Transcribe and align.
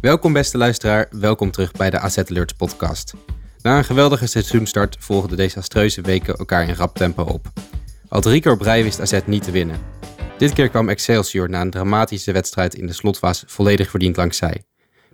Welkom 0.00 0.32
beste 0.32 0.58
luisteraar, 0.58 1.08
welkom 1.10 1.50
terug 1.50 1.72
bij 1.72 1.90
de 1.90 1.98
AZ 1.98 2.18
Alerts 2.18 2.52
podcast. 2.52 3.14
Na 3.62 3.78
een 3.78 3.84
geweldige 3.84 4.26
seizoenstart 4.26 4.96
volgden 4.98 5.30
de 5.30 5.36
desastreuze 5.36 6.00
weken 6.00 6.36
elkaar 6.36 6.68
in 6.68 6.74
rap 6.74 6.96
tempo 6.96 7.22
op. 7.22 7.46
Al 8.08 8.20
drie 8.20 8.40
keer 8.40 8.58
wist 8.58 9.00
AZ 9.00 9.20
niet 9.26 9.42
te 9.42 9.50
winnen. 9.50 9.80
Dit 10.36 10.52
keer 10.52 10.68
kwam 10.68 10.88
Excelsior 10.88 11.50
na 11.50 11.60
een 11.60 11.70
dramatische 11.70 12.32
wedstrijd 12.32 12.74
in 12.74 12.86
de 12.86 12.92
slotfase 12.92 13.44
volledig 13.48 13.90
verdiend 13.90 14.16
langs 14.16 14.36
zij. 14.36 14.64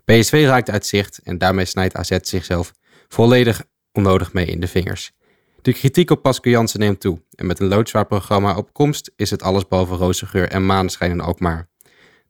PSV 0.04 0.44
raakt 0.46 0.70
uit 0.70 0.86
zicht 0.86 1.20
en 1.22 1.38
daarmee 1.38 1.64
snijdt 1.64 1.94
AZ 1.94 2.18
zichzelf 2.20 2.72
volledig 3.08 3.64
onnodig 3.92 4.32
mee 4.32 4.46
in 4.46 4.60
de 4.60 4.68
vingers. 4.68 5.12
De 5.62 5.72
kritiek 5.72 6.10
op 6.10 6.22
Pascal 6.22 6.52
Jansen 6.52 6.80
neemt 6.80 7.00
toe 7.00 7.20
en 7.34 7.46
met 7.46 7.60
een 7.60 7.68
loodzwaar 7.68 8.06
programma 8.06 8.56
op 8.56 8.72
komst 8.72 9.12
is 9.16 9.30
het 9.30 9.42
alles 9.42 9.68
boven 9.68 9.96
roze 9.96 10.26
geur 10.26 10.48
en 10.48 10.66
maneschijn 10.66 11.10
in 11.10 11.20
Alkmaar. 11.20 11.72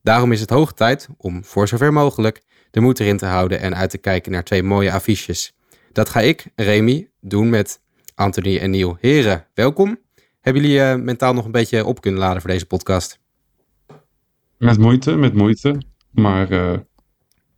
Daarom 0.04 0.32
is 0.32 0.40
het 0.40 0.50
hoog 0.50 0.72
tijd 0.72 1.08
om, 1.16 1.44
voor 1.44 1.68
zover 1.68 1.92
mogelijk, 1.92 2.42
de 2.70 2.80
moed 2.80 3.00
erin 3.00 3.16
te 3.16 3.26
houden 3.26 3.60
en 3.60 3.76
uit 3.76 3.90
te 3.90 3.98
kijken 3.98 4.32
naar 4.32 4.44
twee 4.44 4.62
mooie 4.62 4.92
affiches. 4.92 5.52
Dat 5.92 6.08
ga 6.08 6.20
ik, 6.20 6.46
Remy, 6.54 7.08
doen 7.20 7.48
met 7.48 7.80
Anthony 8.14 8.58
en 8.58 8.70
Neil. 8.70 8.96
Heren, 9.00 9.46
welkom. 9.54 9.98
Hebben 10.40 10.62
jullie 10.62 10.80
eh, 10.80 10.96
mentaal 10.96 11.34
nog 11.34 11.44
een 11.44 11.50
beetje 11.52 11.84
op 11.84 12.00
kunnen 12.00 12.20
laden 12.20 12.40
voor 12.40 12.50
deze 12.50 12.66
podcast? 12.66 13.18
Met 14.58 14.78
moeite, 14.78 15.16
met 15.16 15.34
moeite. 15.34 15.82
Maar 16.10 16.50
eh, 16.50 16.78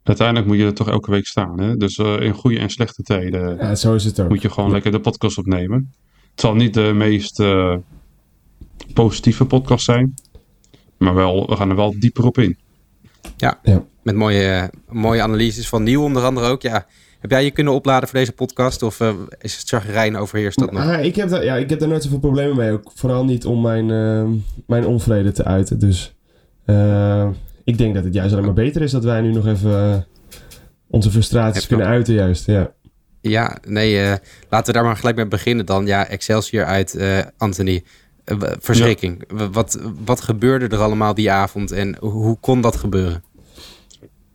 uiteindelijk 0.03 0.47
moet 0.47 0.57
je 0.57 0.65
er 0.65 0.75
toch 0.75 0.89
elke 0.89 1.11
week 1.11 1.27
staan. 1.27 1.61
Hè? 1.61 1.77
Dus 1.77 1.97
eh, 1.97 2.21
in 2.21 2.33
goede 2.33 2.59
en 2.59 2.71
slechte 2.71 3.03
tijden 3.03 3.57
Ja, 3.57 3.75
zo 3.75 3.95
is 3.95 4.05
het 4.05 4.21
ook. 4.21 4.29
moet 4.29 4.43
je 4.43 4.51
gewoon 4.51 4.71
lekker 4.71 4.91
de 4.91 5.01
podcast 5.01 5.39
opnemen. 5.39 5.95
Het 6.31 6.41
zal 6.41 6.55
niet 6.55 6.75
de 6.75 6.93
meest 6.95 7.41
eh, 7.41 7.77
positieve 8.95 9.45
podcast 9.45 9.85
zijn. 9.85 10.15
Maar 10.99 11.15
wel, 11.15 11.47
we 11.49 11.57
gaan 11.57 11.71
er 11.71 11.77
wel 11.77 11.95
dieper 11.99 12.25
op 12.25 12.39
in. 12.39 12.59
Ja, 13.37 13.59
Ja. 13.63 13.85
met 14.03 14.15
mooie, 14.15 14.71
mooie 14.89 15.23
analyses 15.23 15.69
van 15.69 15.83
Neil 15.83 16.03
onder 16.03 16.23
andere 16.25 16.47
ook. 16.49 16.63
Ja, 16.63 16.87
heb 17.21 17.31
jij 17.31 17.45
je 17.45 17.51
kunnen 17.51 17.73
opladen 17.73 18.09
voor 18.09 18.19
deze 18.19 18.33
podcast 18.33 18.83
of 18.83 19.01
eh, 19.01 19.15
is 19.41 19.57
het 19.57 19.69
chagrijn 19.69 20.17
overheerst 20.17 20.59
dat 20.59 20.73
nog? 20.73 20.83
Ah, 20.83 21.05
ik, 21.05 21.17
heb 21.17 21.29
daar, 21.29 21.45
ja, 21.45 21.57
ik 21.57 21.71
heb 21.71 21.79
daar 21.79 21.89
nooit 21.89 22.03
zoveel 22.03 22.19
problemen 22.19 22.57
mee. 22.57 22.73
Ook 22.73 22.91
vooral 22.95 23.25
niet 23.25 23.45
om 23.47 23.61
mijn, 23.61 23.91
eh, 23.91 24.29
mijn 24.67 24.87
onvrede 24.87 25.33
te 25.33 25.45
uiten. 25.45 25.79
Dus 25.79 26.15
eh, 26.65 27.29
ik 27.65 27.79
denk 27.79 27.95
dat 27.95 28.05
het 28.05 28.15
juist 28.15 28.33
alleen 28.33 28.45
maar 28.45 28.55
beter 28.55 28.83
is 28.83 28.91
dat 28.91 29.05
wij 29.05 29.21
nu 29.21 29.33
nog 29.33 29.47
even 29.47 29.93
eh, 29.93 29.97
onze 30.91 31.11
frustraties 31.11 31.61
Heb 31.61 31.69
kunnen 31.69 31.87
uiten. 31.87 32.15
Juist, 32.15 32.47
ja. 32.47 32.73
Ja, 33.21 33.59
nee, 33.69 34.01
eh, 34.03 34.15
laten 34.49 34.67
we 34.67 34.73
daar 34.73 34.85
maar 34.85 34.97
gelijk 34.97 35.17
mee 35.17 35.27
beginnen 35.29 35.67
dan. 35.67 35.87
Ja, 35.87 36.07
Excelsior 36.09 36.65
uit, 36.65 36.95
eh, 36.95 37.19
Anthony. 37.37 37.85
Eh, 38.27 38.37
verschrikking. 38.61 39.25
Wat, 39.53 39.81
wat 40.05 40.21
gebeurde 40.21 40.69
er 40.77 40.83
allemaal 40.83 41.15
die 41.15 41.31
avond 41.31 41.71
en 41.73 41.97
hoe, 42.01 42.37
kon 42.41 42.61
dat 42.61 42.77
gebeuren? 42.77 43.25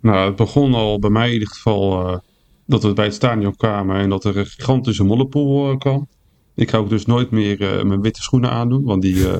Nou, 0.02 0.26
het 0.28 0.36
begon 0.36 0.74
al 0.74 1.00
bij 1.00 1.10
mij 1.10 1.28
in 1.28 1.34
ieder 1.34 1.48
geval 1.48 2.08
eh, 2.08 2.18
dat 2.66 2.84
we 2.84 2.94
bij 2.94 3.06
het 3.06 3.14
stadion 3.14 3.56
kwamen 3.56 3.96
en 3.96 4.10
dat 4.10 4.24
er 4.26 4.38
een 4.38 4.46
gigantische 4.46 5.04
modderpoel 5.04 5.72
eh, 5.72 5.78
kwam. 5.78 6.08
Ik 6.56 6.70
ga 6.70 6.78
ook 6.78 6.90
dus 6.90 7.06
nooit 7.06 7.32
meer 7.32 7.62
eh, 7.78 7.84
mijn 7.84 8.02
witte 8.02 8.22
schoenen 8.22 8.50
aandoen, 8.50 8.84
want 8.84 9.02
die 9.02 9.30
eh, 9.30 9.38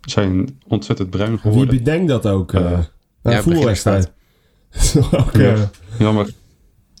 zijn 0.00 0.60
ontzettend 0.68 1.10
bruin 1.10 1.30
Wie 1.30 1.38
geworden. 1.38 1.76
bedenkt 1.76 2.08
dat 2.08 2.26
ook? 2.26 2.50
ja, 2.52 2.88
een 3.22 3.42
voetbalwedstrijd. 3.42 4.12
Ja. 5.32 5.52
eh, 5.54 5.62
Jammer. 5.98 6.30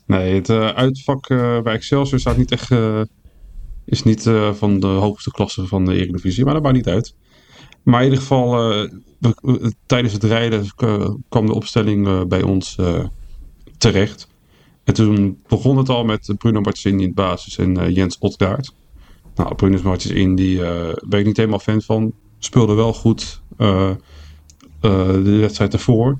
Nee, 0.06 0.34
het 0.34 0.50
uitvak 0.50 1.28
eh, 1.28 1.60
bij 1.60 1.74
Excelsior 1.74 2.20
staat 2.20 2.36
niet 2.36 2.52
echt, 2.52 2.70
eh, 2.70 3.00
is 3.92 4.02
niet 4.02 4.26
eh, 4.26 4.52
van 4.52 4.80
de 4.80 4.86
hoogste 4.86 5.30
klasse 5.30 5.66
van 5.66 5.84
de 5.84 5.94
Eredivisie, 5.94 6.44
maar 6.44 6.54
dat 6.54 6.62
maakt 6.62 6.74
niet 6.76 6.88
uit. 6.88 7.14
Maar 7.82 7.98
in 8.00 8.04
ieder 8.04 8.20
geval, 8.20 8.70
eh, 8.72 8.90
we- 9.40 9.72
tijdens 9.86 10.12
het 10.12 10.24
rijden 10.24 10.64
eh, 10.76 11.10
kwam 11.28 11.46
de 11.46 11.54
opstelling 11.54 12.06
eh, 12.06 12.24
bij 12.24 12.42
ons 12.42 12.76
eh, 12.76 13.04
terecht. 13.78 14.28
En 14.84 14.94
toen 14.94 15.38
begon 15.48 15.76
het 15.76 15.88
al 15.88 16.04
met 16.04 16.34
Bruno 16.38 16.60
Martins 16.60 16.84
in 17.00 17.06
het 17.06 17.14
basis 17.14 17.58
en 17.58 17.76
eh, 17.76 17.94
Jens 17.94 18.18
Otgaard. 18.18 18.74
Nou, 19.34 19.54
Bruno 19.54 19.78
Martins 19.82 20.36
die 20.36 20.64
eh, 20.64 20.94
ben 21.08 21.20
ik 21.20 21.26
niet 21.26 21.36
helemaal 21.36 21.58
fan 21.58 21.82
van. 21.82 22.12
Speelde 22.38 22.74
wel 22.74 22.92
goed 22.92 23.42
eh, 23.56 23.90
eh, 23.90 23.96
de 25.12 25.36
wedstrijd 25.40 25.72
ervoor. 25.72 26.18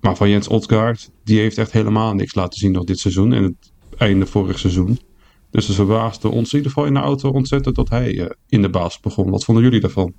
Maar 0.00 0.16
van 0.16 0.28
Jens 0.30 0.48
Otgaard, 0.48 1.10
die 1.24 1.38
heeft 1.40 1.58
echt 1.58 1.72
helemaal 1.72 2.14
niks 2.14 2.34
laten 2.34 2.58
zien 2.58 2.72
nog 2.72 2.84
dit 2.84 2.98
seizoen 2.98 3.32
en 3.32 3.42
het 3.42 3.72
einde 3.98 4.26
vorig 4.26 4.58
seizoen. 4.58 4.98
Dus 5.54 5.66
het 5.66 5.76
verbaasde 5.76 6.28
ons 6.28 6.52
in 6.52 6.56
ieder 6.56 6.72
geval 6.72 6.86
in 6.86 6.94
de 6.94 7.00
auto 7.00 7.30
ontzettend 7.30 7.76
dat 7.76 7.88
hij 7.88 8.20
eh, 8.20 8.30
in 8.48 8.62
de 8.62 8.68
baas 8.68 9.00
begon. 9.00 9.30
Wat 9.30 9.44
vonden 9.44 9.64
jullie 9.64 9.80
daarvan? 9.80 10.12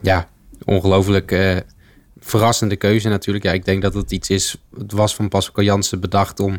Ja, 0.00 0.28
ongelooflijk 0.64 1.32
eh, 1.32 1.56
verrassende 2.18 2.76
keuze 2.76 3.08
natuurlijk. 3.08 3.44
Ja, 3.44 3.52
ik 3.52 3.64
denk 3.64 3.82
dat 3.82 3.94
het 3.94 4.12
iets 4.12 4.30
is, 4.30 4.56
het 4.78 4.92
was 4.92 5.14
van 5.14 5.28
Pascal 5.28 5.64
Jansen 5.64 6.00
bedacht 6.00 6.40
om 6.40 6.58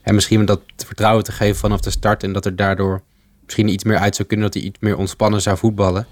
hem 0.00 0.14
misschien 0.14 0.44
dat 0.44 0.60
vertrouwen 0.76 1.24
te 1.24 1.32
geven 1.32 1.56
vanaf 1.56 1.80
de 1.80 1.90
start. 1.90 2.22
En 2.22 2.32
dat 2.32 2.44
er 2.44 2.56
daardoor 2.56 3.02
misschien 3.44 3.68
iets 3.68 3.84
meer 3.84 3.98
uit 3.98 4.16
zou 4.16 4.28
kunnen, 4.28 4.46
dat 4.46 4.54
hij 4.54 4.62
iets 4.62 4.78
meer 4.80 4.96
ontspannen 4.96 5.42
zou 5.42 5.56
voetballen. 5.56 6.06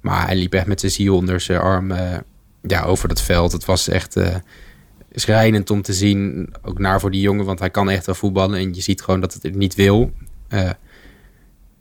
Maar 0.00 0.26
hij 0.26 0.36
liep 0.36 0.54
echt 0.54 0.66
met 0.66 0.80
zijn 0.80 0.92
ziel 0.92 1.16
onder 1.16 1.40
zijn 1.40 1.60
arm 1.60 1.90
eh, 1.90 2.18
ja, 2.62 2.82
over 2.82 3.08
dat 3.08 3.22
veld. 3.22 3.52
Het 3.52 3.64
was 3.64 3.88
echt 3.88 4.16
schrijnend 5.12 5.70
om 5.70 5.82
te 5.82 5.92
zien. 5.92 6.48
Ook 6.62 6.78
naar 6.78 7.00
voor 7.00 7.10
die 7.10 7.20
jongen, 7.20 7.44
want 7.44 7.58
hij 7.58 7.70
kan 7.70 7.90
echt 7.90 8.06
wel 8.06 8.14
voetballen. 8.14 8.58
En 8.58 8.74
je 8.74 8.80
ziet 8.80 9.02
gewoon 9.02 9.20
dat 9.20 9.38
het 9.42 9.54
niet 9.54 9.74
wil. 9.74 10.12
Eh, 10.48 10.70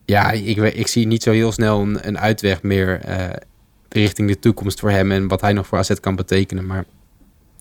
ja, 0.05 0.31
ik, 0.31 0.57
ik 0.57 0.87
zie 0.87 1.07
niet 1.07 1.23
zo 1.23 1.31
heel 1.31 1.51
snel 1.51 1.81
een, 1.81 2.07
een 2.07 2.19
uitweg 2.19 2.61
meer 2.61 2.99
eh, 2.99 3.29
richting 3.89 4.27
de 4.27 4.39
toekomst 4.39 4.79
voor 4.79 4.91
hem. 4.91 5.11
En 5.11 5.27
wat 5.27 5.41
hij 5.41 5.53
nog 5.53 5.67
voor 5.67 5.77
AZ 5.77 5.93
kan 5.99 6.15
betekenen. 6.15 6.65
Maar 6.65 6.85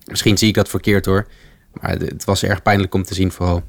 misschien 0.04 0.38
zie 0.38 0.48
ik 0.48 0.54
dat 0.54 0.68
verkeerd 0.68 1.06
hoor. 1.06 1.26
Maar 1.72 1.90
het, 1.90 2.24
was 2.24 2.42
erg 2.42 2.62
pijnlijk 2.62 2.94
om 2.94 3.02
te 3.02 3.14
zien 3.14 3.32
vooral. 3.32 3.62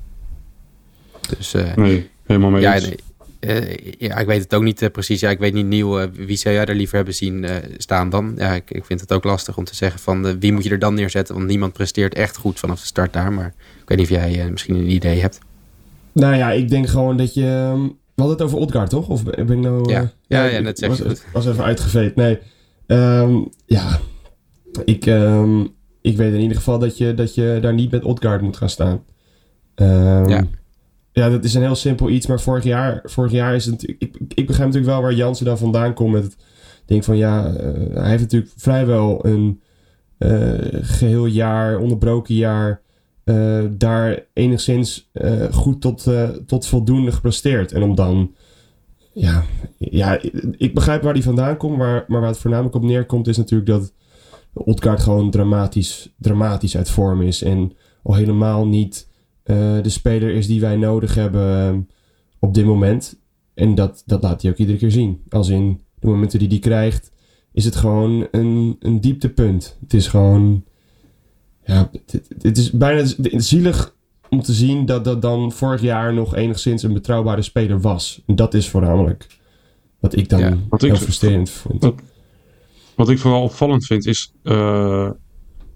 Dus 1.38 1.54
eh, 1.54 1.76
Nee, 1.76 2.10
helemaal 2.26 2.50
mee 2.50 2.62
ja, 2.62 2.76
eens. 2.76 2.96
Eh, 3.40 3.78
ja, 3.98 4.18
ik 4.18 4.28
weet 4.28 4.42
het 4.44 4.54
ook 4.54 4.64
niet 4.64 4.82
eh, 4.82 4.90
precies. 4.90 5.20
Ja, 5.20 5.30
ik 5.30 5.40
weet 5.40 5.54
niet 5.54 5.66
nieuw. 5.66 6.00
eh, 6.00 6.08
wie 6.14 6.38
zou 6.38 6.56
jij 6.56 6.66
er 6.66 6.76
liever 6.76 6.96
hebben 6.96 7.14
zien 7.14 7.46
staan 7.78 8.10
dan? 8.10 8.34
Ja, 8.38 8.54
ik, 8.54 8.72
ik 8.72 8.86
vind 8.86 9.02
het 9.02 9.14
ook 9.14 9.24
lastig 9.24 9.58
om 9.58 9.64
te 9.64 9.76
zeggen 9.76 10.00
van 10.00 10.40
wie 10.40 10.54
moet 10.54 10.64
je 10.64 10.70
er 10.70 10.80
dan 10.80 10.94
neerzetten. 10.94 11.36
Want 11.36 11.48
niemand 11.48 11.74
presteert 11.74 12.14
echt 12.14 12.38
goed 12.38 12.60
vanaf 12.60 12.80
de 12.80 12.86
start 12.86 13.14
daar. 13.14 13.34
Maar 13.34 13.54
ik 13.82 13.88
weet 13.90 13.98
niet 13.98 14.10
of 14.12 14.18
jij 14.18 14.50
misschien 14.52 14.76
een 14.76 14.90
idee 14.92 15.20
hebt. 15.22 15.40
Nou 16.12 16.36
ja, 16.36 16.52
ik 16.52 16.70
denk 16.70 16.88
gewoon 16.88 17.18
dat 17.18 17.34
je... 17.34 17.46
ehm, 17.46 17.82
We 18.16 18.26
hadden 18.26 18.38
het 18.38 18.46
over 18.46 18.58
Odgaard, 18.58 18.90
toch? 18.90 19.08
Of 19.08 19.24
ben 19.24 19.50
ik 19.50 19.58
nou... 19.58 19.90
Ja. 19.92 20.12
Ja, 20.28 20.46
ja, 20.46 20.58
ik 20.58 20.64
net 20.64 20.80
zeg 20.80 20.90
was, 20.90 20.98
je 20.98 21.18
was 21.34 21.48
even 21.48 21.64
uitgeveed. 21.64 22.16
Nee. 22.16 22.40
Ehm, 22.88 23.36
ja. 23.66 24.00
Ik, 24.86 25.06
ehm, 25.06 25.62
ik 26.02 26.18
weet 26.18 26.34
in 26.34 26.40
ieder 26.40 26.58
geval 26.58 26.80
dat 26.80 26.98
je, 26.98 27.14
dat 27.14 27.36
je 27.36 27.58
daar 27.62 27.74
niet 27.74 27.92
met 27.92 28.04
Odgaard 28.04 28.42
moet 28.42 28.58
gaan 28.58 28.70
staan. 28.70 29.04
Ja. 29.76 30.44
Ja, 31.12 31.30
dat 31.30 31.44
is 31.44 31.54
een 31.54 31.62
heel 31.62 31.76
simpel 31.76 32.10
iets. 32.10 32.28
Maar 32.28 32.42
vorig 32.42 32.64
jaar, 32.64 33.02
vorig 33.04 33.32
jaar 33.32 33.56
is 33.56 33.66
het. 33.66 33.84
Ik, 33.84 34.18
ik 34.28 34.48
begrijp 34.48 34.68
natuurlijk 34.68 34.94
wel 34.94 35.02
waar 35.02 35.14
Jansen 35.14 35.46
dan 35.46 35.58
vandaan 35.58 35.94
komt 35.94 36.12
met 36.12 36.24
het 36.24 36.38
ding 36.86 37.06
van... 37.06 37.18
Ja, 37.18 37.54
eh, 37.54 37.74
hij 37.94 38.10
heeft 38.10 38.22
natuurlijk 38.22 38.52
vrijwel 38.56 39.26
een 39.26 39.62
eh, 40.18 40.58
geheel 40.72 41.26
jaar, 41.26 41.78
onderbroken 41.78 42.36
jaar... 42.36 42.82
eh, 43.24 43.64
daar 43.72 44.26
enigszins 44.34 45.12
goed 45.52 45.82
tot, 45.82 46.08
tot 46.46 46.68
voldoende 46.68 47.12
gepresteerd. 47.12 47.72
En 47.72 47.84
om 47.84 47.96
dan... 47.96 48.36
Ja, 49.14 49.44
ja, 49.78 50.20
ik 50.58 50.74
begrijp 50.74 51.02
waar 51.02 51.14
die 51.14 51.24
vandaan 51.24 51.58
komt, 51.58 51.78
maar, 51.78 52.06
maar 52.08 52.20
waar 52.20 52.30
het 52.30 52.40
voornamelijk 52.40 52.76
op 52.76 52.84
neerkomt 52.84 53.28
is 53.28 53.38
natuurlijk 53.38 53.70
dat 53.70 53.94
Odgaard 54.54 55.00
gewoon 55.00 55.32
dramatisch, 55.32 56.14
dramatisch 56.18 56.78
uit 56.78 56.90
vorm 56.90 57.22
is. 57.22 57.42
En 57.42 57.74
al 58.04 58.16
helemaal 58.16 58.68
niet 58.68 59.09
de 59.56 59.90
speler 59.90 60.30
is 60.34 60.48
die 60.48 60.62
wij 60.62 60.76
nodig 60.76 61.16
hebben 61.16 61.70
eh, 61.74 61.78
op 62.40 62.54
dit 62.54 62.66
moment. 62.66 63.20
En 63.54 63.76
dat, 63.76 64.04
dat 64.06 64.24
laat 64.24 64.42
hij 64.42 64.52
ook 64.52 64.58
iedere 64.58 64.78
keer 64.78 64.92
zien. 64.92 65.22
Als 65.30 65.50
in 65.50 65.82
de 66.00 66.08
momenten 66.08 66.40
die 66.40 66.48
hij 66.48 66.60
krijgt, 66.60 67.12
is 67.54 67.66
het 67.66 67.76
gewoon 67.76 68.28
een, 68.32 68.76
een 68.80 69.02
dieptepunt. 69.02 69.78
Het 69.82 69.94
is 69.94 70.08
gewoon... 70.08 70.64
Ja, 71.66 71.90
het, 72.42 72.58
is 72.58 72.72
bijna 72.72 73.06
zielig 73.38 73.96
om 74.30 74.42
te 74.42 74.54
zien 74.54 74.86
dat 74.86 75.04
dat 75.04 75.22
dan 75.22 75.52
vorig 75.52 75.82
jaar 75.82 76.14
nog 76.14 76.36
enigszins 76.36 76.84
een 76.84 76.94
betrouwbare 76.94 77.42
speler 77.42 77.82
was. 77.82 78.22
En 78.26 78.36
dat 78.36 78.54
is 78.54 78.70
voornamelijk 78.70 79.28
wat 80.00 80.16
ik 80.16 80.30
dan 80.30 80.40
Ja, 80.40 80.58
wat 80.70 80.84
ik- 80.84 80.90
heel 80.92 81.00
frustrerend 81.00 81.50
vond. 81.50 81.82
wat- 81.84 82.02
Wat 82.96 83.10
ik 83.10 83.20
vooral 83.20 83.44
opvallend 83.44 83.86
vind 83.86 84.06
is, 84.06 84.34
eh, 84.44 85.10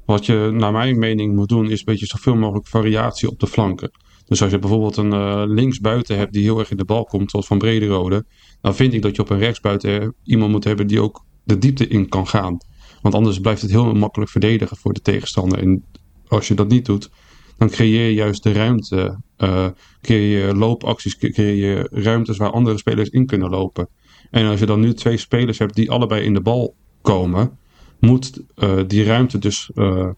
wat 0.05 0.25
je 0.25 0.49
naar 0.53 0.71
mijn 0.71 0.99
mening 0.99 1.35
moet 1.35 1.49
doen, 1.49 1.69
is 1.69 1.79
een 1.79 1.85
beetje 1.85 2.05
zoveel 2.05 2.35
mogelijk 2.35 2.67
variatie 2.67 3.29
op 3.29 3.39
de 3.39 3.47
flanken. 3.47 3.91
Dus 4.25 4.41
als 4.41 4.51
je 4.51 4.59
bijvoorbeeld 4.59 4.97
een 4.97 5.13
uh, 5.13 5.43
linksbuiten 5.45 6.17
hebt 6.17 6.33
die 6.33 6.43
heel 6.43 6.59
erg 6.59 6.71
in 6.71 6.77
de 6.77 6.85
bal 6.85 7.03
komt, 7.03 7.31
zoals 7.31 7.47
Van 7.47 7.57
Brederode, 7.57 8.25
dan 8.61 8.75
vind 8.75 8.93
ik 8.93 9.01
dat 9.01 9.15
je 9.15 9.21
op 9.21 9.29
een 9.29 9.39
rechtsbuiten 9.39 10.15
iemand 10.23 10.51
moet 10.51 10.63
hebben 10.63 10.87
die 10.87 11.01
ook 11.01 11.25
de 11.43 11.57
diepte 11.57 11.87
in 11.87 12.09
kan 12.09 12.27
gaan. 12.27 12.57
Want 13.01 13.15
anders 13.15 13.39
blijft 13.39 13.61
het 13.61 13.71
heel 13.71 13.93
makkelijk 13.93 14.31
verdedigen 14.31 14.77
voor 14.77 14.93
de 14.93 15.01
tegenstander. 15.01 15.59
En 15.59 15.83
als 16.27 16.47
je 16.47 16.53
dat 16.53 16.67
niet 16.67 16.85
doet, 16.85 17.09
dan 17.57 17.69
creëer 17.69 18.07
je 18.07 18.13
juist 18.13 18.43
de 18.43 18.51
ruimte. 18.51 19.21
Uh, 19.37 19.67
creëer 20.01 20.47
je 20.47 20.55
loopacties, 20.55 21.17
creëer 21.17 21.55
je 21.55 21.87
ruimtes 21.91 22.37
waar 22.37 22.51
andere 22.51 22.77
spelers 22.77 23.09
in 23.09 23.25
kunnen 23.25 23.49
lopen. 23.49 23.87
En 24.29 24.45
als 24.45 24.59
je 24.59 24.65
dan 24.65 24.79
nu 24.79 24.93
twee 24.93 25.17
spelers 25.17 25.59
hebt 25.59 25.75
die 25.75 25.91
allebei 25.91 26.23
in 26.23 26.33
de 26.33 26.41
bal 26.41 26.75
komen, 27.01 27.57
moet 28.05 28.41
uh, 28.55 28.79
die 28.87 29.03
ruimte 29.03 29.37
dus 29.37 29.69
uh, 29.75 30.09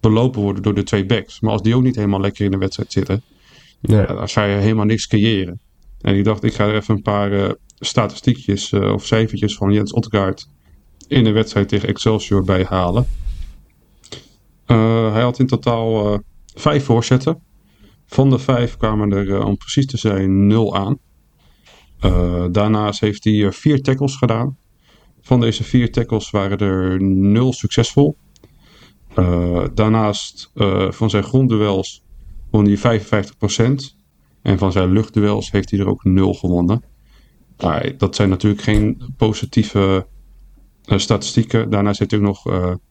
belopen 0.00 0.42
worden 0.42 0.62
door 0.62 0.74
de 0.74 0.82
twee 0.82 1.06
backs. 1.06 1.40
Maar 1.40 1.52
als 1.52 1.62
die 1.62 1.76
ook 1.76 1.82
niet 1.82 1.96
helemaal 1.96 2.20
lekker 2.20 2.44
in 2.44 2.50
de 2.50 2.56
wedstrijd 2.56 2.92
zitten, 2.92 3.22
nee. 3.80 4.06
dan 4.06 4.28
ga 4.28 4.44
je 4.44 4.56
helemaal 4.56 4.84
niks 4.84 5.06
creëren. 5.06 5.60
En 6.00 6.16
ik 6.16 6.24
dacht, 6.24 6.44
ik 6.44 6.54
ga 6.54 6.66
er 6.66 6.74
even 6.74 6.94
een 6.94 7.02
paar 7.02 7.32
uh, 7.32 7.50
statistiekjes 7.78 8.72
of 8.72 9.06
cijfertjes 9.06 9.56
van 9.56 9.72
Jens 9.72 9.92
Ottegaard 9.92 10.48
in 11.08 11.24
de 11.24 11.30
wedstrijd 11.30 11.68
tegen 11.68 11.88
Excelsior 11.88 12.44
bij 12.44 12.64
halen. 12.64 13.06
hij 15.12 15.22
had 15.22 15.38
in 15.38 15.46
totaal 15.46 16.20
vijf 16.54 16.84
voorzetten. 16.84 17.42
Van 18.06 18.30
de 18.30 18.38
vijf 18.38 18.76
kwamen 18.76 19.12
er, 19.12 19.44
om 19.44 19.56
precies 19.56 19.86
te 19.86 19.96
zijn, 19.96 20.46
nul 20.46 20.76
aan. 20.76 20.98
Uh, 22.04 22.44
daarnaast 22.50 23.00
heeft 23.00 23.24
hij 23.24 23.52
vier 23.52 23.82
tackles 23.82 24.16
gedaan. 24.16 24.56
Van 25.22 25.40
deze 25.40 25.64
vier 25.64 25.92
tackles 25.92 26.30
waren 26.30 26.58
er 26.58 27.02
nul 27.02 27.52
succesvol. 27.52 28.16
Uh, 29.18 29.64
daarnaast 29.74 30.50
uh, 30.54 30.90
van 30.90 31.10
zijn 31.10 31.22
grondduels 31.22 32.02
won 32.50 32.64
hij 32.64 33.00
55%. 33.00 33.02
En 34.42 34.58
van 34.58 34.72
zijn 34.72 34.92
luchtduels 34.92 35.50
heeft 35.50 35.70
hij 35.70 35.80
er 35.80 35.88
ook 35.88 36.04
nul 36.04 36.34
gewonnen. 36.34 36.84
Maar 37.58 37.96
dat 37.96 38.16
zijn 38.16 38.28
natuurlijk 38.28 38.62
geen 38.62 39.14
positieve 39.16 40.06
statistieken. 40.86 41.70
Daarnaast 41.70 41.98
heeft 41.98 42.10
hij 42.10 42.20
ook 42.20 42.26
nog 42.26 42.44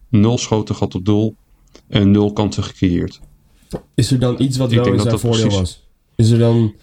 nul 0.10 0.38
schoten 0.38 0.76
gehad 0.76 0.96
op 0.96 1.06
doel. 1.06 1.36
En 1.88 2.12
nul 2.12 2.34
kansen 2.34 2.64
gecreëerd. 2.64 3.20
Is 3.96 4.12
er 4.12 4.20
dan 4.20 4.42
iets 4.42 4.58
wat 4.58 4.72
wel 4.72 4.94
in 4.94 5.00
zijn 5.00 5.20
voordeel 5.20 5.42
precies... 5.42 5.60
was? 5.60 5.88
Is 6.16 6.30
er 6.30 6.40
dan... 6.40 6.76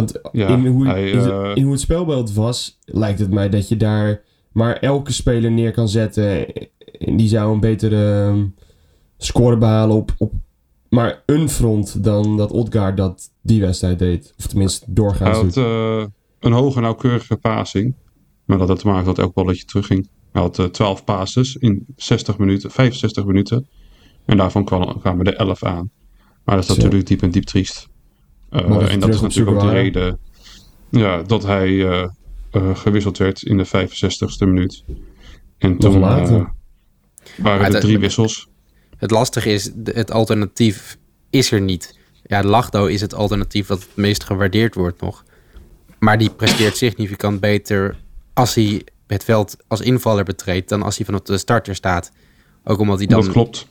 Want 0.00 0.20
ja, 0.32 0.48
in, 0.48 0.66
hoe, 0.66 0.86
hij, 0.86 1.10
in, 1.10 1.18
uh, 1.18 1.50
in, 1.54 1.62
hoe 1.62 1.72
het 1.72 1.80
spelbeeld 1.80 2.32
was, 2.32 2.78
lijkt 2.84 3.18
het 3.18 3.30
mij 3.30 3.48
dat 3.48 3.68
je 3.68 3.76
daar 3.76 4.22
maar 4.52 4.76
elke 4.76 5.12
speler 5.12 5.50
neer 5.50 5.72
kan 5.72 5.88
zetten. 5.88 6.52
En 6.98 7.16
die 7.16 7.28
zou 7.28 7.52
een 7.52 7.60
betere 7.60 8.26
um, 8.26 8.54
score 9.16 9.56
behalen 9.56 9.96
op, 9.96 10.14
op 10.18 10.32
maar 10.88 11.22
een 11.26 11.48
front 11.48 12.04
dan 12.04 12.36
dat 12.36 12.50
Odgaard 12.50 12.96
dat 12.96 13.30
die 13.42 13.60
wedstrijd 13.60 13.98
deed. 13.98 14.34
Of 14.38 14.46
tenminste 14.46 14.84
doorgaans 14.88 15.36
Hij 15.36 15.46
had 15.46 15.56
uh, 15.56 16.04
een 16.38 16.52
hoge 16.52 16.80
nauwkeurige 16.80 17.36
passing. 17.36 17.94
Maar 18.44 18.58
dat 18.58 18.68
had 18.68 18.78
te 18.78 18.86
maken 18.86 19.04
dat 19.04 19.18
elk 19.18 19.34
balletje 19.34 19.64
terugging. 19.64 20.08
Hij 20.32 20.42
had 20.42 20.58
uh, 20.58 20.66
12 20.66 21.04
passes 21.04 21.56
in 21.56 21.86
60 21.96 22.38
minuten, 22.38 22.70
65 22.70 23.24
minuten. 23.24 23.68
En 24.24 24.36
daarvan 24.36 24.64
kwamen 24.64 25.24
er 25.24 25.34
11 25.34 25.64
aan. 25.64 25.90
Maar 26.44 26.56
dat 26.56 26.64
is 26.64 26.76
natuurlijk 26.76 27.06
diep 27.06 27.22
en 27.22 27.30
diep 27.30 27.44
triest. 27.44 27.89
Uh, 28.50 28.92
en 28.92 29.00
dat 29.00 29.08
is 29.08 29.20
natuurlijk 29.20 29.56
ook 29.56 29.62
de 29.62 29.70
reden 29.70 30.18
ja, 30.90 31.22
dat 31.22 31.42
hij 31.42 31.68
uh, 31.68 32.06
uh, 32.52 32.76
gewisseld 32.76 33.18
werd 33.18 33.42
in 33.42 33.56
de 33.56 33.66
65ste 33.66 34.46
minuut. 34.46 34.84
En 35.58 35.78
toen 35.78 36.00
waren 36.00 37.74
er 37.74 37.80
drie 37.80 37.98
wissels. 37.98 38.48
Het 38.96 39.10
lastige 39.10 39.52
is, 39.52 39.70
het 39.84 40.10
alternatief 40.10 40.98
is 41.30 41.52
er 41.52 41.60
niet. 41.60 41.98
Ja, 42.22 42.42
Lachdo 42.42 42.86
is 42.86 43.00
het 43.00 43.14
alternatief 43.14 43.66
dat 43.66 43.78
het 43.78 43.96
meest 43.96 44.24
gewaardeerd 44.24 44.74
wordt 44.74 45.00
nog. 45.00 45.24
Maar 45.98 46.18
die 46.18 46.30
presteert 46.30 46.76
significant 46.86 47.40
beter 47.40 47.96
als 48.32 48.54
hij 48.54 48.84
het 49.06 49.24
veld 49.24 49.56
als 49.68 49.80
invaller 49.80 50.24
betreedt 50.24 50.68
dan 50.68 50.82
als 50.82 50.96
hij 50.96 51.06
vanaf 51.06 51.20
de 51.20 51.38
starter 51.38 51.74
staat. 51.74 52.12
Ook 52.64 52.78
omdat 52.78 52.98
hij 52.98 53.06
dan 53.06 53.20
dat 53.20 53.30
klopt. 53.32 53.66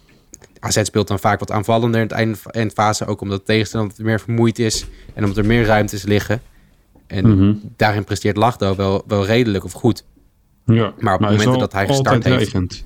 AZ 0.59 0.83
speelt 0.83 1.07
dan 1.07 1.19
vaak 1.19 1.39
wat 1.39 1.51
aanvallender 1.51 2.01
in 2.01 2.07
het 2.07 2.15
eind, 2.15 2.45
eindfase. 2.45 3.05
Ook 3.05 3.21
omdat 3.21 3.39
de 3.39 3.45
tegenstander 3.45 3.95
meer 3.97 4.19
vermoeid 4.19 4.59
is. 4.59 4.85
En 5.13 5.23
omdat 5.23 5.37
er 5.37 5.45
meer 5.45 5.65
ruimtes 5.65 6.03
liggen. 6.03 6.41
En 7.07 7.27
mm-hmm. 7.27 7.61
daarin 7.75 8.03
presteert 8.03 8.37
Lachdo 8.37 8.75
wel, 8.75 9.03
wel 9.07 9.25
redelijk 9.25 9.63
of 9.63 9.71
goed. 9.71 10.03
Ja, 10.65 10.93
maar 10.99 11.13
op 11.13 11.19
de 11.19 11.25
momenten 11.25 11.59
dat 11.59 11.73
hij 11.73 11.87
gestart 11.87 12.23
heeft... 12.23 12.37
Regent. 12.37 12.85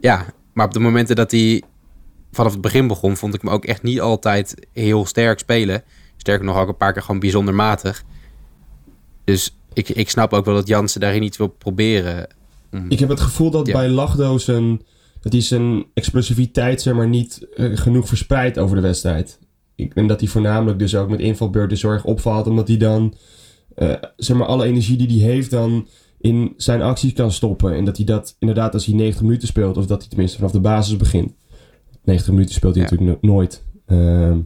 Ja, 0.00 0.26
maar 0.52 0.66
op 0.66 0.72
de 0.72 0.80
momenten 0.80 1.16
dat 1.16 1.30
hij 1.30 1.62
vanaf 2.32 2.52
het 2.52 2.60
begin 2.60 2.86
begon... 2.86 3.16
vond 3.16 3.34
ik 3.34 3.42
hem 3.42 3.50
ook 3.50 3.64
echt 3.64 3.82
niet 3.82 4.00
altijd 4.00 4.66
heel 4.72 5.06
sterk 5.06 5.38
spelen. 5.38 5.82
Sterker 6.16 6.44
nog 6.44 6.56
ook 6.56 6.68
een 6.68 6.76
paar 6.76 6.92
keer 6.92 7.02
gewoon 7.02 7.20
bijzonder 7.20 7.54
matig. 7.54 8.04
Dus 9.24 9.56
ik, 9.72 9.88
ik 9.88 10.10
snap 10.10 10.32
ook 10.32 10.44
wel 10.44 10.54
dat 10.54 10.68
Jansen 10.68 11.00
daarin 11.00 11.22
iets 11.22 11.36
wil 11.36 11.48
proberen. 11.48 12.26
Ik 12.88 12.98
heb 12.98 13.08
het 13.08 13.20
gevoel 13.20 13.50
dat 13.50 13.66
ja. 13.66 13.72
bij 13.72 13.88
Lachdo 13.88 14.38
zijn 14.38 14.82
dat 15.22 15.32
hij 15.32 15.40
zijn 15.40 15.84
explosiviteit 15.94 16.82
zeg 16.82 16.94
maar, 16.94 17.08
niet 17.08 17.46
uh, 17.56 17.76
genoeg 17.76 18.08
verspreidt 18.08 18.58
over 18.58 18.76
de 18.76 18.82
wedstrijd. 18.82 19.38
Ik, 19.74 19.94
en 19.94 20.06
dat 20.06 20.20
hij 20.20 20.28
voornamelijk 20.28 20.78
dus 20.78 20.94
ook 20.94 21.08
met 21.08 21.20
invalbeurten 21.20 21.78
zorg 21.78 22.04
opvalt, 22.04 22.46
omdat 22.46 22.68
hij 22.68 22.76
dan 22.76 23.14
uh, 23.76 23.94
zeg 24.16 24.36
maar, 24.36 24.46
alle 24.46 24.64
energie 24.64 24.96
die 24.96 25.22
hij 25.22 25.32
heeft 25.32 25.50
dan 25.50 25.88
in 26.20 26.52
zijn 26.56 26.82
acties 26.82 27.12
kan 27.12 27.32
stoppen. 27.32 27.74
En 27.74 27.84
dat 27.84 27.96
hij 27.96 28.06
dat 28.06 28.36
inderdaad 28.38 28.74
als 28.74 28.86
hij 28.86 28.94
90 28.94 29.22
minuten 29.22 29.48
speelt, 29.48 29.76
of 29.76 29.86
dat 29.86 30.00
hij 30.00 30.08
tenminste 30.08 30.36
vanaf 30.36 30.52
de 30.52 30.60
basis 30.60 30.96
begint. 30.96 31.32
90 32.04 32.32
minuten 32.32 32.54
speelt 32.54 32.74
hij 32.74 32.84
ja. 32.84 32.90
natuurlijk 32.90 33.22
no 33.22 33.34
nooit. 33.34 33.64
Uh, 33.86 34.36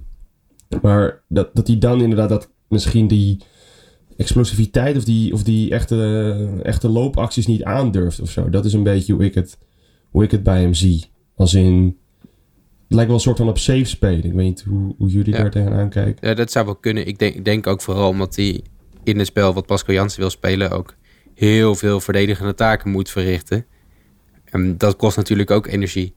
maar 0.82 1.22
dat, 1.28 1.50
dat 1.54 1.66
hij 1.66 1.78
dan 1.78 2.00
inderdaad 2.00 2.28
dat 2.28 2.50
misschien 2.68 3.06
die 3.06 3.40
explosiviteit 4.16 4.96
of 4.96 5.04
die, 5.04 5.32
of 5.32 5.42
die 5.42 5.70
echte, 5.70 6.60
echte 6.62 6.88
loopacties 6.88 7.46
niet 7.46 7.64
aandurft 7.64 8.20
of 8.20 8.30
zo. 8.30 8.50
Dat 8.50 8.64
is 8.64 8.72
een 8.72 8.82
beetje 8.82 9.12
hoe 9.12 9.24
ik 9.24 9.34
het 9.34 9.58
hoe 10.16 10.24
ik 10.24 10.30
het 10.30 10.42
bij 10.42 10.60
hem 10.60 10.74
zie. 10.74 11.10
Als 11.34 11.54
in. 11.54 11.98
Het 12.20 12.94
lijkt 12.94 13.06
wel 13.06 13.14
een 13.14 13.22
soort 13.22 13.36
van 13.36 13.48
op 13.48 13.58
safe 13.58 13.84
spelen. 13.84 14.24
Ik 14.24 14.32
weet 14.32 14.44
niet 14.44 14.64
hoe, 14.68 14.94
hoe 14.98 15.08
jullie 15.08 15.32
ja. 15.32 15.40
daar 15.40 15.50
tegenaan 15.50 15.88
kijken. 15.88 16.28
Ja, 16.28 16.34
dat 16.34 16.52
zou 16.52 16.64
wel 16.64 16.76
kunnen. 16.76 17.06
Ik 17.06 17.18
denk, 17.18 17.44
denk 17.44 17.66
ook 17.66 17.80
vooral 17.80 18.08
omdat 18.08 18.36
hij 18.36 18.60
in 19.04 19.18
het 19.18 19.26
spel 19.26 19.54
wat 19.54 19.66
Pascal 19.66 19.94
Jansen 19.94 20.20
wil 20.20 20.30
spelen 20.30 20.70
ook 20.70 20.94
heel 21.34 21.74
veel 21.74 22.00
verdedigende 22.00 22.54
taken 22.54 22.90
moet 22.90 23.10
verrichten. 23.10 23.66
En 24.44 24.78
dat 24.78 24.96
kost 24.96 25.16
natuurlijk 25.16 25.50
ook 25.50 25.66
energie. 25.66 26.14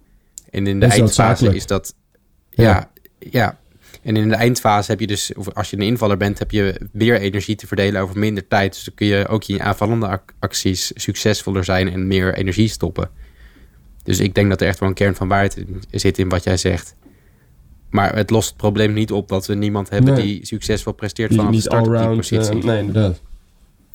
En 0.49 0.67
in 0.67 0.79
de 0.79 0.85
is 0.85 0.91
eindfase 0.91 1.55
is 1.55 1.65
dat. 1.65 1.95
Ja, 2.49 2.63
ja, 2.63 2.91
ja. 3.31 3.59
En 4.01 4.15
in 4.15 4.29
de 4.29 4.35
eindfase 4.35 4.91
heb 4.91 4.99
je 4.99 5.07
dus, 5.07 5.33
of 5.33 5.53
als 5.53 5.69
je 5.69 5.75
een 5.75 5.81
invaller 5.81 6.17
bent, 6.17 6.39
heb 6.39 6.51
je 6.51 6.87
meer 6.91 7.19
energie 7.19 7.55
te 7.55 7.67
verdelen 7.67 8.01
over 8.01 8.19
minder 8.19 8.47
tijd. 8.47 8.73
Dus 8.73 8.83
dan 8.83 8.93
kun 8.93 9.07
je 9.07 9.27
ook 9.27 9.43
je 9.43 9.61
aanvallende 9.61 10.21
acties 10.39 10.91
succesvoller 10.95 11.63
zijn 11.63 11.91
en 11.91 12.07
meer 12.07 12.33
energie 12.33 12.67
stoppen. 12.67 13.09
Dus 14.09 14.19
ik 14.19 14.35
denk 14.35 14.49
dat 14.49 14.61
er 14.61 14.67
echt 14.67 14.79
wel 14.79 14.89
een 14.89 14.95
kern 14.95 15.15
van 15.15 15.27
waarheid 15.27 15.65
zit 15.91 16.17
in 16.17 16.29
wat 16.29 16.43
jij 16.43 16.57
zegt. 16.57 16.95
Maar 17.89 18.15
het 18.15 18.29
lost 18.29 18.47
het 18.47 18.57
probleem 18.57 18.93
niet 18.93 19.11
op 19.11 19.27
dat 19.27 19.47
we 19.47 19.53
niemand 19.53 19.89
hebben 19.89 20.13
nee. 20.13 20.25
die 20.25 20.45
succesvol 20.45 20.93
presteert 20.93 21.35
vanaf 21.35 21.55
de 21.55 21.61
start 21.61 21.87
op 21.87 21.97
die 21.97 22.15
positie. 22.15 22.55
Uh, 22.55 22.63
nee, 22.63 22.79
inderdaad. 22.79 23.21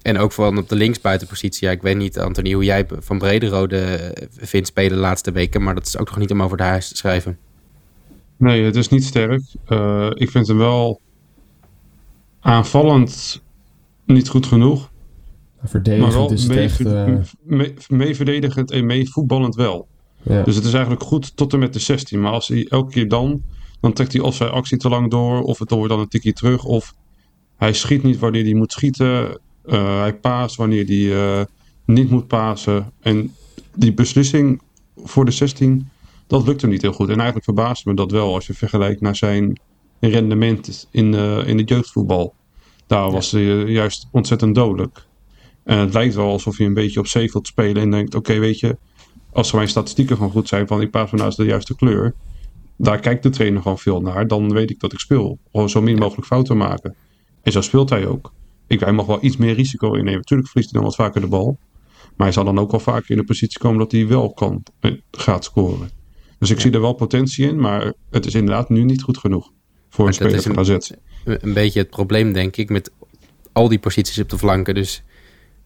En 0.03 0.19
ook 0.19 0.33
van 0.33 0.59
op 0.59 0.69
de 0.69 0.75
linksbuitenpositie. 0.75 1.67
Ja, 1.67 1.73
ik 1.73 1.83
weet 1.83 1.97
niet, 1.97 2.19
Anthony, 2.19 2.53
hoe 2.53 2.65
jij 2.65 2.87
van 2.99 3.19
Brederode 3.19 4.13
vindt 4.31 4.67
spelen 4.67 4.93
de 4.93 4.97
laatste 4.99 5.33
weken. 5.33 5.63
Maar 5.63 5.75
dat 5.75 5.87
is 5.87 5.99
ook 5.99 6.09
nog 6.09 6.19
niet 6.19 6.31
om 6.31 6.43
over 6.43 6.57
de 6.57 6.63
huis 6.63 6.89
te 6.89 6.97
schrijven. 6.97 7.39
Nee, 8.37 8.65
het 8.65 8.77
is 8.77 8.89
niet 8.89 9.05
sterk. 9.05 9.43
Uh, 9.69 10.11
ik 10.15 10.31
vind 10.31 10.47
hem 10.47 10.59
wel 10.59 11.01
aanvallend 12.41 13.43
niet 14.07 14.29
goed 14.29 14.47
genoeg. 14.47 14.91
Verdedigend 15.63 16.13
maar 16.13 16.21
wel 16.21 16.33
is 16.33 16.47
mee, 16.47 16.59
echt, 16.59 16.81
uh... 16.81 17.15
mee, 17.43 17.75
mee 17.89 18.17
verdedigend 18.17 18.71
en 18.71 18.87
mee 18.87 19.11
voetballend 19.11 19.55
wel. 19.55 19.89
Ja. 20.25 20.43
Dus 20.43 20.55
het 20.55 20.65
is 20.65 20.73
eigenlijk 20.73 21.03
goed 21.03 21.37
tot 21.37 21.53
en 21.53 21.59
met 21.59 21.73
de 21.73 21.79
16. 21.79 22.21
Maar 22.21 22.33
als 22.33 22.49
hij 22.49 22.67
elke 22.69 22.91
keer 22.91 23.09
dan, 23.09 23.43
dan 23.81 23.93
trekt 23.93 24.13
hij 24.13 24.23
of 24.23 24.35
zijn 24.35 24.51
actie 24.51 24.79
te 24.79 24.89
lang 24.89 25.11
door, 25.11 25.43
of 25.43 25.59
het 25.59 25.71
wordt 25.71 25.89
dan 25.89 26.01
een 26.01 26.09
tikje 26.09 26.33
terug, 26.33 26.65
of 26.65 26.95
hij 27.57 27.73
schiet 27.73 28.03
niet 28.03 28.19
wanneer 28.19 28.45
hij 28.45 28.55
moet 28.55 28.73
schieten. 28.73 29.41
Uh, 29.67 30.01
hij 30.01 30.15
paast 30.15 30.57
wanneer 30.57 30.87
hij 30.87 30.95
uh, 30.97 31.45
niet 31.85 32.11
moet 32.11 32.27
pasen. 32.27 32.93
En 33.01 33.35
die 33.75 33.95
beslissing 33.95 34.63
voor 34.97 35.25
de 35.25 35.31
16, 35.31 35.89
dat 36.27 36.47
lukt 36.47 36.61
hem 36.61 36.71
niet 36.71 36.83
heel 36.83 36.93
goed. 36.93 37.09
En 37.09 37.15
eigenlijk 37.15 37.45
verbaast 37.45 37.87
me 37.87 37.95
dat 37.95 38.11
wel 38.11 38.35
als 38.35 38.47
je 38.47 38.55
vergelijkt 38.55 39.01
naar 39.01 39.17
zijn 39.17 39.61
rendement 40.01 40.89
in, 40.91 41.13
uh, 41.13 41.49
in 41.49 41.59
het 41.59 41.69
jeugdvoetbal. 41.69 42.35
Daar 42.87 43.11
was 43.11 43.31
hij 43.31 43.65
juist 43.65 44.09
ontzettend 44.11 44.55
dodelijk. 44.55 45.07
En 45.65 45.79
het 45.79 45.93
lijkt 45.93 46.15
wel 46.15 46.31
alsof 46.31 46.57
hij 46.57 46.67
een 46.67 46.75
beetje 46.75 47.01
op 47.01 47.07
zee 47.07 47.31
wilt 47.33 47.47
spelen 47.47 47.83
en 47.83 47.91
denkt: 47.91 48.15
oké, 48.15 48.31
okay, 48.31 48.41
weet 48.41 48.61
je, 48.61 48.77
als 49.35 49.53
mijn 49.53 49.69
statistieken 49.69 50.17
gewoon 50.17 50.31
goed 50.31 50.49
zijn 50.49 50.67
van 50.67 50.81
ik 50.81 50.91
paas 50.91 51.11
me 51.11 51.19
naast 51.19 51.37
de 51.37 51.45
juiste 51.45 51.77
kleur, 51.77 52.15
daar 52.77 53.01
kijkt 53.01 53.23
de 53.23 53.31
trainer 53.31 53.63
gewoon 53.63 53.79
veel 53.79 54.01
naar, 54.01 54.27
dan 54.27 54.53
weet 54.53 54.71
ik 54.71 54.81
dat 54.81 54.93
ik 54.93 54.99
speel. 54.99 55.39
Gewoon 55.53 55.69
zo 55.69 55.83
min 55.83 55.99
mogelijk 55.99 56.27
fouten 56.27 56.57
maken. 56.57 56.95
En 57.43 57.53
zo 57.53 57.61
speelt 57.61 57.91
hij 57.91 58.07
ook. 58.07 58.33
Ik, 58.67 58.81
hij 58.81 58.93
mag 58.93 59.07
wel 59.07 59.19
iets 59.21 59.37
meer 59.37 59.55
risico 59.55 59.93
innemen. 59.93 60.15
Natuurlijk 60.15 60.49
verliest 60.49 60.71
hij 60.73 60.81
dan 60.81 60.91
wat 60.91 60.99
vaker 60.99 61.21
de 61.21 61.27
bal. 61.27 61.59
Maar 62.17 62.27
hij 62.27 62.33
zal 62.33 62.45
dan 62.45 62.59
ook 62.59 62.71
wel 62.71 62.81
vaker 62.81 63.11
in 63.11 63.17
de 63.17 63.25
positie 63.25 63.59
komen 63.59 63.79
dat 63.79 63.93
hij 63.93 64.07
wel 64.07 64.33
kan, 64.33 64.63
gaat 65.11 65.45
scoren. 65.45 65.91
Dus 66.39 66.51
ik 66.51 66.57
ja. 66.57 66.63
zie 66.63 66.73
er 66.73 66.81
wel 66.81 66.93
potentie 66.93 67.47
in, 67.49 67.61
maar 67.61 67.93
het 68.11 68.27
is 68.27 68.35
inderdaad 68.35 68.69
nu 68.69 68.85
niet 68.85 69.03
goed 69.03 69.19
genoeg. 69.19 69.51
Voor 69.89 69.99
een 70.09 70.15
Maar 70.19 70.31
speler 70.31 70.43
van 70.43 70.59
een- 70.59 70.75
AZ. 70.77 70.91
een 71.25 71.53
beetje 71.53 71.81
het 71.81 71.91
probleem, 71.91 72.33
denk 72.33 72.57
ik, 72.57 72.69
met 72.71 72.91
al 73.53 73.69
die 73.69 73.79
posities 73.79 74.19
op 74.19 74.29
de 74.29 74.39
flanken. 74.39 74.75
Dus 74.75 75.03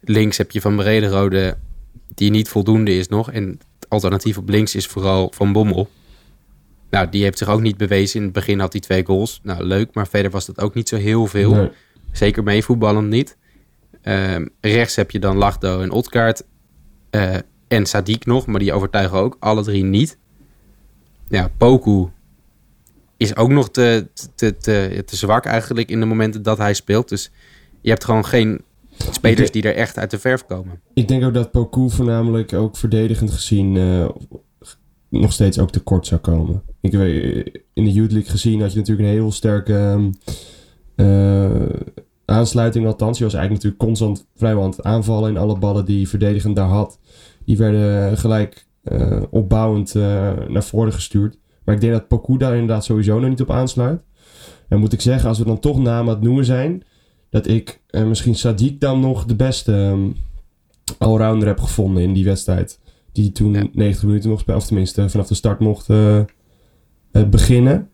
links 0.00 0.36
heb 0.36 0.50
je 0.50 0.60
Van 0.60 0.76
Brederode, 0.76 1.58
die 2.14 2.30
niet 2.30 2.48
voldoende 2.48 2.96
is 2.96 3.08
nog. 3.08 3.30
En 3.30 3.44
het 3.78 3.88
alternatief 3.88 4.38
op 4.38 4.48
links 4.48 4.74
is 4.74 4.86
vooral 4.86 5.32
Van 5.34 5.52
Bommel. 5.52 5.88
Nou, 6.90 7.08
die 7.10 7.22
heeft 7.22 7.38
zich 7.38 7.48
ook 7.48 7.60
niet 7.60 7.76
bewezen. 7.76 8.18
In 8.18 8.24
het 8.24 8.32
begin 8.32 8.60
had 8.60 8.72
hij 8.72 8.80
twee 8.80 9.04
goals. 9.04 9.40
Nou, 9.42 9.64
leuk, 9.64 9.94
maar 9.94 10.08
verder 10.08 10.30
was 10.30 10.46
dat 10.46 10.60
ook 10.60 10.74
niet 10.74 10.88
zo 10.88 10.96
heel 10.96 11.26
veel. 11.26 11.54
Nee. 11.54 11.70
Zeker 12.12 12.42
mee 12.42 12.64
voetballend 12.64 13.08
niet. 13.08 13.36
Ehm, 14.02 14.46
rechts 14.60 14.96
heb 14.96 15.10
je 15.10 15.18
dan 15.18 15.36
Lachdo 15.36 15.80
en 15.80 15.90
Otkaart. 15.90 16.42
eh, 17.10 17.36
en 17.68 17.86
Sadiq 17.86 18.18
nog, 18.24 18.46
maar 18.46 18.60
die 18.60 18.72
overtuigen 18.72 19.18
ook. 19.18 19.36
Alle 19.40 19.62
drie 19.62 19.84
niet. 19.84 20.18
Ja, 21.28 21.50
Poku 21.56 22.06
is 23.16 23.36
ook 23.36 23.48
nog 23.48 23.70
te, 23.70 24.08
te, 24.34 24.56
te, 24.56 25.02
te 25.06 25.16
zwak 25.16 25.44
eigenlijk 25.44 25.90
in 25.90 26.00
de 26.00 26.06
momenten 26.06 26.42
dat 26.42 26.58
hij 26.58 26.74
speelt. 26.74 27.08
Dus 27.08 27.30
je 27.80 27.90
hebt 27.90 28.04
gewoon 28.04 28.24
geen 28.24 28.60
spelers 29.10 29.50
die 29.50 29.62
er 29.62 29.74
echt 29.74 29.98
uit 29.98 30.10
de 30.10 30.18
verf 30.18 30.46
komen. 30.46 30.80
Ik 30.94 31.08
denk 31.08 31.24
ook 31.24 31.34
dat 31.34 31.50
Poku 31.50 31.90
voornamelijk 31.90 32.52
ook 32.52 32.76
verdedigend 32.76 33.30
gezien 33.30 33.76
eh, 33.76 34.08
nog 35.08 35.32
steeds 35.32 35.58
ook 35.58 35.70
tekort 35.70 36.06
zou 36.06 36.20
komen. 36.20 36.62
Ik 36.80 36.92
weet, 36.92 37.60
in 37.72 37.84
de 37.84 37.92
Youth 37.92 38.12
League 38.12 38.30
gezien 38.30 38.60
had 38.60 38.72
je 38.72 38.78
natuurlijk 38.78 39.08
een 39.08 39.14
heel 39.14 39.32
sterke 39.32 39.74
ehm, 39.74 40.10
eh, 40.94 41.80
aansluiting. 42.24 42.86
Althans, 42.86 43.18
je 43.18 43.24
was 43.24 43.34
eigenlijk 43.34 43.64
natuurlijk 43.64 43.90
constant 43.90 44.26
vrijwel 44.36 44.62
aan 44.62 44.70
het 44.70 44.82
aanvallen. 44.82 45.28
En 45.30 45.36
alle 45.36 45.58
ballen 45.58 45.84
die 45.84 46.08
verdedigend 46.08 46.56
daar 46.56 46.68
had, 46.68 46.98
die 47.44 47.56
werden 47.56 48.18
gelijk 48.18 48.66
eh, 48.82 49.22
opbouwend 49.30 49.94
eh, 49.94 50.32
naar 50.48 50.64
voren 50.64 50.92
gestuurd. 50.92 51.38
Maar 51.64 51.74
ik 51.74 51.80
denk 51.80 51.92
dat 51.92 52.08
Poku 52.08 52.36
daar 52.36 52.52
inderdaad 52.52 52.84
sowieso 52.84 53.18
nog 53.18 53.28
niet 53.28 53.40
op 53.40 53.50
aansluit. 53.50 54.02
En 54.68 54.78
moet 54.78 54.92
ik 54.92 55.00
zeggen, 55.00 55.28
als 55.28 55.38
we 55.38 55.44
dan 55.44 55.58
toch 55.58 55.78
namen 55.78 56.08
aan 56.08 56.18
het 56.18 56.20
noemen 56.20 56.44
zijn, 56.44 56.82
dat 57.30 57.46
ik 57.46 57.80
eh, 57.86 58.04
misschien 58.04 58.36
Sadiq 58.36 58.78
dan 58.78 59.00
nog 59.00 59.24
de 59.24 59.34
beste 59.36 59.72
ehm, 59.72 60.08
allrounder 60.98 61.48
heb 61.48 61.60
gevonden 61.60 62.02
in 62.02 62.12
die 62.12 62.24
wedstrijd. 62.24 62.78
Die 63.12 63.32
toen 63.32 63.52
Ja. 63.52 63.66
90 63.72 64.04
minuten 64.04 64.30
nog 64.30 64.40
speelde, 64.40 64.60
of 64.60 64.66
tenminste 64.66 65.08
vanaf 65.08 65.26
de 65.26 65.34
start 65.34 65.58
mocht 65.60 65.88
eh, 65.88 66.18
eh, 66.18 66.26
beginnen. 67.30 67.88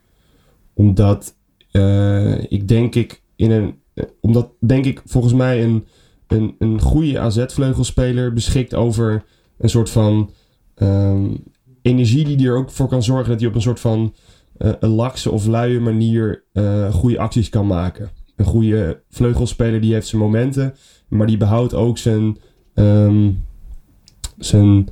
Omdat 0.74 1.34
eh, 1.70 2.52
ik 2.52 2.68
denk 2.68 2.94
ik 2.94 3.22
in 3.36 3.50
een. 3.50 3.78
eh, 3.94 4.04
omdat 4.20 4.48
denk 4.60 4.84
ik 4.84 5.02
volgens 5.04 5.32
mij 5.34 5.64
een, 5.64 5.86
een, 6.26 6.54
een 6.58 6.80
goede 6.80 7.18
AZ-vleugelspeler 7.18 8.32
beschikt 8.32 8.74
over 8.74 9.24
een 9.58 9.68
soort 9.70 9.90
van 9.90 10.30
ehm, 10.74 11.26
energie 11.82 12.36
die 12.36 12.46
er 12.46 12.56
ook 12.56 12.70
voor 12.70 12.88
kan 12.88 13.02
zorgen 13.02 13.28
dat 13.30 13.38
hij 13.40 13.48
op 13.48 13.54
een 13.54 13.62
soort 13.62 13.80
van 13.80 14.14
eh, 14.56 14.72
een 14.80 14.88
lakse 14.90 15.30
of 15.30 15.46
luie 15.46 15.80
manier 15.80 16.44
eh, 16.52 16.92
goede 16.94 17.18
acties 17.18 17.48
kan 17.48 17.66
maken. 17.66 18.10
Een 18.36 18.44
goede 18.44 19.02
vleugelspeler 19.10 19.80
die 19.80 19.92
heeft 19.92 20.06
zijn 20.06 20.22
momenten, 20.22 20.74
maar 21.08 21.26
die 21.26 21.36
behoudt 21.36 21.74
ook 21.74 21.98
zijn, 21.98 22.38
ehm, 22.74 23.30
zijn, 24.38 24.88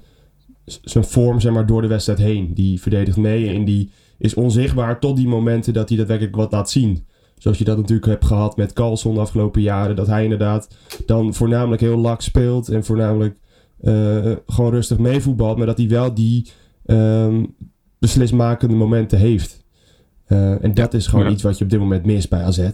zijn 0.64 1.04
vorm 1.04 1.40
zeg 1.40 1.52
maar, 1.52 1.66
door 1.66 1.82
de 1.82 1.88
wedstrijd 1.88 2.18
heen. 2.18 2.54
Die 2.54 2.80
verdedigt 2.80 3.16
mee 3.16 3.49
en 3.54 3.64
die 3.64 3.90
is 4.18 4.34
onzichtbaar 4.34 5.00
tot 5.00 5.16
die 5.16 5.28
momenten 5.28 5.72
dat 5.72 5.88
hij 5.88 5.99
daadwerkelijk 5.99 6.37
wat 6.37 6.52
laat 6.52 6.70
zien. 6.70 7.04
Zoals 7.38 7.58
je 7.58 7.64
dat 7.64 7.76
natuurlijk 7.76 8.06
hebt 8.06 8.25
gehad 8.25 8.56
met 8.56 8.72
Carlson 8.72 9.14
de 9.14 9.20
afgelopen 9.20 9.62
jaren. 9.62 9.96
Dat 9.96 10.06
hij 10.06 10.22
inderdaad 10.22 10.68
dan 11.06 11.34
voornamelijk 11.34 11.80
heel 11.80 11.99
lak 11.99 12.20
speelt 12.20 12.68
en 12.68 12.84
voornamelijk 12.84 13.38
eh, 13.80 14.32
gewoon 14.46 14.70
rustig 14.70 14.99
meevoetbalt. 14.99 15.56
Maar 15.56 15.66
dat 15.66 15.78
hij 15.78 15.88
wel 15.88 16.14
die 16.14 16.50
ehm, 16.87 17.44
beslissmakende 17.99 18.75
momenten 18.75 19.18
heeft. 19.18 19.62
Eh, 20.32 20.64
en 20.64 20.74
dat 20.74 20.94
is 20.94 21.06
gewoon 21.06 21.24
Ja. 21.24 21.30
iets 21.30 21.42
wat 21.42 21.58
je 21.58 21.64
op 21.64 21.70
dit 21.70 21.80
moment 21.80 22.04
mist 22.04 22.28
bij 22.28 22.42
AZ. 22.42 22.58
Eh, 22.58 22.72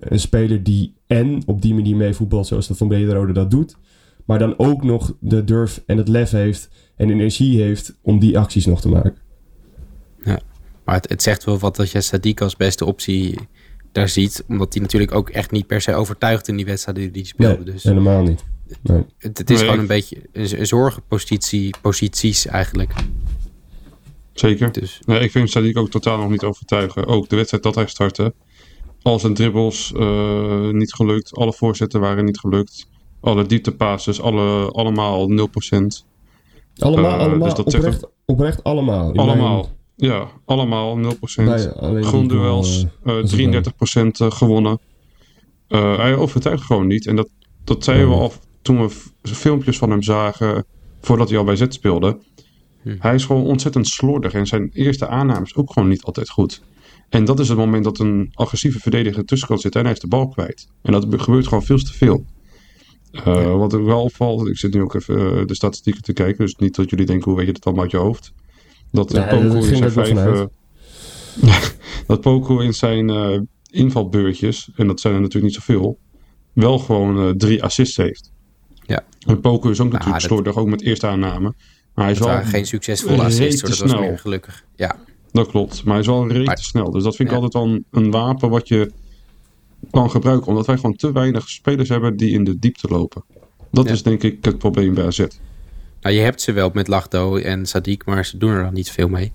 een 0.00 0.20
speler 0.20 0.62
die 0.62 0.94
en 1.06 1.42
op 1.46 1.62
die 1.62 1.74
manier 1.74 1.96
meevoetbalt 1.96 2.46
zoals 2.46 2.68
dat 2.68 2.76
Van 2.76 2.88
Brederode 2.88 3.32
dat 3.32 3.50
doet. 3.50 3.76
Maar 4.24 4.38
dan 4.38 4.58
ook 4.58 4.82
nog 4.84 5.16
de 5.20 5.44
durf 5.44 5.82
en 5.86 5.96
het 5.96 6.08
lef 6.08 6.30
heeft 6.30 6.68
en 6.96 7.10
energie 7.10 7.62
heeft 7.62 7.98
om 8.02 8.18
die 8.18 8.38
acties 8.38 8.66
nog 8.66 8.80
te 8.80 8.88
maken. 8.88 9.14
Maar 10.84 10.96
het, 10.96 11.08
het 11.08 11.22
zegt 11.22 11.44
wel 11.44 11.58
wat 11.58 11.76
dat 11.76 11.90
je 11.90 12.02
Sadiq 12.02 12.42
als 12.42 12.56
beste 12.56 12.84
optie 12.84 13.38
daar 13.92 14.08
ziet. 14.08 14.44
Omdat 14.48 14.72
hij 14.72 14.82
natuurlijk 14.82 15.14
ook 15.14 15.28
echt 15.30 15.50
niet 15.50 15.66
per 15.66 15.80
se 15.80 15.94
overtuigt 15.94 16.48
in 16.48 16.56
die 16.56 16.64
wedstrijden 16.64 17.12
die 17.12 17.22
hij 17.22 17.30
speelde. 17.30 17.64
Nee, 17.64 17.72
dus 17.74 17.82
helemaal 17.82 18.22
niet. 18.22 18.44
Nee. 18.82 19.04
het, 19.18 19.38
het 19.38 19.50
is 19.50 19.56
Nee, 19.56 19.64
gewoon 19.64 19.80
een 19.80 19.86
beetje 19.86 20.16
een, 20.32 20.60
een 20.60 20.66
zorgenpositie, 20.66 21.74
posities 21.82 22.46
eigenlijk. 22.46 22.92
Zeker. 24.38 24.72
Dus 24.72 25.00
Nee, 25.06 25.20
ik 25.20 25.30
vind 25.30 25.58
Sadiq 25.58 25.72
ook 25.72 25.90
totaal 25.90 26.18
nog 26.18 26.30
niet 26.30 26.42
overtuigen. 26.44 27.06
Ook 27.06 27.28
de 27.28 27.36
wedstrijd 27.36 27.62
dat 27.62 27.74
hij 27.74 27.86
startte. 27.86 28.34
Al 29.02 29.18
zijn 29.18 29.34
dribbles 29.34 29.92
eh, 29.96 30.68
niet 30.70 30.92
gelukt. 30.94 31.34
Alle 31.36 31.52
voorzetten 31.52 32.00
waren 32.00 32.24
niet 32.24 32.38
gelukt. 32.38 32.88
Alle 33.20 33.46
dieptepasses, 33.46 34.20
alle, 34.20 34.70
allemaal 34.72 35.28
0%. 35.28 36.04
Allemaal, 36.78 37.10
Eh, 37.10 37.18
allemaal 37.18 37.38
dus 37.38 37.54
dat 37.54 37.74
oprecht, 37.74 38.06
oprecht 38.26 38.64
allemaal. 38.64 39.10
In 39.12 39.18
Allemaal. 39.18 39.68
Ja, 39.96 40.28
allemaal 40.44 40.96
0%. 40.96 41.48
mijn- 41.48 41.58
bij 41.60 41.72
alleen 41.72 41.94
die 41.94 42.04
Grondduels, 42.04 42.76
goal, 42.76 42.88
eh 43.04 43.12
was 43.22 43.30
het 43.30 43.30
33% 43.30 44.20
eh, 44.20 44.30
gewonnen. 44.30 44.78
Eh, 45.68 45.96
hij 45.96 46.16
overtuigt 46.16 46.62
gewoon 46.62 46.86
niet. 46.86 47.06
En 47.06 47.16
dat, 47.16 47.28
dat 47.64 47.84
zeiden 47.84 48.08
we 48.08 48.14
al 48.14 48.32
toen 48.62 48.80
we 48.86 48.88
filmpjes 49.22 49.78
van 49.78 49.90
hem 49.90 50.02
zagen 50.02 50.64
voordat 51.00 51.28
hij 51.28 51.38
al 51.38 51.44
bij 51.44 51.56
Z 51.56 51.64
speelde. 51.68 52.18
Hm. 52.92 52.96
Hij 52.98 53.14
is 53.14 53.24
gewoon 53.24 53.44
ontzettend 53.44 53.86
slordig 53.86 54.32
en 54.32 54.46
zijn 54.46 54.70
eerste 54.72 55.08
aanname 55.08 55.44
is 55.44 55.54
ook 55.54 55.72
gewoon 55.72 55.88
niet 55.88 56.02
altijd 56.02 56.28
goed. 56.28 56.62
En 57.08 57.24
dat 57.24 57.38
is 57.40 57.48
het 57.48 57.58
moment 57.58 57.84
dat 57.84 57.98
een 57.98 58.30
agressieve 58.34 58.78
verdediger 58.78 59.24
tussen 59.24 59.48
kan 59.48 59.58
zitten 59.58 59.80
en 59.80 59.86
hij 59.86 59.94
is 59.94 60.00
de 60.02 60.08
bal 60.08 60.28
kwijt. 60.28 60.68
En 60.82 60.92
dat 60.92 61.06
gebeurt 61.10 61.46
gewoon 61.46 61.64
veel 61.64 61.78
te 61.78 61.92
veel. 61.92 62.24
Eh, 63.12 63.56
Wat 63.56 63.72
er 63.72 63.84
wel 63.84 64.02
opvalt, 64.02 64.48
ik 64.48 64.58
zit 64.58 64.74
nu 64.74 64.82
ook 64.82 64.94
even 64.94 65.38
eh, 65.40 65.46
de 65.46 65.54
statistieken 65.54 66.02
te 66.02 66.12
kijken, 66.12 66.44
dus 66.44 66.54
niet 66.54 66.74
dat 66.74 66.90
jullie 66.90 67.06
denken 67.06 67.24
hoe 67.30 67.36
weet 67.38 67.46
je 67.46 67.52
dat 67.52 67.64
allemaal 67.64 67.82
uit 67.82 67.92
je 67.92 67.98
hoofd. 67.98 68.32
Dat 68.92 69.12
Nee, 69.12 69.24
eh, 69.24 69.54
in 69.54 69.62
zijn 69.76 69.90
vijf, 69.90 70.46
dat 72.06 72.20
Poku 72.20 72.62
in 72.64 72.74
zijn 72.74 73.48
invalbeurtjes, 73.70 74.70
en 74.76 74.86
dat 74.86 75.00
zijn 75.00 75.14
er 75.14 75.20
natuurlijk 75.20 75.52
niet 75.52 75.62
zoveel, 75.64 75.98
wel 76.52 76.78
gewoon 76.78 77.36
drie 77.36 77.62
assists 77.62 77.96
heeft. 77.96 78.32
Ja. 78.86 79.04
En 79.26 79.40
Poku 79.40 79.70
is 79.70 79.80
ook 79.80 79.92
natuurlijk 79.92 80.20
dat- 80.20 80.30
slordig, 80.30 80.56
ook 80.56 80.68
met 80.68 80.82
eerste 80.82 81.06
aanname. 81.06 81.54
Maar 81.98 82.06
hij 82.06 82.16
is 82.16 82.22
wel, 82.22 82.28
waren 82.28 82.46
geen 82.46 82.66
succesvolle 82.66 83.12
hoor, 83.22 83.30
dat 83.30 83.60
was 83.60 83.76
snel. 83.76 84.00
meer 84.00 84.18
gelukkig. 84.18 84.64
Ja, 84.76 84.96
dat 85.32 85.48
klopt. 85.48 85.84
Maar 85.84 85.92
hij 85.92 86.00
is 86.02 86.06
wel 86.06 86.26
te 86.28 86.62
snel. 86.64 86.90
Dus 86.90 87.02
dat 87.02 87.16
vind 87.16 87.28
ik 87.28 87.34
Ja. 87.36 87.42
altijd 87.42 87.64
wel 87.64 87.72
een, 87.74 87.84
een 87.90 88.10
wapen 88.10 88.50
wat 88.50 88.68
je 88.68 88.90
kan 89.90 90.10
gebruiken. 90.10 90.46
Omdat 90.46 90.66
wij 90.66 90.76
gewoon 90.76 90.96
te 90.96 91.12
weinig 91.12 91.48
spelers 91.48 91.88
hebben 91.88 92.16
die 92.16 92.30
in 92.30 92.44
de 92.44 92.58
diepte 92.58 92.88
lopen. 92.88 93.24
Dat 93.70 93.86
Ja. 93.86 93.92
is 93.92 94.02
denk 94.02 94.22
ik 94.22 94.44
het 94.44 94.58
probleem 94.58 94.94
bij 94.94 95.06
AZ. 95.06 95.18
nou 96.00 96.14
je 96.14 96.20
hebt 96.20 96.40
ze 96.40 96.52
wel 96.52 96.70
met 96.72 96.88
Lachdo 96.88 97.36
en 97.36 97.66
Sadiq, 97.66 98.04
maar 98.04 98.24
ze 98.26 98.36
doen 98.38 98.50
er 98.50 98.62
dan 98.62 98.72
niet 98.74 98.90
veel 98.90 99.08
mee. 99.08 99.32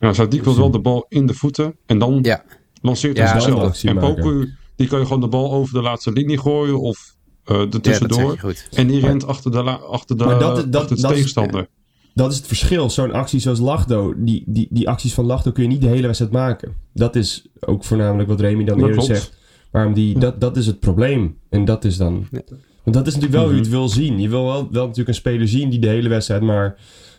Ja, 0.00 0.14
Sadiq 0.14 0.40
wil 0.42 0.56
wel 0.56 0.70
de 0.70 0.80
bal 0.80 1.06
in 1.08 1.26
de 1.26 1.34
voeten 1.34 1.76
en 1.86 1.98
dan 1.98 2.18
Ja, 2.22 2.44
lanceert 2.82 3.18
hij 3.18 3.26
zichzelf. 3.40 3.82
En. 3.84 3.98
Poku, 3.98 4.54
die 4.76 4.86
kan 4.88 4.98
je 4.98 5.04
gewoon 5.04 5.20
de 5.20 5.28
bal 5.28 5.52
over 5.52 5.72
de 5.74 5.82
laatste 5.82 6.12
linie 6.12 6.38
gooien 6.38 6.80
of 6.80 7.16
eh 7.44 7.60
er 7.60 7.80
tussendoor. 7.80 8.54
en 8.72 8.86
die 8.86 9.00
rent 9.00 9.26
achter 9.26 9.50
de, 9.50 9.62
la- 9.62 9.72
achter 9.74 10.16
de, 10.16 10.24
Maar 10.24 10.38
dat- 10.38 10.40
dat- 10.40 10.56
achter 10.56 10.96
de 10.96 11.02
dat 11.02 11.10
is- 11.10 11.16
tegenstander. 11.16 11.68
Dat 12.14 12.30
is 12.30 12.36
het 12.36 12.46
verschil. 12.46 12.90
Zo'n 12.90 13.12
actie 13.12 13.40
zoals 13.40 13.58
Lachdo, 13.58 14.14
die, 14.16 14.42
die, 14.46 14.66
die 14.70 14.88
acties 14.88 15.14
van 15.14 15.24
Lachdo 15.24 15.50
kun 15.52 15.62
je 15.62 15.68
niet 15.68 15.80
de 15.80 15.86
hele 15.88 16.06
wedstrijd 16.06 16.32
maken. 16.32 16.74
Dat 16.94 17.16
is 17.16 17.46
ook 17.60 17.84
voornamelijk 17.84 18.28
wat 18.28 18.40
Remy 18.40 18.64
dan 18.64 18.78
Dat 18.78 18.88
eerder 18.88 19.04
klopt. 19.04 19.20
zegt. 19.20 19.38
Waarom 19.70 19.92
die, 19.94 20.18
dat, 20.18 20.40
dat 20.40 20.56
is 20.56 20.66
het 20.66 20.80
probleem. 20.80 21.36
En 21.48 21.64
dat 21.64 21.84
is 21.84 21.96
dan... 21.96 22.26
Ja. 22.30 22.40
Want 22.84 22.96
dat 22.96 23.06
is 23.06 23.14
natuurlijk 23.14 23.40
wel 23.40 23.42
hoe 23.42 23.52
je 23.54 23.60
Mhm. 23.60 23.70
het 23.70 23.78
wil 23.78 23.88
zien. 23.88 24.20
Je 24.20 24.28
wil 24.28 24.44
wel, 24.44 24.68
wel 24.70 24.82
natuurlijk 24.82 25.08
een 25.08 25.14
speler 25.14 25.48
zien 25.48 25.70
die 25.70 25.78
de 25.78 25.88
hele 25.88 26.08
wedstrijd 26.08 26.42
maar 26.42 26.76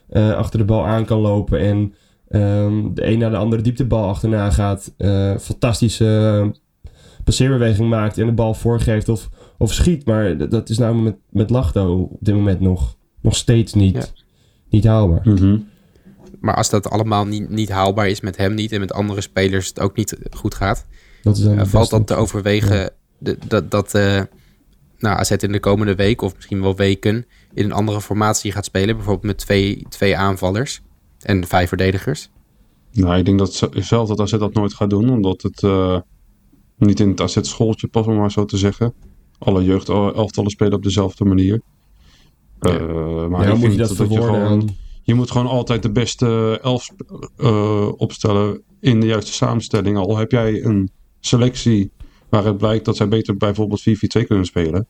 eh, 0.09 0.33
achter 0.33 0.59
de 0.59 0.65
bal 0.65 0.85
aan 0.85 1.05
kan 1.05 1.19
lopen. 1.19 1.59
En 1.59 1.93
ehm, 2.29 2.93
de 2.93 3.05
een 3.07 3.19
naar 3.19 3.29
de 3.29 3.37
andere 3.37 3.61
dieptebal 3.61 4.07
achterna 4.07 4.49
gaat. 4.49 4.93
eh, 4.97 5.37
fantastische 5.37 6.41
eh, 6.83 6.91
passeerbeweging 7.23 7.89
maakt 7.89 8.17
en 8.17 8.25
de 8.25 8.31
bal 8.31 8.53
voorgeeft 8.53 9.09
of, 9.09 9.29
of 9.57 9.73
schiet. 9.73 10.05
Maar 10.05 10.37
dat, 10.37 10.51
dat 10.51 10.69
is 10.69 10.77
nou 10.77 10.95
met, 10.95 11.15
met 11.29 11.49
Lachdo 11.49 12.01
op 12.01 12.17
dit 12.19 12.35
moment 12.35 12.59
nog, 12.59 12.95
nog 13.21 13.35
steeds 13.35 13.73
niet, 13.73 13.95
Ja. 13.95 14.05
Niet 14.71 14.85
haalbaar. 14.85 15.21
Mhm. 15.23 15.57
Maar 16.39 16.55
als 16.55 16.69
dat 16.69 16.89
allemaal 16.89 17.25
niet, 17.25 17.49
niet 17.49 17.69
haalbaar 17.69 18.07
is 18.09 18.21
met 18.21 18.37
hem 18.37 18.53
niet 18.53 18.71
en 18.71 18.79
met 18.79 18.93
andere 18.93 19.21
spelers 19.21 19.67
het 19.67 19.79
ook 19.79 19.95
niet 19.95 20.17
goed 20.31 20.55
gaat, 20.55 20.85
Dat 21.23 21.37
is 21.37 21.43
dan 21.43 21.53
Uh, 21.53 21.59
de 21.59 21.65
valt 21.65 21.89
dan 21.89 22.03
te 22.03 22.15
overwegen 22.15 22.89
de- 23.17 23.37
dat, 23.47 23.71
dat 23.71 23.93
eh 23.93 24.21
nou, 24.99 25.17
AZ 25.17 25.31
in 25.31 25.51
de 25.51 25.59
komende 25.59 25.95
week 25.95 26.21
of 26.21 26.35
misschien 26.35 26.61
wel 26.61 26.75
weken 26.75 27.25
in 27.53 27.65
een 27.65 27.71
andere 27.71 28.01
formatie 28.01 28.51
gaat 28.51 28.65
spelen? 28.65 28.95
Bijvoorbeeld 28.95 29.25
met 29.25 29.37
twee, 29.37 29.85
twee 29.89 30.17
aanvallers 30.17 30.81
en 31.19 31.47
vijf 31.47 31.67
verdedigers. 31.67 32.29
Nou, 32.91 33.17
ik 33.17 33.25
denk 33.25 33.39
dat 33.39 33.53
ze- 33.53 33.69
zelf 33.73 34.07
dat 34.07 34.19
AZ 34.19 34.31
dat 34.31 34.53
nooit 34.53 34.73
gaat 34.73 34.89
doen, 34.89 35.09
omdat 35.09 35.41
het 35.41 35.63
eh, 35.63 35.99
niet 36.77 36.99
in 36.99 37.09
het 37.09 37.21
AZ-schooltje 37.21 37.87
past, 37.87 38.07
om 38.07 38.15
maar 38.15 38.31
zo 38.31 38.45
te 38.45 38.57
zeggen. 38.57 38.93
Alle 39.37 39.63
jeugdelftallen 39.63 40.51
spelen 40.51 40.73
op 40.73 40.83
dezelfde 40.83 41.25
manier. 41.25 41.61
Eh, 42.61 43.27
maar 43.27 43.47
Ja, 43.47 43.55
moet 43.55 43.71
je 43.71 43.77
dat 43.77 43.89
je, 43.89 43.95
verwoorden? 43.95 44.25
gewoon, 44.25 44.41
aan- 44.47 44.75
je 45.03 45.13
moet 45.13 45.31
gewoon 45.31 45.47
altijd 45.47 45.81
de 45.83 45.91
beste 45.91 46.59
elf 46.63 46.89
eh, 47.37 47.87
opstellen 47.97 48.61
in 48.79 48.99
de 48.99 49.05
juiste 49.07 49.33
samenstelling. 49.33 49.97
Al 49.97 50.17
heb 50.17 50.31
jij 50.31 50.63
een 50.63 50.89
selectie 51.19 51.91
waaruit 52.29 52.57
blijkt 52.57 52.85
dat 52.85 52.97
zij 52.97 53.07
beter 53.07 53.37
bijvoorbeeld 53.37 53.81
4-4-2 53.81 54.25
kunnen 54.27 54.45
spelen. 54.45 54.87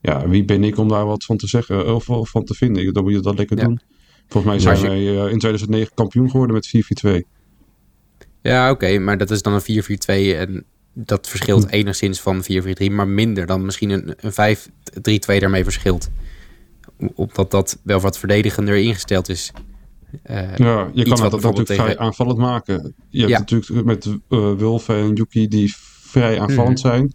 Ja, 0.00 0.28
wie 0.28 0.44
ben 0.44 0.64
ik 0.64 0.78
om 0.78 0.88
daar 0.88 1.06
wat 1.06 1.24
van 1.24 1.36
te 1.36 1.46
zeggen 1.46 1.94
of, 1.94 2.08
of 2.10 2.28
van 2.30 2.44
te 2.44 2.54
vinden? 2.54 2.92
Dan 2.94 3.02
moet 3.02 3.12
je 3.12 3.20
dat 3.20 3.38
lekker 3.38 3.58
Ja. 3.58 3.64
doen. 3.64 3.80
Volgens 4.28 4.52
mij 4.64 4.76
zijn 4.76 4.82
wij 4.90 4.98
eh, 5.24 5.32
in 5.32 5.38
2009 5.38 5.94
kampioen 5.94 6.30
geworden 6.30 6.54
met 6.54 6.66
4-4-2. 6.66 7.24
Ja, 8.42 8.70
oké, 8.70 8.98
maar 8.98 9.18
dat 9.18 9.30
is 9.30 9.42
dan 9.42 9.52
een 9.52 9.62
4-4-2 9.62 10.36
en 10.36 10.64
dat 10.92 11.28
verschilt 11.28 11.64
Hm. 11.64 11.70
enigszins 11.70 12.20
van 12.20 12.42
4-4-3, 12.44 12.90
maar 12.90 13.08
minder 13.08 13.46
dan 13.46 13.64
misschien 13.64 13.90
een, 13.90 14.14
een 14.20 14.32
5-3-2 14.32 15.38
daarmee 15.40 15.64
verschilt. 15.64 16.10
Omdat 17.14 17.50
dat 17.50 17.78
wel 17.82 18.00
wat 18.00 18.18
verdedigender 18.18 18.76
ingesteld 18.76 19.28
is. 19.28 19.52
Eh, 20.22 20.56
Ja, 20.56 20.90
je 20.92 21.04
kan 21.04 21.20
bijvoorbeeld 21.20 21.42
natuurlijk 21.42 21.80
vrij 21.80 21.98
aanvallend 21.98 22.38
maken. 22.38 22.94
Je 23.08 23.18
hebt 23.18 23.30
Ja. 23.32 23.38
natuurlijk 23.38 23.84
met 23.86 24.08
Wulf 24.58 24.88
en 24.88 25.12
Yuki 25.14 25.48
die 25.48 25.74
vrij 26.02 26.40
aanvallend 26.40 26.82
Mhm. 26.82 26.88
zijn. 26.88 27.12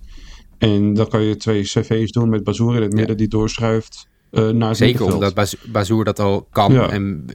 En 0.57 0.93
dan 0.93 1.07
kan 1.07 1.21
je 1.21 1.35
twee 1.37 1.61
cv's 1.63 2.11
doen 2.11 2.29
met 2.29 2.43
Bazoer 2.43 2.75
in 2.75 2.81
het 2.81 2.93
midden 2.93 3.17
die 3.17 3.27
doorschuift 3.27 4.07
eh, 4.31 4.49
naar 4.49 4.67
het 4.69 4.77
Zeker 4.77 5.13
omdat 5.13 5.33
Baz- 5.33 5.55
Bazoer 5.71 6.03
dat 6.03 6.19
al 6.19 6.47
kan. 6.51 6.73
Ja. 6.73 6.89
En 6.89 7.25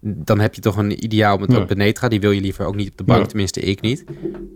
dan 0.00 0.38
heb 0.40 0.54
je 0.54 0.60
toch 0.60 0.76
een 0.76 1.04
ideaal 1.04 1.36
met 1.38 1.52
Ja. 1.52 1.64
Benetra. 1.64 2.08
Die 2.08 2.20
wil 2.20 2.30
je 2.30 2.40
liever 2.40 2.66
ook 2.66 2.74
niet 2.76 2.90
op 2.90 2.96
de 2.96 3.04
bank, 3.04 3.26
tenminste 3.26 3.60
ik 3.60 3.80
niet. 3.80 4.04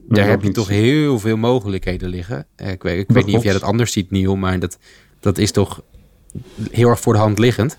Daar 0.09 0.29
heb 0.29 0.41
je 0.41 0.47
niet. 0.47 0.55
toch 0.55 0.69
heel 0.69 1.19
veel 1.19 1.37
mogelijkheden 1.37 2.09
liggen. 2.09 2.47
Ik 2.57 2.83
weet, 2.83 2.99
ik 2.99 3.15
weet 3.15 3.27
niet 3.27 3.37
of 3.37 3.43
jij 3.43 3.53
dat 3.53 3.63
anders 3.63 3.93
ziet, 3.93 4.11
Niel, 4.11 4.37
maar 4.37 4.59
dat, 4.59 4.79
dat 5.21 5.39
is 5.39 5.51
toch 5.53 5.83
heel 6.71 6.89
erg 6.89 7.01
voor 7.01 7.13
de 7.13 7.19
hand 7.19 7.39
liggend. 7.39 7.79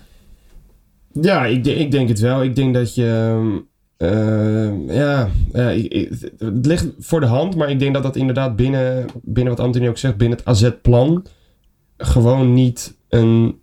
Ja, 1.20 1.44
ik, 1.46 1.66
ik 1.66 1.90
denk 1.90 2.08
het 2.08 2.20
wel. 2.20 2.42
Ik 2.42 2.56
denk 2.56 2.74
dat 2.74 2.94
je. 2.94 3.06
ehm, 3.96 4.12
ehm, 4.12 4.92
ja, 4.92 5.30
ik- 5.70 6.08
het 6.38 6.66
ligt 6.66 6.86
voor 6.98 7.20
de 7.20 7.26
hand, 7.26 7.56
maar 7.56 7.70
ik 7.70 7.78
denk 7.78 7.94
dat 7.94 8.02
dat 8.02 8.16
inderdaad 8.16 8.56
binnen, 8.56 9.06
binnen 9.22 9.56
wat 9.56 9.64
Anthony 9.66 9.88
ook 9.88 9.98
zegt, 9.98 10.16
binnen 10.16 10.38
het 10.38 10.46
AZ-plan 10.46 11.26
gewoon 11.96 12.52
niet 12.54 12.96
een 13.08 13.58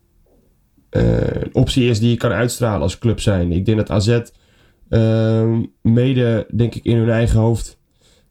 eh, 0.90 1.14
optie 1.52 1.90
is 1.90 2.00
die 2.00 2.10
je 2.10 2.18
kan 2.18 2.32
uitstralen 2.32 2.82
als 2.82 2.98
club 2.98 3.20
zijn. 3.20 3.52
Ik 3.52 3.66
denk 3.66 3.78
dat 3.78 3.90
AZ 3.90 4.20
ehm, 4.90 5.62
mede, 5.82 6.48
denk 6.56 6.76
ik, 6.76 6.84
in 6.84 6.98
hun 6.98 7.10
eigen 7.10 7.40
hoofd, 7.40 7.78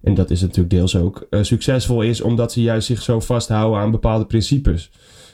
en 0.02 0.14
dat 0.14 0.30
is 0.30 0.40
natuurlijk 0.40 0.70
deels 0.70 0.96
ook, 0.96 1.26
eh, 1.30 1.42
succesvol 1.42 2.02
is 2.02 2.20
omdat 2.20 2.52
ze 2.52 2.62
juist 2.62 2.86
zich 2.86 3.02
zo 3.02 3.20
vasthouden 3.20 3.80
aan 3.80 3.90
bepaalde 3.90 4.26
principes. 4.26 4.90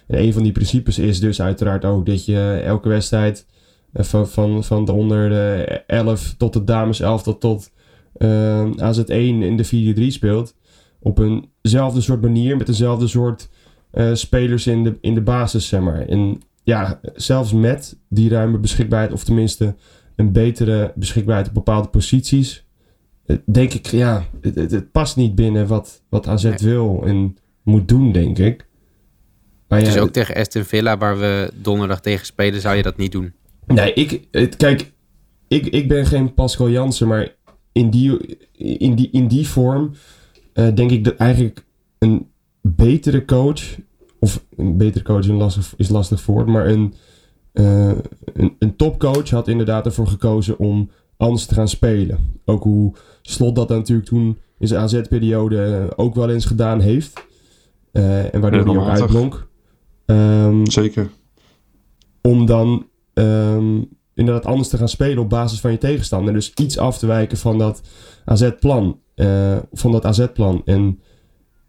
En 0.06 0.22
een 0.22 0.32
van 0.32 0.42
die 0.42 0.52
principes 0.52 0.98
is 0.98 1.20
dus 1.20 1.42
uiteraard 1.42 1.84
ook 1.84 2.06
dat 2.06 2.24
je 2.24 2.62
elke 2.64 2.88
wedstrijd 2.88 3.46
eh, 3.92 4.04
van, 4.04 4.28
van, 4.28 4.64
van 4.64 4.84
de 4.84 4.92
onder 4.92 5.28
de 5.28 5.82
11 5.86 6.34
tot 6.38 6.52
de 6.52 6.64
dames 6.64 7.00
11 7.00 7.22
tot, 7.22 7.40
tot 7.40 7.70
eh, 8.16 8.64
AZ1 8.64 9.06
in 9.06 9.56
de 9.56 9.94
4-3 9.98 10.06
speelt. 10.06 10.54
Op 11.00 11.42
eenzelfde 11.62 12.00
soort 12.00 12.20
manier, 12.20 12.56
met 12.56 12.66
dezelfde 12.66 13.06
soort 13.06 13.48
eh, 13.90 14.14
spelers 14.14 14.66
in 14.66 14.84
de, 14.84 14.98
in 15.00 15.14
de 15.14 15.22
basis, 15.22 15.68
zeg 15.68 15.80
maar. 15.80 16.06
En 16.06 16.40
ja, 16.62 17.00
zelfs 17.14 17.52
met 17.52 17.98
die 18.08 18.28
ruime 18.28 18.58
beschikbaarheid, 18.58 19.12
of 19.12 19.24
tenminste 19.24 19.74
een 20.16 20.32
betere 20.32 20.92
beschikbaarheid 20.94 21.48
op 21.48 21.54
bepaalde 21.54 21.88
posities, 21.88 22.66
denk 23.44 23.72
ik, 23.72 23.86
ja, 23.86 24.24
het, 24.40 24.54
het, 24.54 24.70
het 24.70 24.92
past 24.92 25.16
niet 25.16 25.34
binnen 25.34 25.66
wat, 25.66 26.02
wat 26.08 26.26
AZ 26.26 26.54
wil 26.56 27.02
en 27.04 27.36
moet 27.62 27.88
doen, 27.88 28.12
denk 28.12 28.38
ik. 28.38 28.65
Maar 29.68 29.80
Dus 29.80 29.94
ja, 29.94 30.00
ook 30.00 30.10
tegen 30.10 30.34
Aston 30.34 30.64
Villa, 30.64 30.98
waar 30.98 31.18
we 31.18 31.50
donderdag 31.54 32.00
tegen 32.00 32.26
spelen, 32.26 32.60
zou 32.60 32.76
je 32.76 32.82
dat 32.82 32.96
niet 32.96 33.12
doen. 33.12 33.32
Nee, 33.66 33.92
ik, 33.92 34.26
het, 34.30 34.56
kijk, 34.56 34.92
ik, 35.48 35.66
ik 35.66 35.88
ben 35.88 36.06
geen 36.06 36.34
Pascal 36.34 36.70
Jansen, 36.70 37.08
maar 37.08 37.34
in 37.72 37.90
die, 37.90 38.38
in 38.56 38.94
die, 38.94 39.08
in 39.12 39.28
die 39.28 39.48
vorm 39.48 39.92
eh, 40.52 40.74
denk 40.74 40.90
ik 40.90 41.04
dat 41.04 41.16
eigenlijk 41.16 41.64
een 41.98 42.30
betere 42.60 43.24
coach, 43.24 43.62
of 44.20 44.44
een 44.56 44.76
betere 44.76 45.04
coach 45.04 45.18
is 45.18 45.28
een 45.28 45.36
lastig, 45.36 45.74
is 45.76 45.88
lastig 45.88 46.26
woord, 46.26 46.46
maar 46.46 46.66
een, 46.66 46.94
eh, 47.52 47.92
een, 48.34 48.56
een 48.58 48.76
topcoach 48.76 49.30
had 49.30 49.48
inderdaad 49.48 49.86
ervoor 49.86 50.06
gekozen 50.06 50.58
om 50.58 50.90
anders 51.16 51.46
te 51.46 51.54
gaan 51.54 51.68
spelen. 51.68 52.40
Ook 52.44 52.62
hoe 52.62 52.92
Slot 53.22 53.56
dat 53.56 53.68
natuurlijk 53.68 54.08
toen 54.08 54.38
in 54.58 54.68
zijn 54.68 54.80
AZ-periode 54.80 55.64
eh, 55.64 55.84
ook 55.96 56.14
wel 56.14 56.30
eens 56.30 56.44
gedaan 56.44 56.80
heeft. 56.80 57.24
Eh, 57.92 58.34
en 58.34 58.40
waardoor 58.40 58.66
hij 58.66 58.76
ook 58.76 58.88
uitblonk. 58.88 59.46
Ehm, 60.06 60.64
Zeker. 60.66 61.10
om 62.22 62.46
dan 62.46 62.86
ehm, 63.14 63.82
inderdaad 64.14 64.46
anders 64.46 64.68
te 64.68 64.76
gaan 64.76 64.88
spelen 64.88 65.18
op 65.18 65.28
basis 65.28 65.60
van 65.60 65.70
je 65.70 65.78
tegenstander. 65.78 66.32
Dus 66.34 66.52
iets 66.54 66.78
af 66.78 66.98
te 66.98 67.06
wijken 67.06 67.38
van 67.38 67.58
dat 67.58 67.80
AZ-plan. 68.24 69.00
eh, 69.14 69.56
van 69.72 69.92
dat 69.92 70.04
AZ-plan. 70.04 70.62
En 70.64 71.00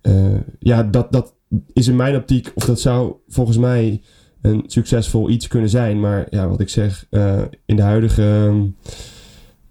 eh, 0.01 0.39
ja, 0.59 0.83
dat, 0.83 1.11
dat 1.11 1.35
is 1.73 1.87
in 1.87 1.95
mijn 1.95 2.15
optiek, 2.15 2.51
of 2.55 2.65
dat 2.65 2.79
zou 2.79 3.13
volgens 3.27 3.57
mij 3.57 4.01
een 4.41 4.63
succesvol 4.67 5.29
iets 5.29 5.47
kunnen 5.47 5.69
zijn. 5.69 5.99
Maar 5.99 6.27
ja, 6.29 6.47
wat 6.47 6.59
ik 6.59 6.69
zeg, 6.69 7.05
eh, 7.09 7.41
in 7.65 7.75
de 7.75 7.81
huidige 7.81 8.23
ehm, 8.23 8.65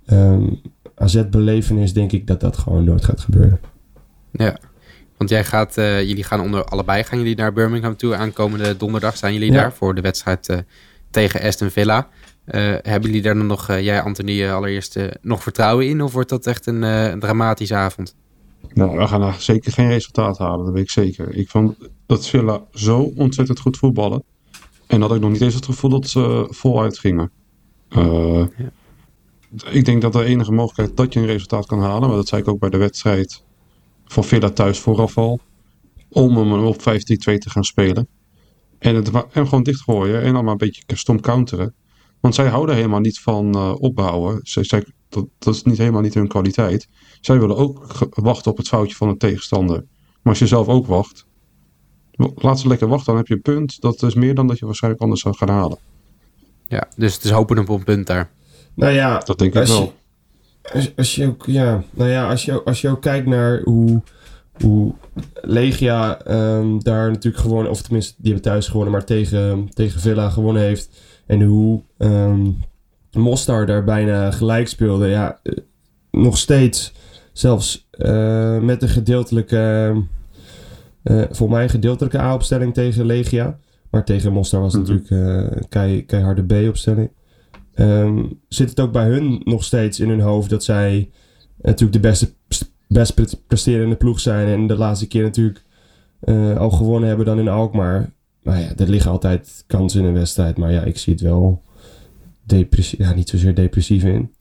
ehm, 0.07 0.49
AZ-belevenis 0.95 1.93
denk 1.93 2.13
ik 2.13 2.27
dat 2.27 2.41
dat 2.41 2.57
gewoon 2.59 2.85
nooit 2.85 3.05
gaat 3.05 3.21
gebeuren. 3.21 3.61
Ja. 4.33 4.59
Want 5.17 5.31
jij 5.31 5.45
gaat, 5.45 5.77
eh, 5.77 6.03
jullie 6.03 6.25
gaan 6.25 6.41
onder 6.41 6.65
allebei, 6.65 7.03
gaan 7.05 7.19
jullie 7.19 7.37
naar 7.37 7.53
Birmingham 7.53 7.97
toe 7.97 8.15
aankomende 8.15 8.77
donderdag? 8.77 9.17
Zijn 9.17 9.33
jullie 9.33 9.53
Ja. 9.53 9.61
daar 9.61 9.73
voor 9.73 9.95
de 9.95 10.01
wedstrijd 10.01 10.49
eh, 10.49 10.59
tegen 11.11 11.43
Aston 11.43 11.71
Villa? 11.71 12.09
Eh, 12.45 12.61
hebben 12.83 13.03
jullie 13.03 13.23
daar 13.23 13.35
dan 13.35 13.47
nog, 13.47 13.67
jij 13.67 14.01
Anthony 14.03 14.49
allereerst, 14.49 14.97
nog 15.23 15.43
vertrouwen 15.43 15.89
in? 15.89 16.03
Of 16.03 16.13
wordt 16.13 16.29
dat 16.29 16.47
echt 16.47 16.67
een, 16.67 16.83
een 16.83 17.21
dramatische 17.21 17.75
avond? 17.75 18.15
Nou, 18.75 18.99
we 18.99 19.07
gaan 19.07 19.21
daar 19.21 19.41
zeker 19.41 19.73
geen 19.73 19.89
resultaat 19.89 20.39
halen, 20.39 20.65
dat 20.65 20.75
weet 20.75 20.83
ik 20.83 20.91
zeker. 20.91 21.35
Ik 21.35 21.49
vond 21.49 21.77
dat 22.07 22.27
Villa 22.27 22.63
zo 22.73 23.13
ontzettend 23.17 23.61
goed 23.61 23.77
voetballen. 23.77 24.23
En 24.87 25.01
had 25.01 25.15
ik 25.15 25.21
nog 25.21 25.31
niet 25.31 25.41
eens 25.41 25.55
het 25.55 25.65
gevoel 25.65 25.91
dat 25.91 26.09
ze 26.09 26.47
voluit 26.51 26.99
gingen. 26.99 27.31
Eh, 27.89 28.45
Ik 29.71 29.85
denk 29.85 30.03
dat 30.03 30.13
de 30.13 30.25
enige 30.25 30.53
mogelijkheid 30.53 30.97
dat 30.97 31.13
je 31.13 31.21
een 31.21 31.27
resultaat 31.27 31.67
kan 31.67 31.81
halen, 31.81 32.09
maar 32.09 32.17
dat 32.17 32.29
zei 32.29 32.41
ik 32.43 32.49
ook 32.49 32.59
bij 32.59 32.71
de 32.71 32.77
wedstrijd 32.77 33.43
van 34.07 34.25
Villa 34.25 34.51
thuis 34.51 34.79
vooraf 34.79 35.19
al, 35.19 35.41
om 36.09 36.37
hem 36.37 36.53
op 36.53 36.79
15-2 36.79 36.83
te 36.83 37.51
gaan 37.51 37.65
spelen. 37.65 38.09
En 38.79 38.95
het 38.95 39.11
en 39.11 39.49
gewoon 39.49 39.63
dichtgooien 39.63 40.23
en 40.23 40.33
dan 40.33 40.43
maar 40.43 40.53
een 40.53 40.59
beetje 40.59 40.83
stom 40.87 41.21
counteren. 41.21 41.75
Want 42.21 42.35
zij 42.35 42.49
houden 42.49 42.75
helemaal 42.75 43.01
niet 43.01 43.21
van 43.21 43.55
eh, 43.55 43.75
opbouwen. 43.79 44.41
Zij, 44.43 44.65
zij, 44.65 44.85
dat, 45.09 45.27
dat 45.39 45.55
is 45.55 45.63
niet 45.63 45.79
helemaal 45.79 46.01
niet 46.01 46.15
hun 46.15 46.29
kwaliteit. 46.29 46.89
Zij 47.21 47.39
willen 47.39 47.57
ook 47.57 47.97
wachten 48.11 48.51
op 48.51 48.57
het 48.57 48.69
foutje 48.69 48.97
van 48.97 49.09
de 49.09 49.17
tegenstander. 49.17 49.77
Maar 50.23 50.33
als 50.33 50.39
je 50.39 50.47
zelf 50.47 50.69
ook 50.69 50.87
wacht, 50.87 51.27
laat 52.35 52.61
ze 52.61 52.69
lekker 52.69 52.89
wachten, 52.89 53.07
dan 53.07 53.17
heb 53.17 53.27
je 53.27 53.35
een 53.35 53.43
punt. 53.43 53.81
Dat 53.81 54.03
is 54.03 54.15
meer 54.15 54.35
dan 54.35 54.47
dat 54.47 54.59
je 54.59 54.65
waarschijnlijk 54.65 55.03
anders 55.03 55.23
zou 55.23 55.37
gaan 55.37 55.49
halen. 55.49 55.79
Ja, 56.69 56.89
dus 56.97 57.15
het 57.15 57.25
is 57.25 57.31
hopen 57.31 57.59
op 57.59 57.69
een 57.69 57.85
punt 57.85 58.07
daar. 58.07 58.31
Nou 58.75 58.93
ja, 58.93 59.19
Dat 59.19 59.39
denk 59.39 59.55
ik 59.55 59.67
wel. 59.67 59.95
Als, 60.73 60.93
als 60.97 61.15
je 61.15 61.27
ook, 61.27 61.47
ja, 61.47 61.83
nou 61.91 62.11
ja, 62.11 62.29
als 62.31 62.45
je, 62.45 62.63
als 62.63 62.81
je 62.81 62.89
ook 62.89 63.03
kijkt 63.03 63.27
naar 63.27 63.61
hoe, 63.65 64.03
hoe 64.61 64.95
Legia 65.43 66.21
ehm, 66.21 66.79
daar 66.79 67.11
natuurlijk 67.11 67.43
gewoon, 67.43 67.69
of 67.69 67.83
tenminste, 67.83 68.15
die 68.17 68.33
hebben 68.33 68.51
thuis 68.51 68.67
gewonnen, 68.69 68.93
maar 68.93 69.05
tegen, 69.05 69.69
tegen 69.75 70.01
Villa 70.01 70.31
gewonnen 70.31 70.63
heeft. 70.63 71.01
En 71.27 71.43
hoe 71.43 71.83
ehm 71.99 72.47
Mostar 73.13 73.67
daar 73.67 73.85
bijna 73.85 74.31
gelijk 74.31 74.69
speelde. 74.69 75.07
Ja, 75.07 75.41
eh, 75.43 75.53
nog 76.11 76.39
steeds, 76.39 76.93
zelfs 77.33 77.89
eh, 77.91 78.59
met 78.61 78.83
een 78.83 78.89
gedeeltelijke, 78.89 79.95
eh 81.03 81.23
voor 81.31 81.51
mij 81.51 81.63
een 81.63 81.69
gedeeltelijke 81.71 82.19
A-opstelling 82.19 82.75
tegen 82.75 83.07
Legia. 83.07 83.59
Maar 83.91 84.05
tegen 84.05 84.33
Mostar 84.33 84.61
was 84.61 84.73
het 84.73 84.83
Mhm. 84.83 84.93
natuurlijk 84.93 85.11
een 85.55 85.69
kei, 85.69 86.05
keiharde 86.07 86.45
B-opstelling. 86.45 87.11
Ehm, 87.77 88.25
zit 88.49 88.71
het 88.71 88.81
ook 88.81 88.93
bij 88.93 89.07
hun 89.07 89.41
nog 89.45 89.65
steeds 89.65 90.01
in 90.01 90.09
hun 90.09 90.21
hoofd 90.21 90.51
dat 90.51 90.65
zij 90.65 91.11
natuurlijk 91.63 91.93
de 91.93 92.09
beste, 92.09 92.33
best 92.89 93.15
pre- 93.15 93.39
presterende 93.47 93.95
ploeg 93.97 94.21
zijn. 94.21 94.49
En 94.49 94.67
de 94.67 94.77
laatste 94.77 95.07
keer 95.09 95.23
natuurlijk 95.23 95.65
eh, 96.21 96.57
al 96.57 96.71
gewonnen 96.71 97.09
hebben 97.09 97.27
dan 97.27 97.39
in 97.39 97.49
Alkmaar. 97.49 98.11
Maar 98.43 98.61
ja, 98.61 98.73
er 98.77 98.89
liggen 98.89 99.11
altijd 99.11 99.65
kansen 99.67 100.01
in 100.01 100.07
een 100.07 100.13
wedstrijd. 100.15 100.57
Maar 100.57 100.73
ja, 100.73 100.83
ik 100.83 100.99
zie 100.99 101.13
het 101.13 101.23
wel 101.23 101.63
depressie, 102.43 103.03
ja, 103.03 103.15
niet 103.15 103.29
zozeer 103.29 103.55
depressief 103.55 104.05
in. 104.05 104.35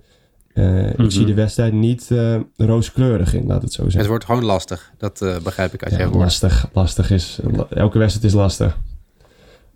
Eh, 0.54 0.64
Mhm. 0.66 1.02
Ik 1.04 1.12
zie 1.12 1.26
de 1.26 1.34
wedstrijd 1.34 1.74
niet 1.74 2.12
eh, 2.12 2.40
rooskleurig 2.58 3.34
in, 3.34 3.46
laat 3.48 3.62
het 3.62 3.74
zo 3.74 3.82
Het 3.84 3.92
zeggen. 3.92 4.10
wordt 4.10 4.26
gewoon 4.26 4.44
lastig. 4.46 4.92
Dat 4.98 5.22
eh, 5.22 5.40
begrijp 5.44 5.74
ik 5.74 5.84
als 5.84 5.92
jij 5.92 6.00
Ja, 6.02 6.06
hoort. 6.08 6.18
lastig, 6.20 6.70
lastig 6.74 7.12
is. 7.12 7.40
Elke 7.70 7.98
wedstrijd 7.98 8.26
is 8.28 8.34
lastig. 8.34 8.78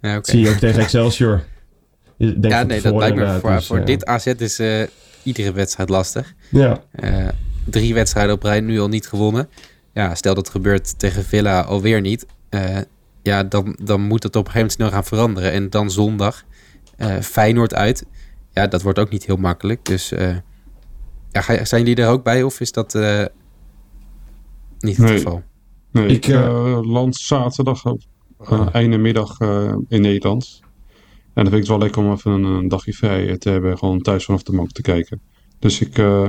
Ja, 0.02 0.17
oké. 0.17 0.32
Zie 0.32 0.39
je 0.39 0.50
ook 0.50 0.56
tegen 0.56 0.82
Excelsior. 0.84 1.43
Ja 2.19 2.63
nee, 2.63 2.82
dat 2.82 2.95
lijkt 2.95 3.15
me 3.17 3.39
voor, 3.39 3.51
dus, 3.51 3.67
voor 3.67 3.86
dit 3.86 4.05
AZ 4.05 4.25
is 4.25 4.60
eh, 4.60 4.82
iedere 5.23 5.51
wedstrijd 5.51 5.89
lastig. 5.89 6.34
Ja, 6.49 6.84
Eh, 6.91 7.27
drie 7.65 7.93
wedstrijden 7.93 8.34
op 8.34 8.43
rij 8.43 8.60
nu 8.62 8.79
al 8.79 8.88
niet 8.88 9.08
gewonnen. 9.08 9.49
Ja, 9.93 10.15
stel 10.15 10.34
dat 10.34 10.49
gebeurt 10.49 10.99
tegen 10.99 11.23
Villa 11.23 11.62
alweer 11.62 12.01
niet. 12.01 12.25
Eh, 12.49 12.77
ja, 13.21 13.43
dan, 13.43 13.77
dan 13.84 14.01
moet 14.01 14.23
het 14.23 14.36
op 14.36 14.45
een 14.45 14.51
gegeven 14.51 14.60
moment 14.60 14.71
snel 14.71 14.89
gaan 14.89 15.05
veranderen. 15.17 15.51
En 15.51 15.69
dan 15.69 15.91
zondag 15.91 16.43
eh, 16.97 17.19
Feyenoord 17.19 17.73
uit. 17.73 18.05
Ja, 18.53 18.67
dat 18.67 18.82
wordt 18.82 18.99
ook 18.99 19.10
niet 19.10 19.25
heel 19.25 19.38
makkelijk. 19.38 19.86
Dus 19.86 20.12
eh, 20.12 20.36
ja, 21.32 21.65
zijn 21.65 21.86
jullie 21.86 22.03
er 22.03 22.10
ook 22.10 22.23
bij 22.23 22.43
of 22.43 22.60
is 22.60 22.71
dat 22.71 22.95
eh, 22.95 23.25
niet 24.79 24.97
het 24.97 25.05
Nee. 25.05 25.17
geval? 25.17 25.43
Nee, 25.91 26.08
Ik, 26.08 26.27
land 26.86 27.15
zaterdag 27.15 27.86
op 27.86 28.01
uh, 28.51 28.67
einde 28.71 28.97
middag 28.97 29.39
uh, 29.39 29.75
in 29.88 30.01
Nederland. 30.01 30.60
En 31.39 31.45
dan 31.45 31.54
vind 31.54 31.63
ik 31.65 31.69
het 31.69 31.80
wel 31.80 31.88
lekker 31.88 32.04
om 32.04 32.12
even 32.12 32.32
een, 32.32 32.43
een 32.43 32.67
dagje 32.67 32.93
vrij 32.93 33.38
te 33.38 33.49
hebben. 33.49 33.78
Gewoon 33.78 34.02
thuis 34.02 34.25
vanaf 34.25 34.43
de 34.43 34.56
bank 34.56 34.71
te 34.71 34.82
kijken. 34.82 35.21
Dus 35.60 35.82
ik 35.82 35.97
uh, 35.97 36.28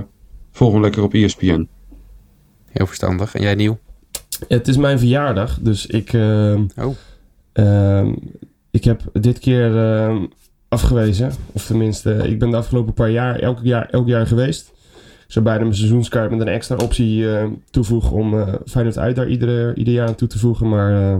volg 0.52 0.72
hem 0.72 0.80
lekker 0.80 1.02
op 1.02 1.14
ESPN. 1.14 1.68
Heel 2.66 2.86
verstandig. 2.86 3.34
En 3.34 3.42
jij 3.42 3.54
Nieuw? 3.54 3.78
Het 4.48 4.68
is 4.68 4.76
mijn 4.76 4.98
verjaardag, 4.98 5.58
dus 5.60 5.86
ik... 5.86 6.12
oh. 6.76 6.96
ik 8.70 8.84
heb 8.84 9.02
dit 9.12 9.38
keer 9.38 9.76
ehm, 9.76 10.26
afgewezen. 10.68 11.32
Of 11.52 11.66
tenminste, 11.66 12.12
ik 12.14 12.38
ben 12.38 12.50
de 12.50 12.56
afgelopen 12.56 12.92
paar 12.92 13.10
jaar 13.10 13.38
elk 13.38 13.58
jaar, 13.62 13.88
elk 13.88 14.06
jaar 14.06 14.26
geweest. 14.26 14.72
Ik 15.26 15.32
zou 15.32 15.44
bijna 15.44 15.60
mijn 15.62 15.74
seizoenskaart 15.74 16.30
met 16.30 16.40
een 16.40 16.48
extra 16.48 16.76
optie 16.76 17.18
uh, 17.18 17.44
toevoegen 17.70 18.12
om 18.12 18.34
uh, 18.34 18.54
Feyenoord 18.66 18.98
uit 18.98 19.16
daar 19.16 19.28
ieder, 19.28 19.76
ieder 19.76 19.94
jaar 19.94 20.08
aan 20.08 20.14
toe 20.14 20.28
te 20.28 20.38
voegen. 20.38 20.68
Maar 20.68 20.92
uh, 20.92 21.16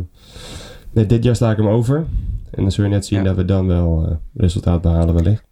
nee, 0.90 1.06
dit 1.06 1.24
jaar 1.24 1.36
sta 1.36 1.50
ik 1.50 1.56
hem 1.56 1.68
over. 1.68 2.06
En 2.50 2.62
dan 2.62 2.72
zul 2.72 2.84
je 2.84 2.90
net 2.90 3.06
zien 3.06 3.18
ja. 3.18 3.24
dat 3.24 3.36
we 3.36 3.44
dan 3.44 3.66
wel 3.66 4.20
resultaat 4.34 4.82
behalen 4.82 5.14
wellicht. 5.14 5.42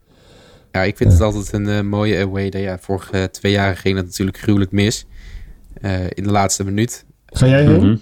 Ja, 0.72 0.82
ik 0.82 0.96
vind 0.96 1.12
het 1.12 1.20
altijd 1.20 1.52
een 1.52 1.88
mooie 1.88 2.18
away 2.18 2.50
day. 2.50 2.62
Ja, 2.62 2.78
vorige 2.78 3.28
twee 3.30 3.52
jaar 3.52 3.76
ging 3.76 3.96
dat 3.96 4.04
natuurlijk 4.04 4.38
gruwelijk 4.38 4.72
mis. 4.72 5.06
in 6.08 6.22
de 6.22 6.30
laatste 6.30 6.64
minuut. 6.64 7.04
Ga 7.26 7.46
jij 7.46 7.62
heen? 7.62 7.74
Mm 7.74 7.80
-hmm. 7.80 8.00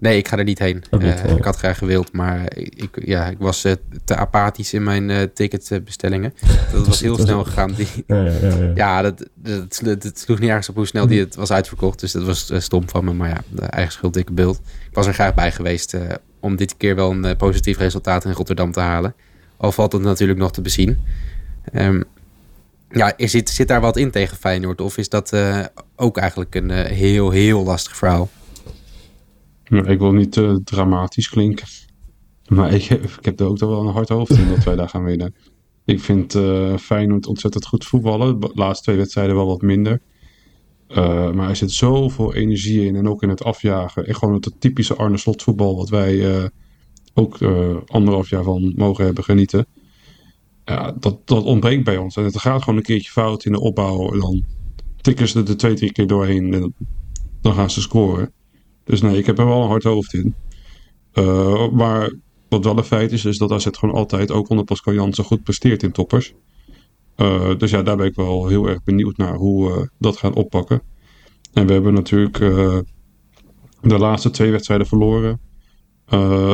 Nee, 0.00 0.16
ik 0.16 0.28
ga 0.28 0.38
er 0.38 0.44
niet 0.44 0.58
heen. 0.58 0.82
Niet, 0.90 1.02
uh, 1.02 1.36
ik 1.36 1.44
had 1.44 1.56
graag 1.56 1.78
gewild, 1.78 2.12
maar 2.12 2.56
ik, 2.56 3.00
ja, 3.04 3.26
ik 3.26 3.38
was 3.38 3.64
uh, 3.64 3.72
te 4.04 4.16
apathisch 4.16 4.72
in 4.72 4.82
mijn 4.82 5.08
uh, 5.08 5.22
ticketbestellingen. 5.34 6.34
Dat 6.72 6.86
was 6.86 7.00
heel 7.00 7.18
snel 7.18 7.44
gegaan. 7.44 7.72
Die, 7.72 7.86
ja, 8.06 8.24
ja, 8.24 8.32
ja. 8.32 8.72
ja 8.74 9.02
dat, 9.02 9.26
dat, 9.34 9.80
dat, 9.82 10.02
dat, 10.02 10.18
sloeg 10.18 10.38
niet 10.38 10.48
ergens 10.48 10.68
op 10.68 10.74
hoe 10.74 10.86
snel 10.86 11.06
die 11.06 11.20
het 11.20 11.34
was 11.34 11.50
uitverkocht. 11.50 12.00
Dus 12.00 12.12
dat 12.12 12.22
was 12.22 12.52
stom 12.56 12.88
van 12.88 13.04
me. 13.04 13.12
Maar 13.12 13.28
ja, 13.28 13.40
de 13.48 13.62
eigen 13.62 13.92
schuld, 13.92 14.14
dikke 14.14 14.32
beeld. 14.32 14.60
Ik 14.88 14.94
was 14.94 15.06
er 15.06 15.14
graag 15.14 15.34
bij 15.34 15.52
geweest 15.52 15.96
om 16.40 16.56
dit 16.56 16.76
keer 16.76 16.94
wel 16.94 17.10
een 17.10 17.36
positief 17.36 17.78
resultaat 17.78 18.24
in 18.24 18.32
Rotterdam 18.32 18.72
te 18.72 18.80
halen. 18.80 19.14
Al 19.56 19.72
valt 19.72 19.92
het 19.92 20.02
natuurlijk 20.02 20.38
nog 20.38 20.52
te 20.52 20.62
bezien. 20.62 20.98
Um, 21.74 22.04
ja, 22.90 23.16
er 23.16 23.28
zit, 23.28 23.50
zit 23.50 23.68
daar 23.68 23.80
wat 23.80 23.96
in 23.96 24.10
tegen 24.10 24.36
Feyenoord? 24.36 24.80
Of 24.80 24.96
is 24.96 25.08
dat 25.08 25.36
ook 25.96 26.16
eigenlijk 26.16 26.54
een 26.54 26.70
heel, 26.70 27.30
heel 27.30 27.64
lastig 27.64 27.96
verhaal? 27.96 28.28
Ik 29.64 29.98
wil 29.98 30.12
niet 30.12 30.36
uh, 30.36 30.56
dramatisch 30.64 31.28
klinken. 31.28 31.66
Maar 32.48 32.72
ik 32.72 32.84
heb, 32.84 33.04
ik 33.18 33.24
heb 33.24 33.40
er 33.40 33.46
ook 33.46 33.58
wel 33.58 33.80
een 33.80 33.92
hard 33.92 34.08
hoofd 34.08 34.30
in 34.30 34.48
dat 34.48 34.64
wij 34.64 34.76
daar 34.76 34.88
gaan 34.88 35.04
winnen. 35.04 35.34
Ik 35.84 36.00
vind 36.00 36.38
Feyenoord 36.80 37.26
ontzettend 37.26 37.66
goed 37.66 37.84
voetballen. 37.84 38.40
De 38.40 38.50
laatste 38.54 38.84
twee 38.84 38.96
wedstrijden 38.96 39.34
wel 39.34 39.46
wat 39.46 39.62
minder. 39.62 40.00
Uh, 40.90 41.30
maar 41.32 41.48
er 41.48 41.56
zit 41.56 41.70
zoveel 41.70 42.34
energie 42.34 42.86
in. 42.86 42.96
En 42.96 43.08
ook 43.08 43.22
in 43.22 43.28
het 43.28 43.44
afjagen. 43.44 44.06
Echt 44.06 44.18
gewoon 44.18 44.34
het 44.34 44.52
typische 44.58 44.96
Arne 44.96 45.16
Slot 45.16 45.42
voetbal. 45.42 45.76
Wat 45.76 45.88
wij 45.88 46.50
ook 47.14 47.42
anderhalf 47.86 48.30
jaar 48.30 48.42
van 48.42 48.72
mogen 48.76 49.04
hebben 49.04 49.24
genieten. 49.24 49.66
Ja, 50.64 50.92
dat, 50.92 51.26
dat 51.26 51.44
ontbreekt 51.44 51.84
bij 51.84 51.96
ons. 51.96 52.16
En 52.16 52.24
het 52.24 52.38
gaat 52.38 52.62
gewoon 52.62 52.78
een 52.78 52.84
keertje 52.84 53.10
fout 53.10 53.44
in 53.44 53.52
de 53.52 53.60
opbouw. 53.60 54.12
En 54.12 54.18
dan 54.18 54.44
tikken 55.00 55.28
ze 55.28 55.42
er 55.42 55.56
twee, 55.56 55.74
drie 55.74 55.92
keer 55.92 56.06
doorheen. 56.06 56.54
En 56.54 56.74
dan 57.40 57.54
gaan 57.54 57.70
ze 57.70 57.80
scoren. 57.80 58.32
Dus 58.84 59.00
nee, 59.00 59.18
ik 59.18 59.26
heb 59.26 59.38
er 59.38 59.46
wel 59.46 59.62
een 59.62 59.68
hard 59.68 59.82
hoofd 59.82 60.14
in. 60.14 60.34
Maar 61.72 62.12
wat 62.48 62.64
wel 62.64 62.78
een 62.78 62.84
feit 62.84 63.12
is, 63.12 63.24
is 63.24 63.38
dat 63.38 63.52
AZ 63.52 63.66
gewoon 63.70 63.94
altijd, 63.94 64.30
ook 64.30 64.48
onder 64.48 64.64
Pascal 64.64 64.94
Jansen, 64.94 65.24
goed 65.24 65.42
presteert 65.42 65.82
in 65.82 65.92
toppers. 65.92 66.34
Uh, 67.20 67.50
dus 67.58 67.70
ja, 67.70 67.82
daar 67.82 67.96
ben 67.96 68.06
ik 68.06 68.14
wel 68.14 68.46
heel 68.46 68.68
erg 68.68 68.82
benieuwd 68.82 69.16
naar 69.16 69.34
hoe 69.34 69.72
we 69.72 69.90
dat 69.98 70.16
gaan 70.16 70.34
oppakken. 70.34 70.82
En 71.52 71.66
we 71.66 71.72
hebben 71.72 71.94
natuurlijk 71.94 72.38
uh, 72.38 72.78
de 73.80 73.98
laatste 73.98 74.30
twee 74.30 74.50
wedstrijden 74.50 74.86
verloren 74.86 75.40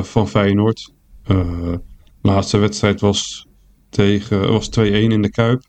van 0.02 0.28
Feyenoord. 0.28 0.92
de 1.22 1.80
laatste 2.22 2.58
wedstrijd 2.58 3.00
was, 3.00 3.46
tegen, 3.88 4.52
was 4.52 4.70
2-1 4.80 4.82
in 4.82 5.22
de 5.22 5.30
Kuip. 5.30 5.62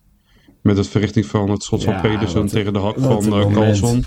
Met 0.62 0.76
het 0.76 0.88
verrichting 0.88 1.26
van 1.26 1.50
het 1.50 1.62
schot 1.62 1.84
van 1.84 1.92
ja, 1.92 2.00
Pedersen 2.00 2.46
tegen 2.46 2.72
de 2.72 2.78
hak 2.78 2.98
van 2.98 3.52
Carlson. 3.52 4.04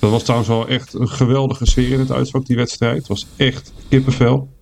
Dat 0.00 0.10
was 0.10 0.22
trouwens 0.22 0.50
wel 0.50 0.68
echt 0.68 0.94
een 0.94 1.08
geweldige 1.08 1.66
sfeer 1.66 1.92
in 1.92 1.98
het 1.98 2.12
uitvak, 2.12 2.46
die 2.46 2.56
wedstrijd. 2.56 2.96
Het 2.96 3.06
was 3.06 3.26
echt 3.36 3.72
kippenvel. 3.88 4.56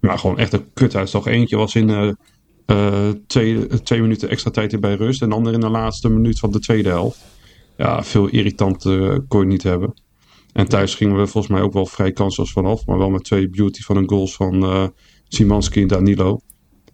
Maar 0.00 0.18
gewoon 0.18 0.38
echt 0.38 0.52
een 0.52 0.72
kutuitslag. 0.72 1.26
Eentje 1.26 1.56
was 1.56 1.74
in 1.74 2.16
twee, 3.26 3.66
twee 3.66 4.00
minuten 4.00 4.28
extra 4.28 4.50
tijd 4.50 4.80
bij 4.80 4.94
rust. 4.94 5.22
En 5.22 5.28
de 5.28 5.34
andere 5.34 5.54
in 5.54 5.60
de 5.60 5.68
laatste 5.68 6.08
minuut 6.08 6.38
van 6.38 6.52
de 6.52 6.58
tweede 6.58 6.88
helft. 6.88 7.24
Ja, 7.76 8.02
veel 8.02 8.26
irritanter 8.26 9.12
uh, 9.12 9.18
kon 9.28 9.40
je 9.40 9.46
niet 9.46 9.62
hebben. 9.62 9.94
En 10.52 10.68
thuis 10.68 10.94
gingen 10.94 11.16
we 11.18 11.26
volgens 11.26 11.52
mij 11.52 11.62
ook 11.62 11.72
wel 11.72 11.86
vrij 11.86 12.12
kansloos 12.12 12.52
vanaf. 12.52 12.86
Maar 12.86 12.98
wel 12.98 13.10
met 13.10 13.24
twee 13.24 13.48
beauty 13.48 13.82
van 13.82 13.96
een 13.96 14.08
goals 14.08 14.34
van 14.34 14.92
Simanski 15.28 15.82
en 15.82 15.88
Danilo. 15.88 16.40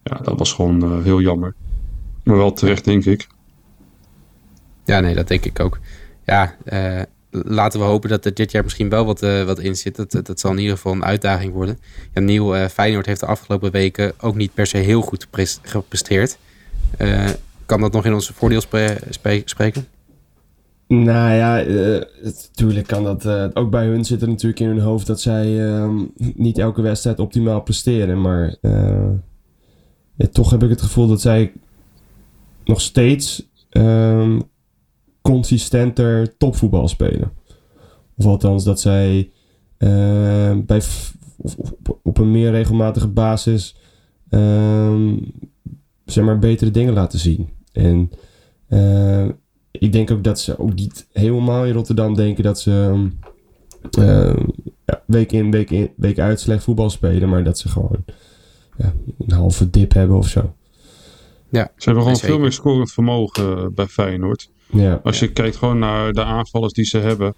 Ja, 0.02 0.16
dat 0.16 0.38
was 0.38 0.52
gewoon 0.52 1.02
heel 1.02 1.20
jammer. 1.20 1.54
Maar 2.24 2.36
wel 2.36 2.52
terecht, 2.52 2.84
denk 2.84 3.04
ik. 3.04 3.26
Ja, 4.84 5.00
nee, 5.00 5.14
dat 5.14 5.28
denk 5.28 5.44
ik 5.44 5.60
ook. 5.60 5.78
Ja, 6.24 6.56
laten 7.42 7.80
we 7.80 7.86
hopen 7.86 8.08
dat 8.08 8.24
er 8.24 8.34
dit 8.34 8.50
jaar 8.50 8.62
misschien 8.62 8.88
wel 8.88 9.04
wat, 9.04 9.22
uh, 9.22 9.44
wat 9.44 9.58
in 9.58 9.76
zit. 9.76 9.96
Dat, 9.96 10.26
dat 10.26 10.40
zal 10.40 10.50
in 10.50 10.58
ieder 10.58 10.74
geval 10.74 10.92
een 10.92 11.04
uitdaging 11.04 11.52
worden. 11.52 11.78
Ja, 12.12 12.20
Nieuw 12.20 12.56
uh, 12.56 12.66
Feyenoord 12.66 13.06
heeft 13.06 13.20
de 13.20 13.26
afgelopen 13.26 13.70
weken 13.70 14.12
ook 14.20 14.34
niet 14.34 14.54
per 14.54 14.66
se 14.66 14.76
heel 14.76 15.00
goed 15.00 15.26
gepresteerd. 15.62 16.38
Uh, 16.98 17.28
kan 17.66 17.80
dat 17.80 17.92
nog 17.92 18.04
in 18.04 18.14
ons 18.14 18.28
voordeel 18.34 18.60
spre 18.60 18.98
spre 19.10 19.42
spreken? 19.44 19.86
Nou 20.86 21.34
ja, 21.34 21.64
natuurlijk 22.22 22.86
kan 22.86 23.04
dat. 23.04 23.26
ook 23.54 23.70
bij 23.70 23.86
hun 23.86 24.04
zit 24.04 24.22
er 24.22 24.28
natuurlijk 24.28 24.60
in 24.60 24.66
hun 24.66 24.80
hoofd 24.80 25.06
dat 25.06 25.20
zij 25.20 25.66
ehm, 25.66 26.02
niet 26.16 26.58
elke 26.58 26.82
wedstrijd 26.82 27.18
optimaal 27.18 27.60
presteren. 27.60 28.20
Maar 28.20 28.56
toch 30.32 30.50
heb 30.50 30.62
ik 30.62 30.70
het 30.70 30.82
gevoel 30.82 31.06
dat 31.06 31.20
zij 31.20 31.52
nog 32.64 32.80
steeds 32.80 33.48
ehm, 33.70 34.38
consistenter 35.24 36.36
topvoetbal 36.36 36.88
spelen. 36.88 37.32
Of 38.16 38.26
althans 38.26 38.64
dat 38.64 38.80
zij 38.80 39.30
uh, 39.78 40.56
bij 40.66 40.82
op, 41.36 41.98
op, 42.02 42.18
een 42.18 42.30
meer 42.30 42.50
regelmatige 42.50 43.08
basis 43.08 43.76
uh, 44.30 45.12
zeg 46.04 46.24
maar 46.24 46.38
betere 46.38 46.70
dingen 46.70 46.94
laten 46.94 47.18
zien. 47.18 47.48
En 47.72 48.10
uh, 48.68 49.28
ik 49.70 49.92
denk 49.92 50.10
ook 50.10 50.24
dat 50.24 50.40
ze 50.40 50.58
ook 50.58 50.74
niet 50.74 51.06
helemaal 51.12 51.64
in 51.64 51.72
Rotterdam 51.72 52.14
denken 52.14 52.44
dat 52.44 52.60
ze 52.60 53.06
ja, 53.90 55.02
week 55.06 55.32
in, 55.32 55.50
week 55.50 55.70
in, 55.70 55.92
week 55.96 56.18
uit 56.18 56.40
slecht 56.40 56.64
voetbal 56.64 56.90
spelen, 56.90 57.28
maar 57.28 57.44
dat 57.44 57.58
ze 57.58 57.68
gewoon 57.68 58.04
ja, 58.76 58.92
een 59.18 59.32
halve 59.32 59.70
dip 59.70 59.92
hebben 59.92 60.16
of 60.16 60.28
zo. 60.28 60.54
Ja, 61.48 61.72
ze 61.76 61.84
hebben 61.84 62.02
gewoon 62.02 62.18
veel 62.18 62.38
meer 62.38 62.52
scorend 62.52 62.92
vermogen 62.92 63.74
bij 63.74 63.86
Feyenoord. 63.86 64.50
Ja. 64.70 65.00
Als 65.02 65.18
je 65.18 65.32
kijkt 65.32 65.56
gewoon 65.56 65.78
naar 65.78 66.12
de 66.12 66.24
aanvallers 66.24 66.72
die 66.72 66.84
ze 66.84 66.98
hebben. 66.98 67.34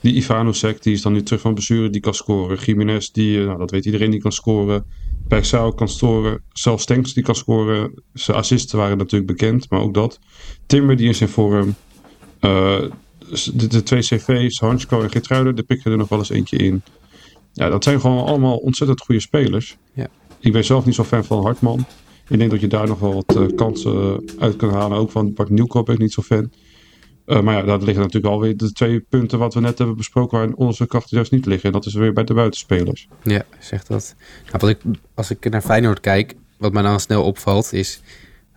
Die 0.00 0.14
Ivanusek, 0.14 0.82
die 0.82 0.92
is 0.92 1.02
dan 1.02 1.12
nu 1.12 1.22
terug 1.22 1.40
van 1.40 1.54
blessure, 1.54 1.90
die 1.90 2.00
kan 2.00 2.14
scoren. 2.14 2.58
Jiménez, 2.58 3.08
die, 3.08 3.38
nou, 3.38 3.58
dat 3.58 3.70
weet 3.70 3.84
iedereen, 3.84 4.10
die 4.10 4.20
kan 4.20 4.32
scoren. 4.32 4.84
Persau 5.28 5.74
kan 5.74 5.88
scoren. 5.88 6.42
Zelfs 6.52 6.82
Stenks, 6.82 7.14
die 7.14 7.22
kan 7.22 7.34
scoren. 7.34 8.02
Zijn 8.12 8.36
assisten 8.36 8.78
waren 8.78 8.98
natuurlijk 8.98 9.30
bekend, 9.30 9.70
maar 9.70 9.80
ook 9.80 9.94
dat. 9.94 10.18
Timber, 10.66 10.96
die 10.96 11.08
is 11.08 11.20
in 11.20 11.28
vorm. 11.28 11.74
Uh, 12.40 12.80
de, 13.54 13.66
de, 13.66 13.82
twee 13.82 14.00
CV's, 14.00 14.60
Hansko 14.60 15.02
en 15.02 15.10
Gertruiden, 15.10 15.54
daar 15.54 15.64
pikken 15.64 15.90
er 15.90 15.96
nog 15.96 16.08
wel 16.08 16.18
eens 16.18 16.30
eentje 16.30 16.56
in. 16.56 16.82
Ja, 17.52 17.68
dat 17.68 17.84
zijn 17.84 18.00
gewoon 18.00 18.26
allemaal 18.26 18.56
ontzettend 18.56 19.00
goede 19.00 19.20
spelers. 19.20 19.76
Ja. 19.94 20.08
Ik 20.40 20.52
ben 20.52 20.64
zelf 20.64 20.84
niet 20.84 20.94
zo 20.94 21.04
fan 21.04 21.24
van 21.24 21.42
Hartman. 21.42 21.84
Ik 22.28 22.38
denk 22.38 22.50
dat 22.50 22.60
je 22.60 22.66
daar 22.66 22.86
nog 22.86 22.98
wel 22.98 23.14
wat 23.14 23.36
uh, 23.36 23.56
kansen 23.56 24.24
uit 24.38 24.56
kan 24.56 24.70
halen. 24.70 24.98
Ook 24.98 25.10
van 25.10 25.32
Bart 25.34 25.50
Nieuwkoop 25.50 25.86
ben 25.86 25.94
ik 25.94 26.00
niet 26.00 26.12
zo 26.12 26.22
fan. 26.22 26.50
Uh, 27.30 27.40
maar 27.40 27.56
ja, 27.56 27.62
daar 27.62 27.78
liggen 27.78 28.02
natuurlijk 28.02 28.32
alweer 28.32 28.56
de 28.56 28.72
twee 28.72 29.00
punten 29.00 29.38
wat 29.38 29.54
we 29.54 29.60
net 29.60 29.78
hebben 29.78 29.96
besproken 29.96 30.38
waar 30.38 30.48
onze 30.48 30.86
krachten 30.86 31.16
juist 31.16 31.32
niet 31.32 31.46
liggen. 31.46 31.66
En 31.66 31.72
dat 31.72 31.86
is 31.86 31.94
weer 31.94 32.12
bij 32.12 32.24
de 32.24 32.34
buitenspelers. 32.34 33.08
Ja, 33.22 33.44
zegt 33.58 33.86
dat. 33.86 34.14
Nou, 34.52 34.68
ik, 34.68 34.78
als 35.14 35.30
ik 35.30 35.50
naar 35.50 35.62
Feyenoord 35.62 36.00
kijk, 36.00 36.34
wat 36.58 36.72
mij 36.72 36.82
dan 36.82 37.00
snel 37.00 37.24
opvalt 37.24 37.72
is... 37.72 38.00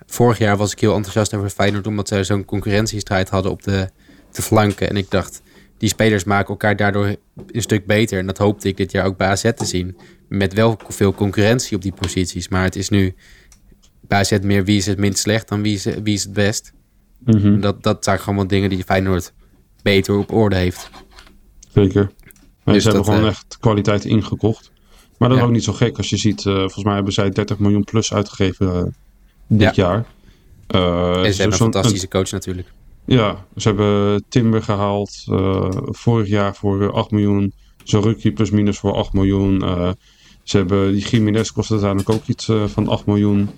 Vorig 0.05 0.38
jaar 0.38 0.57
was 0.57 0.71
ik 0.71 0.79
heel 0.79 0.95
enthousiast 0.95 1.33
over 1.33 1.49
Feyenoord 1.49 1.88
omdat 1.88 2.07
ze 2.07 2.23
zo'n 2.23 2.45
concurrentiestrijd 2.45 3.29
hadden 3.29 3.51
op 3.51 3.63
de, 3.63 3.89
de 4.31 4.41
flanken. 4.41 4.89
En 4.89 4.97
ik 4.97 5.12
dacht, 5.12 5.41
die 5.77 5.89
spelers 5.89 6.23
maken 6.23 6.49
elkaar 6.49 6.75
daardoor 6.75 7.15
een 7.47 7.62
stuk 7.62 7.86
beter. 7.86 8.19
En 8.19 8.25
dat 8.25 8.38
hoopte 8.38 8.67
ik 8.67 8.77
dit 8.77 8.91
jaar 8.91 9.05
ook 9.05 9.17
bij 9.17 9.27
AZ 9.27 9.51
te 9.55 9.65
zien. 9.65 9.97
Met 10.27 10.53
wel 10.53 10.79
veel 10.88 11.13
concurrentie 11.13 11.75
op 11.75 11.81
die 11.81 11.93
posities. 11.93 12.47
Maar 12.47 12.63
het 12.63 12.75
is 12.75 12.89
nu 12.89 13.15
bij 14.01 14.19
AZ 14.19 14.38
meer 14.41 14.65
wie 14.65 14.77
is 14.77 14.86
het 14.86 14.97
minst 14.97 15.19
slecht 15.19 15.47
dan 15.47 15.62
wie 15.62 15.81
wie 16.03 16.13
is 16.13 16.23
het 16.23 16.33
best. 16.33 16.73
Mm 17.25 17.39
-hmm. 17.39 17.62
dat, 17.62 17.83
dat 17.83 18.03
zijn 18.03 18.19
gewoon 18.19 18.36
wat 18.36 18.49
dingen 18.49 18.69
die 18.69 18.83
Feyenoord 18.83 19.33
beter 19.81 20.17
op 20.17 20.31
orde 20.31 20.55
heeft. 20.55 20.89
Zeker. 21.73 22.12
Dus 22.63 22.83
ze 22.83 22.89
hebben 22.89 23.05
gewoon 23.05 23.23
uh, 23.23 23.27
echt 23.27 23.57
kwaliteit 23.59 24.05
ingekocht. 24.05 24.71
Maar 25.17 25.29
dat 25.29 25.38
ja. 25.38 25.43
is 25.43 25.49
ook 25.49 25.55
niet 25.55 25.63
zo 25.63 25.73
gek 25.73 25.97
als 25.97 26.09
je 26.09 26.17
ziet. 26.17 26.45
Uh, 26.45 26.55
volgens 26.55 26.83
mij 26.83 26.93
hebben 26.93 27.13
zij 27.13 27.29
30 27.29 27.59
miljoen 27.59 27.83
plus 27.83 28.13
uitgegeven 28.13 28.67
uh, 28.67 28.83
dit 29.47 29.75
ja. 29.75 29.83
jaar. 29.86 30.05
en 30.67 31.33
ze 31.33 31.41
hebben 31.41 31.45
een 31.45 31.53
fantastische 31.53 32.07
coach 32.07 32.31
natuurlijk. 32.31 32.73
Ja, 33.05 33.45
ze 33.55 33.67
hebben 33.67 34.23
Timber 34.29 34.63
gehaald 34.63 35.23
vorig 35.86 36.27
jaar 36.27 36.55
voor 36.55 36.91
8 36.91 37.12
miljoen. 37.12 37.53
Zoruki 37.83 38.33
plus 38.33 38.49
minus 38.49 38.77
voor 38.77 38.93
8 38.93 39.13
miljoen. 39.13 39.63
Uh, 39.63 39.91
ze 40.43 40.57
hebben, 40.57 40.91
die 40.91 41.07
Jiménez 41.07 41.49
kost 41.49 41.71
uiteindelijk 41.71 42.09
ook 42.09 42.25
iets 42.25 42.47
uh, 42.47 42.63
van 42.65 42.88
8 42.88 43.05
miljoen. 43.05 43.49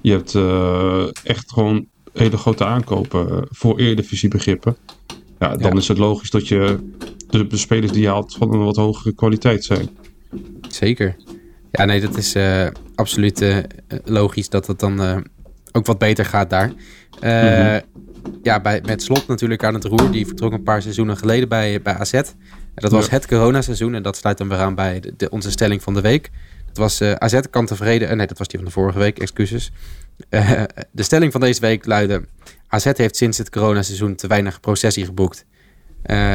Je 0.00 0.10
hebt 0.10 0.34
uh, 0.34 1.04
echt 1.24 1.52
gewoon 1.52 1.86
hele 2.12 2.36
grote 2.36 2.64
aankopen 2.64 3.46
voor 3.50 3.78
Eredivisie 3.78 4.28
begrippen. 4.28 4.76
Ja, 5.38 5.56
dan 5.56 5.72
ja. 5.72 5.78
is 5.78 5.88
het 5.88 5.98
logisch 5.98 6.30
dat 6.30 6.48
je 6.48 6.78
de, 7.28 7.46
de, 7.46 7.56
spelers 7.56 7.92
die 7.92 8.02
je 8.02 8.08
haalt 8.08 8.34
van 8.34 8.52
een 8.52 8.64
wat 8.64 8.76
hogere 8.76 9.14
kwaliteit 9.14 9.64
zijn. 9.64 9.88
Zeker. 10.68 11.16
Ja, 11.70 11.84
nee, 11.84 12.00
dat 12.00 12.16
is 12.16 12.36
absoluut 12.94 13.64
logisch 14.04 14.48
dat 14.48 14.66
het 14.66 14.78
dan 14.78 15.24
ook 15.72 15.86
wat 15.86 15.98
beter 15.98 16.24
gaat 16.24 16.50
daar. 16.50 16.72
Mm-hmm. 17.20 17.80
Ja, 18.42 18.60
bij, 18.60 18.82
met 18.84 19.02
slot 19.02 19.26
natuurlijk 19.26 19.64
aan 19.64 19.74
het 19.74 19.84
roer. 19.84 20.10
Die 20.10 20.26
vertrok 20.26 20.52
een 20.52 20.62
paar 20.62 20.82
seizoenen 20.82 21.16
geleden 21.16 21.48
bij, 21.48 21.82
bij 21.82 21.94
AZ. 21.94 22.20
Dat 22.74 22.90
was 22.90 23.06
ja. 23.06 23.10
het 23.10 23.26
coronaseizoen 23.26 23.94
en 23.94 24.02
dat 24.02 24.16
sluit 24.16 24.38
dan 24.38 24.48
weer 24.48 24.58
aan 24.58 24.74
bij 24.74 25.00
de, 25.00 25.14
de, 25.16 25.30
onze 25.30 25.50
stelling 25.50 25.82
van 25.82 25.94
de 25.94 26.00
week. 26.00 26.30
Dat 26.72 26.78
was 26.78 27.00
uh, 27.00 27.12
AZ 27.12 27.40
kan 27.50 27.66
tevreden. 27.66 28.10
Uh, 28.10 28.14
nee, 28.14 28.26
dat 28.26 28.38
was 28.38 28.48
die 28.48 28.58
van 28.58 28.68
de 28.68 28.74
vorige 28.74 28.98
week, 28.98 29.18
excuses. 29.18 29.72
Uh, 30.30 30.62
de 30.90 31.02
stelling 31.02 31.32
van 31.32 31.40
deze 31.40 31.60
week 31.60 31.86
luidde... 31.86 32.24
AZ 32.68 32.90
heeft 32.92 33.16
sinds 33.16 33.38
het 33.38 33.50
coronaseizoen 33.50 34.14
te 34.14 34.26
weinig 34.26 34.60
processie 34.60 35.04
geboekt. 35.04 35.44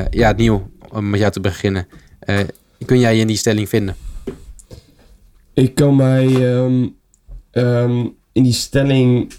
ja, 0.10 0.32
Nieuw, 0.32 0.72
om 0.90 1.10
met 1.10 1.20
jou 1.20 1.32
te 1.32 1.40
beginnen. 1.40 1.88
kun 2.86 3.00
jij 3.00 3.16
je 3.16 3.22
in 3.22 3.28
die 3.28 3.38
stelling 3.38 3.70
vinden? 3.70 3.96
Ik 5.54 5.76
kan 5.76 5.96
mij 5.96 6.56
um, 6.56 6.96
um, 7.52 8.16
in 8.32 8.44
die 8.44 8.54
stelling... 8.54 9.34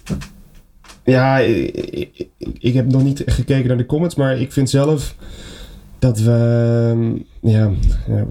Ja, 1.03 1.37
ik, 1.37 1.75
ik, 1.75 2.27
ik, 2.59 2.73
heb 2.73 2.91
nog 2.91 3.03
niet 3.03 3.23
gekeken 3.25 3.67
naar 3.67 3.77
de 3.77 3.85
comments, 3.85 4.15
maar 4.15 4.39
ik 4.39 4.51
vind 4.51 4.69
zelf 4.69 5.15
dat 5.99 6.19
we 6.19 7.25
ja, 7.41 7.71
ja, 8.07 8.25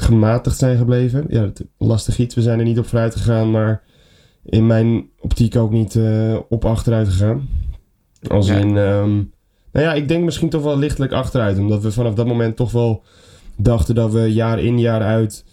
gematigd 0.00 0.58
zijn 0.58 0.78
gebleven. 0.78 1.24
Ja, 1.28 1.52
lastig 1.78 2.18
iets. 2.18 2.34
We 2.34 2.42
zijn 2.42 2.58
er 2.58 2.64
niet 2.64 2.78
op 2.78 2.86
vooruit 2.86 3.16
gegaan, 3.16 3.50
maar 3.50 3.82
in 4.44 4.66
mijn 4.66 5.08
optiek 5.20 5.56
ook 5.56 5.70
niet 5.70 5.94
uh, 5.94 6.38
op 6.48 6.64
achteruit 6.64 7.08
gegaan. 7.08 7.48
Als 8.28 8.46
ja. 8.46 8.56
in, 8.56 8.76
um, 8.76 9.32
nou 9.72 9.86
ja, 9.86 9.94
ik 9.94 10.08
denk 10.08 10.24
misschien 10.24 10.48
toch 10.48 10.62
wel 10.62 10.78
lichtelijk 10.78 11.12
achteruit. 11.12 11.58
Omdat 11.58 11.82
we 11.82 11.92
vanaf 11.92 12.14
dat 12.14 12.26
moment 12.26 12.56
toch 12.56 12.72
wel 12.72 13.02
dachten 13.56 13.94
dat 13.94 14.12
we 14.12 14.32
jaar 14.32 14.60
in 14.60 14.78
jaar 14.78 15.02
uit 15.02 15.44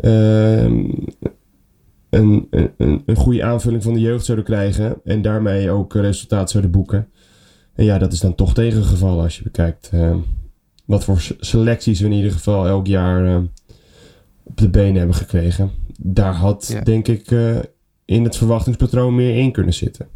uh, 0.00 0.62
een, 0.62 1.08
een, 2.10 3.02
een, 3.06 3.16
goede 3.16 3.44
aanvulling 3.44 3.82
van 3.82 3.94
de 3.94 4.00
jeugd 4.00 4.24
zouden 4.24 4.46
krijgen. 4.46 4.96
En 5.04 5.22
daarmee 5.22 5.70
ook 5.70 5.94
resultaat 5.94 6.50
zouden 6.50 6.72
boeken. 6.72 7.08
En 7.74 7.84
ja, 7.84 7.98
dat 7.98 8.12
is 8.12 8.20
dan 8.20 8.34
toch 8.34 8.54
tegengevallen 8.54 9.22
als 9.22 9.36
je 9.36 9.42
bekijkt 9.42 9.90
uh, 9.94 10.16
wat 10.84 11.04
voor 11.04 11.20
selecties 11.40 12.00
we 12.00 12.06
in 12.06 12.12
ieder 12.12 12.32
geval 12.32 12.66
elk 12.66 12.86
jaar 12.86 13.42
op 14.44 14.56
de 14.56 14.68
benen 14.68 14.96
hebben 14.96 15.14
gekregen. 15.14 15.70
Daar 15.98 16.34
had, 16.34 16.66
ja. 16.72 16.80
denk 16.80 17.08
ik, 17.08 17.30
uh, 17.30 17.58
in 18.04 18.24
het 18.24 18.36
verwachtingspatroon 18.36 19.14
meer 19.14 19.36
in 19.36 19.52
kunnen 19.52 19.74
zitten. 19.74 20.08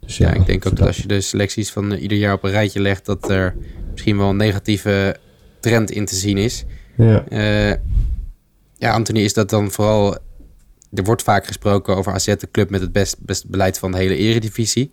Dus 0.00 0.18
ja, 0.18 0.28
ja, 0.28 0.34
ik 0.34 0.46
denk 0.46 0.66
ook 0.66 0.76
dat 0.76 0.86
als 0.86 0.96
je 0.96 1.08
de 1.08 1.20
selecties 1.20 1.70
van 1.70 1.92
ieder 1.92 2.18
jaar 2.18 2.34
op 2.34 2.44
een 2.44 2.50
rijtje 2.50 2.80
legt, 2.80 3.06
dat 3.06 3.30
er 3.30 3.56
misschien 3.90 4.16
wel 4.16 4.28
een 4.28 4.36
negatieve 4.36 5.16
trend 5.60 5.90
in 5.90 6.04
te 6.04 6.14
zien 6.14 6.38
is. 6.38 6.64
Ja, 6.96 7.24
ja 8.76 8.92
Anthony, 8.92 9.20
is 9.20 9.34
dat 9.34 9.50
dan 9.50 9.70
vooral. 9.70 10.16
Er 10.92 11.04
wordt 11.04 11.22
vaak 11.22 11.46
gesproken 11.46 11.96
over 11.96 12.12
AZ, 12.12 12.24
de 12.24 12.48
club 12.50 12.70
met 12.70 12.80
het 12.80 12.92
best, 12.92 13.16
best 13.20 13.48
beleid 13.48 13.78
van 13.78 13.92
de 13.92 13.98
hele 13.98 14.16
eredivisie. 14.16 14.92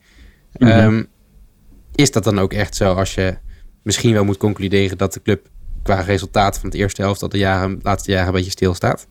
Mm 0.58 0.67
-hmm. 0.67 0.80
um, 0.80 1.08
is 1.95 2.12
dat 2.12 2.24
dan 2.24 2.39
ook 2.39 2.54
echt 2.54 2.76
zo 2.76 2.93
als 2.93 3.15
je 3.15 3.38
misschien 3.82 4.13
wel 4.13 4.24
moet 4.24 4.38
concluderen 4.38 4.98
dat 4.98 5.13
de 5.13 5.21
club 5.21 5.50
qua 5.86 6.02
resultaat 6.02 6.60
van 6.60 6.69
het 6.69 6.78
eerste 6.78 7.02
helft 7.02 7.21
al 7.21 7.30
de 7.30 7.38
jaren, 7.38 7.80
laatste 7.82 8.12
jaren 8.12 8.28
een 8.28 8.34
beetje 8.34 8.52
stilstaat? 8.52 9.08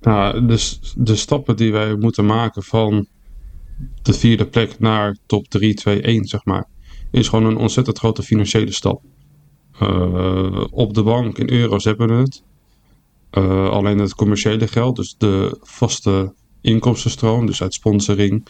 Nou, 0.00 0.46
dus 0.46 0.94
de 0.96 1.16
stappen 1.16 1.56
die 1.56 1.72
wij 1.72 1.96
moeten 1.96 2.26
maken 2.26 2.62
van 2.62 3.06
de 4.02 4.12
vierde 4.12 4.46
plek 4.46 4.78
naar 4.78 5.16
top 5.26 5.48
3, 5.48 5.74
2, 5.74 6.00
1, 6.00 6.24
zeg 6.24 6.44
maar, 6.44 6.66
is 7.10 7.28
gewoon 7.28 7.44
een 7.44 7.56
ontzettend 7.56 7.98
grote 7.98 8.22
financiële 8.22 8.72
stap. 8.72 9.02
Uh, 9.82 10.64
op 10.70 10.94
de 10.94 11.02
bank 11.02 11.38
in 11.38 11.50
euro's 11.50 11.84
hebben 11.84 12.08
we 12.08 12.14
het. 12.14 12.42
Uh, 13.38 13.68
alleen 13.68 13.98
het 13.98 14.14
commerciële 14.14 14.68
geld, 14.68 14.96
dus 14.96 15.14
de 15.18 15.58
vaste 15.60 16.34
inkomstenstroom, 16.60 17.46
dus 17.46 17.62
uit 17.62 17.74
sponsoring, 17.74 18.46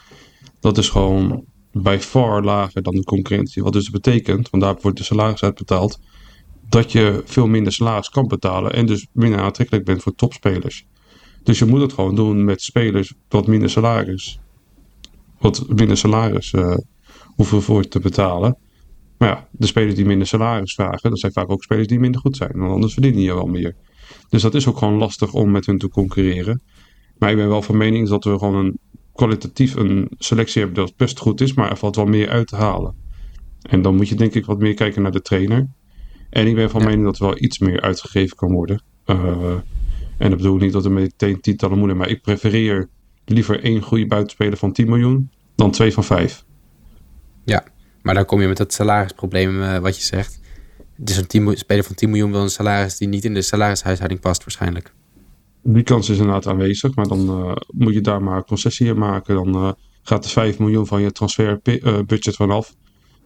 dat 0.60 0.78
is 0.78 0.88
gewoon 0.88 1.44
bij 1.72 2.00
far 2.00 2.44
lager 2.44 2.82
dan 2.82 2.94
de 2.94 3.04
concurrentie. 3.04 3.62
Wat 3.62 3.72
dus 3.72 3.90
betekent, 3.90 4.50
want 4.50 4.62
daar 4.62 4.76
wordt 4.80 4.98
de 4.98 5.04
salaris 5.04 5.42
uitbetaald, 5.42 5.98
dat 6.72 6.92
je 6.92 7.22
veel 7.24 7.46
minder 7.46 7.72
salaris 7.72 8.08
kan 8.08 8.26
betalen 8.26 8.72
en 8.72 8.86
dus 8.86 9.06
minder 9.12 9.40
aantrekkelijk 9.40 9.84
bent 9.84 10.02
voor 10.02 10.14
topspelers. 10.14 10.86
Dus 11.42 11.58
je 11.58 11.64
moet 11.64 11.80
het 11.80 11.92
gewoon 11.92 12.14
doen 12.14 12.44
met 12.44 12.62
spelers 12.62 13.14
wat 13.28 13.46
minder 13.46 13.70
salaris. 13.70 14.40
Wat 15.38 15.68
minder 15.68 15.96
salaris 15.96 16.52
uh, 16.52 16.76
hoeven 17.26 17.62
voor 17.62 17.84
te 17.84 18.00
betalen. 18.00 18.56
Maar 19.18 19.28
ja, 19.28 19.48
de 19.50 19.66
spelers 19.66 19.94
die 19.94 20.04
minder 20.04 20.26
salaris 20.26 20.74
vragen, 20.74 21.10
dat 21.10 21.18
zijn 21.18 21.32
vaak 21.32 21.50
ook 21.50 21.62
spelers 21.62 21.86
die 21.86 21.98
minder 21.98 22.20
goed 22.20 22.36
zijn. 22.36 22.52
Want 22.54 22.72
anders 22.72 22.92
verdienen 22.92 23.22
je 23.22 23.34
wel 23.34 23.46
meer. 23.46 23.76
Dus 24.28 24.42
dat 24.42 24.54
is 24.54 24.66
ook 24.66 24.78
gewoon 24.78 24.98
lastig 24.98 25.32
om 25.32 25.50
met 25.50 25.66
hun 25.66 25.78
te 25.78 25.88
concurreren. 25.88 26.62
Maar 27.18 27.30
ik 27.30 27.36
ben 27.36 27.48
wel 27.48 27.62
van 27.62 27.76
mening 27.76 28.08
dat 28.08 28.24
we 28.24 28.38
gewoon 28.38 28.54
een 28.54 28.78
kwalitatief 29.12 29.74
een 29.74 30.10
selectie 30.18 30.62
hebben 30.62 30.84
dat 30.84 30.96
best 30.96 31.18
goed 31.18 31.40
is, 31.40 31.54
maar 31.54 31.70
er 31.70 31.76
valt 31.76 31.96
wel 31.96 32.06
meer 32.06 32.28
uit 32.28 32.46
te 32.46 32.56
halen. 32.56 32.94
En 33.62 33.82
dan 33.82 33.96
moet 33.96 34.08
je 34.08 34.14
denk 34.14 34.34
ik 34.34 34.44
wat 34.44 34.58
meer 34.58 34.74
kijken 34.74 35.02
naar 35.02 35.12
de 35.12 35.22
trainer. 35.22 35.68
En 36.32 36.46
ik 36.46 36.54
ben 36.54 36.70
van 36.70 36.84
mening 36.84 37.04
dat 37.04 37.18
er 37.18 37.24
wel 37.24 37.38
iets 37.38 37.58
meer 37.58 37.80
uitgegeven 37.80 38.36
kan 38.36 38.52
worden. 38.52 38.82
Uh, 39.06 39.54
en 40.18 40.28
dat 40.30 40.36
bedoel 40.36 40.54
ik 40.54 40.60
niet 40.62 40.72
dat 40.72 40.84
er 40.84 40.92
meteen 40.92 41.40
tientallen 41.40 41.78
moeten, 41.78 41.96
maar 41.96 42.08
ik 42.08 42.22
prefereer 42.22 42.88
liever 43.24 43.62
één 43.62 43.82
goede 43.82 44.06
buitenspeler 44.06 44.56
van 44.56 44.72
10 44.72 44.88
miljoen 44.88 45.30
dan 45.54 45.70
twee 45.70 45.92
van 45.92 46.04
5. 46.04 46.44
Ja, 47.44 47.64
maar 48.02 48.14
dan 48.14 48.24
kom 48.24 48.40
je 48.40 48.48
met 48.48 48.56
dat 48.56 48.72
salarisprobleem 48.72 49.60
uh, 49.60 49.78
wat 49.78 49.96
je 49.96 50.02
zegt. 50.02 50.40
Dus 50.96 51.16
een 51.16 51.56
speler 51.56 51.84
van 51.84 51.94
10 51.94 52.10
miljoen 52.10 52.30
wil 52.30 52.42
een 52.42 52.50
salaris 52.50 52.96
die 52.96 53.08
niet 53.08 53.24
in 53.24 53.34
de 53.34 53.42
salarishuishouding 53.42 54.20
past 54.20 54.40
waarschijnlijk. 54.40 54.92
Die 55.62 55.82
kans 55.82 56.08
is 56.08 56.18
inderdaad 56.18 56.46
aanwezig, 56.46 56.94
maar 56.94 57.08
dan 57.08 57.20
uh, 57.20 57.56
moet 57.70 57.94
je 57.94 58.00
daar 58.00 58.22
maar 58.22 58.44
concessie 58.44 58.86
in 58.86 58.98
maken. 58.98 59.34
Dan 59.34 59.76
gaat 60.02 60.24
er 60.24 60.30
5 60.30 60.58
miljoen 60.58 60.86
van 60.86 61.02
je 61.02 61.12
transferbudget 61.12 62.36
vanaf. 62.36 62.74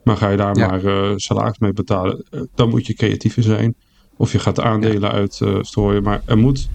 Maar 0.07 0.17
ga 0.17 0.31
je 0.31 0.37
daar 0.37 0.57
ja. 0.57 0.67
maar 0.67 1.21
salaris 1.21 1.59
mee 1.59 1.73
betalen, 1.73 2.25
dan 2.55 2.69
moet 2.69 2.87
je 2.87 2.95
creatiever 2.95 3.43
zijn. 3.43 3.75
Of 4.17 4.33
je 4.33 4.39
gaat 4.39 4.61
aandelen 4.61 5.01
ja. 5.01 5.13
uitstrooien. 5.13 6.03
maar 6.03 6.23
er 6.25 6.39
moet 6.39 6.69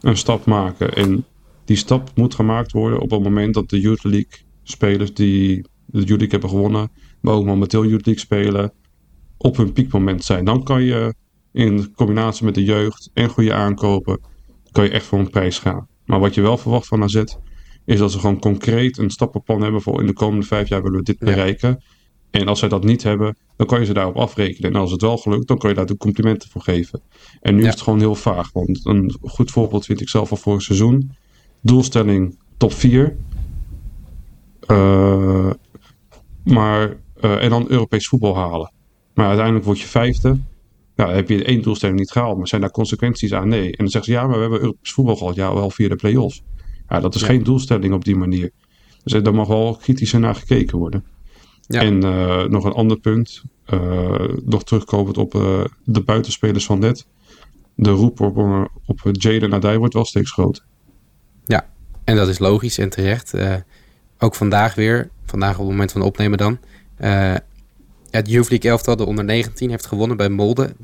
een 0.00 0.16
stap 0.16 0.44
maken. 0.44 0.94
En 0.94 1.24
die 1.64 1.76
stap 1.76 2.10
moet 2.14 2.34
gemaakt 2.34 2.72
worden 2.72 3.00
op 3.00 3.10
het 3.10 3.22
moment 3.22 3.54
dat 3.54 3.70
de 3.70 3.80
Youth 3.80 4.04
League 4.04 4.40
spelers 4.62 5.14
die 5.14 5.62
de 5.86 5.98
Youth 5.98 6.08
League 6.08 6.28
hebben 6.28 6.48
gewonnen, 6.48 6.90
maar 7.20 7.34
ook 7.34 7.44
momenteel 7.44 7.86
Youth 7.86 8.06
League 8.06 8.24
spelen, 8.24 8.72
op 9.36 9.56
hun 9.56 9.72
piekmoment 9.72 10.24
zijn. 10.24 10.44
Dan 10.44 10.62
kan 10.62 10.82
je 10.82 11.14
in 11.52 11.92
combinatie 11.94 12.44
met 12.44 12.54
de 12.54 12.64
jeugd 12.64 13.10
en 13.12 13.28
goede 13.28 13.54
aankopen 13.54 14.20
kan 14.70 14.84
je 14.84 14.90
echt 14.90 15.06
voor 15.06 15.18
een 15.18 15.30
prijs 15.30 15.58
gaan. 15.58 15.88
Maar 16.04 16.20
wat 16.20 16.34
je 16.34 16.40
wel 16.40 16.58
verwacht 16.58 16.86
van 16.86 17.02
AZ 17.02 17.24
is 17.84 17.98
dat 17.98 18.12
ze 18.12 18.18
gewoon 18.18 18.38
concreet 18.38 18.98
een 18.98 19.10
stappenplan 19.10 19.62
hebben 19.62 19.82
voor 19.82 20.00
in 20.00 20.06
de 20.06 20.12
komende 20.12 20.46
vijf 20.46 20.68
jaar 20.68 20.82
willen 20.82 20.98
we 20.98 21.04
dit 21.04 21.18
bereiken. 21.18 21.82
En 22.40 22.48
als 22.48 22.58
zij 22.58 22.68
dat 22.68 22.84
niet 22.84 23.02
hebben, 23.02 23.36
dan 23.56 23.66
kan 23.66 23.80
je 23.80 23.86
ze 23.86 23.92
daarop 23.92 24.16
afrekenen. 24.16 24.70
En 24.70 24.80
als 24.80 24.90
het 24.90 25.00
wel 25.00 25.16
gelukt, 25.16 25.48
dan 25.48 25.58
kan 25.58 25.70
je 25.70 25.76
daar 25.76 25.86
de 25.86 25.96
complimenten 25.96 26.50
voor 26.50 26.62
geven. 26.62 27.00
En 27.40 27.54
nu 27.54 27.60
ja. 27.60 27.66
is 27.66 27.72
het 27.72 27.82
gewoon 27.82 27.98
heel 27.98 28.14
vaag. 28.14 28.52
Want 28.52 28.86
een 28.86 29.16
goed 29.22 29.50
voorbeeld 29.50 29.84
vind 29.84 30.00
ik 30.00 30.08
zelf 30.08 30.30
al 30.30 30.36
vorig 30.36 30.62
seizoen. 30.62 31.12
Doelstelling 31.60 32.38
top 32.56 32.72
4. 32.72 33.16
Uh, 34.66 35.50
maar, 36.44 36.96
uh, 37.20 37.42
en 37.42 37.50
dan 37.50 37.66
Europees 37.68 38.08
voetbal 38.08 38.36
halen. 38.36 38.72
Maar 39.14 39.26
uiteindelijk 39.26 39.64
word 39.64 39.80
je 39.80 39.86
vijfde. 39.86 40.38
Ja, 40.94 41.10
heb 41.10 41.28
je 41.28 41.44
één 41.44 41.62
doelstelling 41.62 41.98
niet 41.98 42.10
gehaald, 42.10 42.36
maar 42.38 42.48
zijn 42.48 42.60
daar 42.60 42.70
consequenties 42.70 43.32
aan? 43.32 43.48
Nee. 43.48 43.64
En 43.64 43.76
dan 43.76 43.88
zeggen 43.88 44.12
ze, 44.12 44.18
ja, 44.18 44.26
maar 44.26 44.36
we 44.36 44.42
hebben 44.42 44.60
Europees 44.60 44.92
voetbal 44.92 45.16
gehad. 45.16 45.34
Ja, 45.34 45.54
wel 45.54 45.70
via 45.70 45.88
de 45.88 45.96
play-offs. 45.96 46.42
Ja, 46.88 47.00
dat 47.00 47.14
is 47.14 47.20
ja. 47.20 47.26
geen 47.26 47.42
doelstelling 47.42 47.94
op 47.94 48.04
die 48.04 48.16
manier. 48.16 48.50
Dus 49.04 49.22
daar 49.22 49.34
mag 49.34 49.46
wel 49.46 49.76
kritischer 49.76 50.20
naar 50.20 50.34
gekeken 50.34 50.78
worden. 50.78 51.04
Ja. 51.66 51.80
En 51.80 52.04
uh, 52.04 52.44
nog 52.44 52.64
een 52.64 52.72
ander 52.72 53.00
punt, 53.00 53.42
uh, 53.66 54.28
nog 54.44 54.64
terugkomend 54.64 55.18
op 55.18 55.34
uh, 55.34 55.64
de 55.84 56.00
buitenspelers 56.00 56.66
van 56.66 56.78
net. 56.78 57.06
De 57.74 57.90
roep 57.90 58.20
op, 58.20 58.36
op 58.86 59.00
Jaden 59.12 59.52
Adai 59.52 59.78
wordt 59.78 59.94
wel 59.94 60.04
steeds 60.04 60.32
groter. 60.32 60.64
Ja, 61.44 61.70
en 62.04 62.16
dat 62.16 62.28
is 62.28 62.38
logisch 62.38 62.78
en 62.78 62.88
terecht. 62.88 63.34
ook 64.18 64.34
vandaag 64.34 64.74
weer, 64.74 65.10
vandaag 65.24 65.52
op 65.52 65.60
het 65.60 65.70
moment 65.70 65.92
van 65.92 66.02
opnemen 66.02 66.38
dan. 66.38 66.58
het 68.10 68.28
Youth 68.28 68.50
League 68.50 68.70
elftal, 68.70 68.96
de 68.96 69.06
onder 69.06 69.24
19, 69.24 69.70
heeft 69.70 69.86
gewonnen 69.86 70.16
bij 70.16 70.28
Molde 70.28 70.74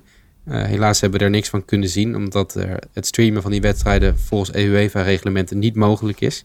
3-4. 0.00 0.02
Uh, 0.48 0.62
helaas 0.62 1.00
hebben 1.00 1.18
we 1.18 1.24
er 1.24 1.30
niks 1.30 1.48
van 1.48 1.64
kunnen 1.64 1.88
zien, 1.88 2.16
omdat 2.16 2.56
uh, 2.56 2.74
het 2.92 3.06
streamen 3.06 3.42
van 3.42 3.50
die 3.50 3.60
wedstrijden 3.60 4.18
volgens 4.18 4.56
UEFA-reglementen 4.56 5.58
niet 5.58 5.74
mogelijk 5.74 6.20
is. 6.20 6.44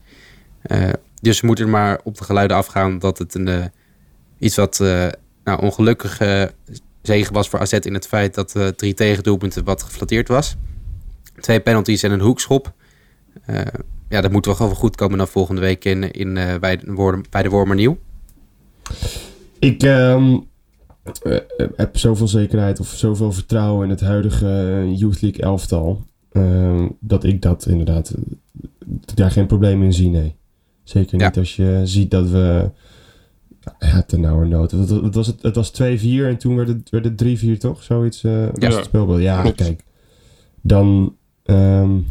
Uh, 0.72 0.90
dus 1.24 1.42
we 1.42 1.48
moeten 1.48 1.70
maar 1.70 2.00
op 2.04 2.18
de 2.18 2.24
geluiden 2.24 2.58
afgaan 2.58 3.00
dat 3.00 3.18
het 3.18 3.36
een, 3.36 3.48
uh, 3.48 3.66
iets 4.40 4.56
wat 4.56 4.80
nou, 5.44 5.62
ongelukkig 5.62 6.20
zegen 7.02 7.34
was 7.34 7.50
voor 7.50 7.60
AZ 7.60 7.74
in 7.74 7.94
het 7.94 8.08
feit 8.08 8.34
dat 8.34 8.56
uh, 8.56 8.68
drie 8.68 8.94
tegendoelpunten 8.94 9.64
wat 9.64 9.84
geflatteerd 9.84 10.28
was. 10.28 10.56
Twee 11.40 11.60
penalties 11.60 12.04
en 12.04 12.12
een 12.12 12.20
hoekschop. 12.20 12.74
Uh, 13.50 13.62
ja, 14.10 14.22
dat 14.22 14.32
moet 14.32 14.46
wel 14.46 14.56
gewoon 14.56 14.76
goed 14.76 14.96
komen 14.96 15.18
dan 15.18 15.28
volgende 15.28 15.62
week 15.62 15.86
in, 15.86 16.12
in, 16.12 16.36
uh, 16.36 16.56
bij, 16.60 16.78
de, 16.78 17.24
bij 17.30 17.44
de 17.44 17.50
Wormernieuw. 17.50 17.98
Ik 19.60 19.84
um, 19.84 20.48
heb 21.76 21.98
zoveel 21.98 22.28
zekerheid 22.28 22.80
of 22.80 22.88
zoveel 22.88 23.32
vertrouwen 23.32 23.84
in 23.84 23.90
het 23.90 24.02
huidige 24.02 24.84
Youth 24.96 25.22
League 25.22 25.42
elftal. 25.42 26.06
Uh, 26.32 26.86
dat 27.00 27.24
ik 27.24 27.42
dat 27.42 27.66
inderdaad 27.66 28.14
daar 29.16 29.32
geen 29.32 29.48
probleem 29.48 29.84
in 29.84 29.94
zie, 29.94 30.10
nee. 30.10 30.36
Zeker 30.84 31.18
niet 31.18 31.36
ja. 31.36 31.42
als 31.42 31.56
je 31.56 31.82
ziet 31.84 32.12
dat 32.12 32.30
we... 32.30 32.70
Ja, 33.80 34.02
ten 34.02 34.22
nauwe 34.22 34.46
nood. 34.46 34.72
Het, 34.72 34.90
het, 34.90 35.16
was, 35.16 35.28
het, 35.42 35.56
was 35.56 35.72
2-4 35.72 35.84
en 35.84 36.38
toen 36.38 36.56
werd 36.56 36.68
het, 36.68 36.90
werd 36.90 37.06
het 37.06 37.44
3-4, 37.46 37.58
toch? 37.58 37.84
Zoiets 37.84 38.24
uh, 38.24 38.54
ja. 38.54 38.70
het 38.70 38.86
speelbeeld. 38.86 39.22
Ja, 39.22 39.42
Klopt. 39.42 39.56
kijk. 39.56 39.84
Dan 40.62 41.16
um, 41.46 42.08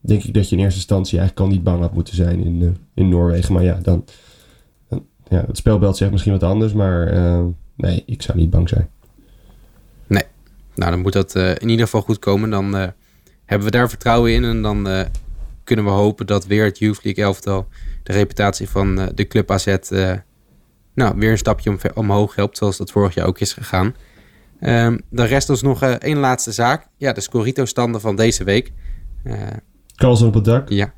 denk 0.00 0.22
ik 0.22 0.34
dat 0.34 0.48
je 0.48 0.56
in 0.56 0.62
eerste 0.62 0.78
instantie 0.78 1.18
eigenlijk 1.18 1.48
al 1.48 1.54
niet 1.54 1.64
bang 1.64 1.80
had 1.80 1.94
moeten 1.94 2.14
zijn 2.14 2.44
in, 2.44 2.62
uh, 2.62 2.68
in 2.94 3.08
Noorwegen. 3.08 3.54
Maar 3.54 3.62
ja, 3.62 3.78
dan, 3.82 4.04
dan... 4.88 5.06
ja, 5.28 5.44
het 5.46 5.56
spelbeeld 5.56 5.96
zegt 5.96 6.10
misschien 6.10 6.32
wat 6.32 6.42
anders, 6.42 6.72
maar 6.72 7.14
uh, 7.14 7.44
nee, 7.74 8.02
ik 8.06 8.22
zou 8.22 8.38
niet 8.38 8.50
bang 8.50 8.68
zijn. 8.68 8.88
Nee. 10.06 10.24
Nou, 10.74 10.90
dan 10.90 11.00
moet 11.00 11.12
dat 11.12 11.34
in 11.34 11.68
ieder 11.68 11.84
geval 11.84 12.02
goed 12.02 12.18
komen. 12.18 12.50
Dan 12.50 12.74
hebben 13.44 13.66
we 13.66 13.70
daar 13.70 13.88
vertrouwen 13.88 14.32
in 14.32 14.44
en 14.44 14.62
dan 14.62 15.06
kunnen 15.64 15.84
we 15.84 15.90
hopen 15.90 16.26
dat 16.26 16.46
weer 16.46 16.64
het 16.64 16.78
Youth 16.78 17.04
League 17.04 17.24
elftal 17.24 17.66
de 18.06 18.12
reputatie 18.12 18.68
van 18.68 19.00
uh, 19.00 19.06
de 19.14 19.26
club 19.26 19.50
AZ 19.50 19.66
uh, 19.66 20.12
nou, 20.94 21.18
weer 21.18 21.30
een 21.30 21.38
stapje 21.38 21.70
om, 21.70 21.78
omhoog 21.94 22.34
helpt, 22.34 22.56
zoals 22.56 22.76
dat 22.76 22.90
vorig 22.90 23.14
jaar 23.14 23.26
ook 23.26 23.38
is 23.38 23.52
gegaan. 23.52 23.94
Um, 24.60 25.00
dan 25.10 25.26
rest 25.26 25.50
ons 25.50 25.62
nog 25.62 25.82
uh, 25.82 25.90
één 25.90 26.18
laatste 26.18 26.52
zaak. 26.52 26.86
Ja, 26.96 27.12
de 27.12 27.20
Scorito-standen 27.20 28.00
van 28.00 28.16
deze 28.16 28.44
week. 28.44 28.72
Carlsen 29.94 30.26
op 30.26 30.34
het 30.34 30.44
dak. 30.44 30.68
Ja. 30.68 30.92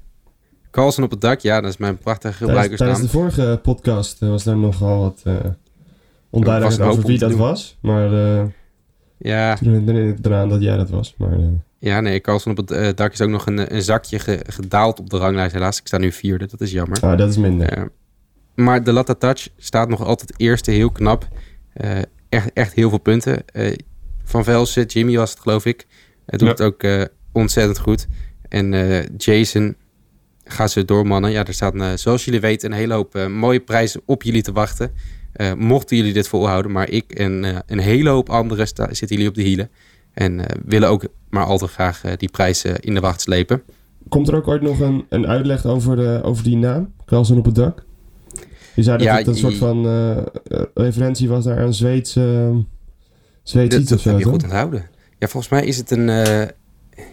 Carlsen 0.71 1.03
op 1.03 1.11
het 1.11 1.21
dak, 1.21 1.41
ja, 1.41 1.61
dat 1.61 1.71
is 1.71 1.77
mijn 1.77 1.99
prachtige 1.99 2.35
gebruikersnaam. 2.35 2.91
Tijdens 2.91 3.13
de 3.13 3.19
vorige 3.19 3.61
podcast 3.63 4.19
was 4.19 4.45
daar 4.45 4.57
nogal 4.57 5.01
wat 5.01 5.23
onduidelijkheid 6.31 6.91
over 6.91 7.07
wie 7.07 7.19
dat 7.19 7.31
doen. 7.31 7.39
was. 7.39 7.79
Maar 7.81 8.11
ja. 9.19 9.55
toen 9.55 9.73
herinner 9.73 10.09
ik 10.09 10.27
eraan 10.27 10.49
dat 10.49 10.63
jij 10.63 10.77
dat 10.77 10.91
was. 10.91 11.15
Maar, 11.19 11.39
ja, 11.81 12.01
nee, 12.01 12.21
Carlsen 12.21 12.51
op 12.51 12.57
het 12.57 12.71
uh, 12.71 12.89
dak 12.95 13.13
is 13.13 13.21
ook 13.21 13.29
nog 13.29 13.47
een, 13.47 13.75
een 13.75 13.83
zakje 13.83 14.19
ge, 14.19 14.41
gedaald 14.47 15.01
op 15.01 15.11
de 15.11 15.17
ranglijst. 15.17 15.53
Helaas, 15.53 15.81
ik 15.81 15.87
sta 15.87 15.99
nu 15.99 16.13
vierde. 16.13 16.47
Dat 16.47 16.61
is 16.61 16.71
jammer. 16.71 17.01
Ah, 17.01 17.19
dat 17.19 17.31
is 17.31 17.37
minder. 17.37 17.79
Uh, 17.79 17.85
maar 18.55 18.85
de 18.85 18.93
Latta 18.93 19.15
Touch 19.15 19.49
staat 19.57 19.89
nog 19.89 20.05
altijd 20.05 20.35
eerste, 20.37 20.71
heel 20.71 20.91
knap. 20.91 21.29
Uh, 21.81 21.99
echt, 22.29 22.53
echt 22.53 22.73
heel 22.73 22.89
veel 22.89 22.99
punten. 22.99 23.45
Van 24.25 24.45
Velsen, 24.45 24.85
Jimmy 24.85 25.17
was 25.17 25.31
het 25.31 25.41
geloof 25.41 25.65
ik. 25.65 25.87
Het 26.27 26.39
doet 26.39 26.59
ja. 26.59 26.65
het 26.65 26.75
ook 26.75 27.09
ontzettend 27.33 27.79
goed. 27.79 28.07
En 28.49 28.71
Jason, 29.17 29.77
ga 30.45 30.67
ze 30.67 30.85
door 30.85 31.07
mannen. 31.07 31.31
Ja, 31.31 31.45
er 31.45 31.55
staat 31.55 32.01
zoals 32.01 32.25
jullie 32.25 32.41
weten 32.41 32.71
een 32.71 32.79
hele 32.79 32.95
hoop 32.95 33.29
mooie 33.29 33.61
prijzen 33.61 34.01
op 34.05 34.23
jullie 34.23 34.43
te 34.43 34.53
wachten. 34.53 34.93
mochten 35.57 35.97
jullie 35.97 36.13
dit 36.13 36.29
volhouden. 36.29 36.73
Maar 36.73 36.91
ik 36.91 37.13
en 37.13 37.63
een 37.67 37.79
hele 37.79 38.09
hoop 38.09 38.31
anderen 38.31 38.67
zitten 38.67 39.09
jullie 39.09 39.29
op 39.29 39.35
de 39.35 39.43
hielen. 39.43 39.71
En 40.19 40.39
uh, 40.39 40.45
willen 40.65 40.89
ook 40.89 41.07
maar 41.31 41.45
al 41.45 41.59
te 41.59 41.67
graag 41.67 42.05
uh, 42.05 42.13
die 42.17 42.31
prijzen 42.31 42.81
in 42.81 42.95
de 42.95 43.01
wacht 43.01 43.21
slepen. 43.21 43.63
Komt 44.09 44.29
er 44.29 44.35
ook 44.35 44.49
ooit 44.49 44.63
nog 44.63 44.81
een, 44.81 45.05
een 45.09 45.27
uitleg 45.27 45.67
over, 45.67 45.97
de, 45.97 46.21
over 46.23 46.45
die 46.45 46.57
naam? 46.57 46.93
Carlsen 47.07 47.37
op 47.37 47.45
het 47.45 47.55
dak? 47.55 47.85
Je 48.75 48.83
zei 48.83 48.97
dat 48.97 49.07
ja, 49.07 49.17
het 49.17 49.27
een 49.27 49.37
soort 49.37 49.57
van 49.57 49.87
uh, 49.87 50.17
referentie 50.75 51.29
was 51.29 51.45
naar 51.45 51.59
een 51.59 51.75
Zweedse, 51.75 52.53
Zweeds 53.43 53.77
iets 53.77 53.91
Dat 53.91 54.03
heb 54.03 54.19
je 54.19 54.25
goed 54.25 54.43
onthouden. 54.43 54.87
Ja, 55.19 55.29
volgens 55.29 55.53
mij 55.53 55.65
is 55.65 55.77
het 55.77 55.91
een... 55.91 56.07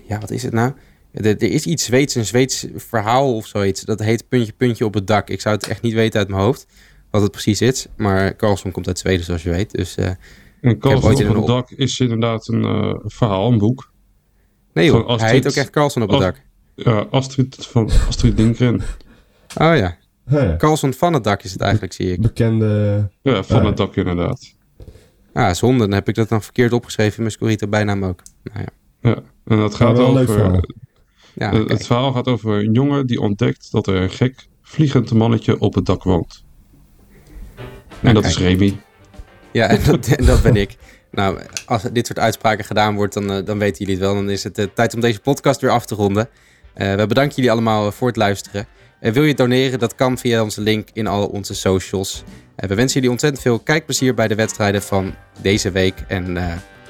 ja, 0.07 0.19
wat 0.19 0.31
is 0.31 0.43
het 0.43 0.53
nou? 0.53 0.73
Er, 1.11 1.25
er, 1.25 1.43
is 1.43 1.65
iets 1.65 1.85
Zweeds, 1.85 2.15
een 2.15 2.25
Zweeds 2.25 2.67
verhaal 2.75 3.35
of 3.35 3.45
zoiets. 3.45 3.81
Dat 3.81 3.99
heet 3.99 4.27
puntje, 4.29 4.53
puntje 4.57 4.85
op 4.85 4.93
het 4.93 5.07
dak. 5.07 5.29
Ik 5.29 5.41
zou 5.41 5.55
het 5.55 5.67
echt 5.67 5.81
niet 5.81 5.93
weten 5.93 6.19
uit 6.19 6.29
mijn 6.29 6.41
hoofd 6.41 6.67
wat 7.11 7.21
het 7.21 7.31
precies 7.31 7.61
is. 7.61 7.87
Maar 7.97 8.35
Carlson 8.35 8.71
komt 8.71 8.87
uit 8.87 8.99
Zweden, 8.99 9.25
zoals 9.25 9.43
je 9.43 9.49
weet. 9.49 9.71
Dus 9.71 9.95
en 10.65 10.79
Carlsen 10.79 11.29
op 11.29 11.35
het 11.35 11.47
dak 11.47 11.69
is 11.69 11.99
inderdaad 11.99 12.47
een 12.47 12.61
uh, 12.61 12.93
verhaal, 13.03 13.51
een 13.51 13.57
boek. 13.57 13.91
Nee 14.73 14.85
joh, 14.85 14.99
Astrid, 14.99 15.21
hij 15.21 15.31
heet 15.31 15.47
ook 15.47 15.53
echt 15.53 15.69
Carlsen 15.69 16.01
op 16.01 16.09
het 16.09 16.19
dak. 16.19 16.41
Ja, 16.75 17.05
Astrid 17.09 17.65
van 17.65 17.89
Astrid 18.07 18.37
Lindgren. 18.37 18.81
Oh 19.57 19.75
ja. 19.77 19.97
Hey. 20.25 20.55
Carlsen 20.55 20.93
van 20.93 21.13
het 21.13 21.23
dak 21.23 21.43
is 21.43 21.51
het 21.51 21.61
eigenlijk, 21.61 21.93
zie 21.93 22.11
ik. 22.11 22.21
Bekende... 22.21 23.09
Ja, 23.21 23.43
van 23.43 23.65
het 23.65 23.77
dak 23.77 23.95
inderdaad. 23.95 24.55
Ah, 25.33 25.53
zonde. 25.53 25.79
Dan 25.79 25.91
heb 25.91 26.07
ik 26.07 26.15
dat 26.15 26.29
dan 26.29 26.41
verkeerd 26.41 26.73
opgeschreven 26.73 27.15
in 27.15 27.21
mijn 27.21 27.31
Scorito 27.31 27.67
bijnaam 27.67 28.05
ook. 28.05 28.21
Nou 28.43 28.59
ja. 28.59 28.69
ja, 29.09 29.15
en 29.45 29.57
dat 29.57 29.75
gaat 29.75 29.99
over... 29.99 30.25
Verhaal. 30.25 30.61
Ja, 31.33 31.53
het, 31.53 31.69
het 31.69 31.85
verhaal 31.85 32.11
gaat 32.11 32.27
over 32.27 32.57
een 32.57 32.73
jongen 32.73 33.07
die 33.07 33.21
ontdekt 33.21 33.71
dat 33.71 33.87
er 33.87 33.95
een 33.95 34.09
gek 34.09 34.47
vliegend 34.61 35.13
mannetje 35.13 35.59
op 35.59 35.75
het 35.75 35.85
dak 35.85 36.03
woont. 36.03 36.43
Nou, 37.55 37.67
en 38.01 38.13
dat 38.13 38.23
kijk. 38.23 38.35
is 38.35 38.41
Remy. 38.41 38.77
Ja, 39.55 39.67
en 39.67 39.79
dat, 39.85 40.07
en 40.17 40.25
dat 40.25 40.41
ben 40.41 40.55
ik. 40.55 40.75
Nou, 41.11 41.39
als 41.65 41.83
dit 41.91 42.07
soort 42.07 42.19
uitspraken 42.19 42.65
gedaan 42.65 42.95
wordt, 42.95 43.13
dan, 43.13 43.37
uh, 43.37 43.45
dan 43.45 43.59
weten 43.59 43.77
jullie 43.77 43.93
het 43.93 44.03
wel. 44.03 44.13
Dan 44.13 44.29
is 44.29 44.43
het 44.43 44.59
uh, 44.59 44.65
tijd 44.73 44.93
om 44.93 44.99
deze 44.99 45.19
podcast 45.19 45.61
weer 45.61 45.71
af 45.71 45.85
te 45.85 45.95
ronden. 45.95 46.29
Uh, 46.77 46.95
we 46.95 47.07
bedanken 47.07 47.35
jullie 47.35 47.51
allemaal 47.51 47.91
voor 47.91 48.07
het 48.07 48.17
luisteren. 48.17 48.67
wil 48.99 49.23
je 49.23 49.33
doneren? 49.33 49.79
Dat 49.79 49.95
kan 49.95 50.17
via 50.17 50.43
onze 50.43 50.61
link 50.61 50.89
in 50.93 51.07
al 51.07 51.25
onze 51.27 51.53
socials. 51.53 52.23
we 52.55 52.75
wensen 52.75 52.93
jullie 52.93 53.09
ontzettend 53.09 53.43
veel 53.43 53.59
kijkplezier 53.59 54.13
bij 54.13 54.27
de 54.27 54.35
wedstrijden 54.35 54.81
van 54.81 55.15
deze 55.41 55.71
week. 55.71 55.95
En 56.07 56.33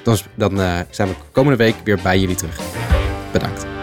dan, 0.02 0.18
dan 0.34 0.84
zijn 0.90 1.08
we 1.08 1.14
komende 1.32 1.58
week 1.58 1.74
weer 1.84 1.98
bij 2.02 2.18
jullie 2.18 2.36
terug. 2.36 2.60
Bedankt. 3.32 3.75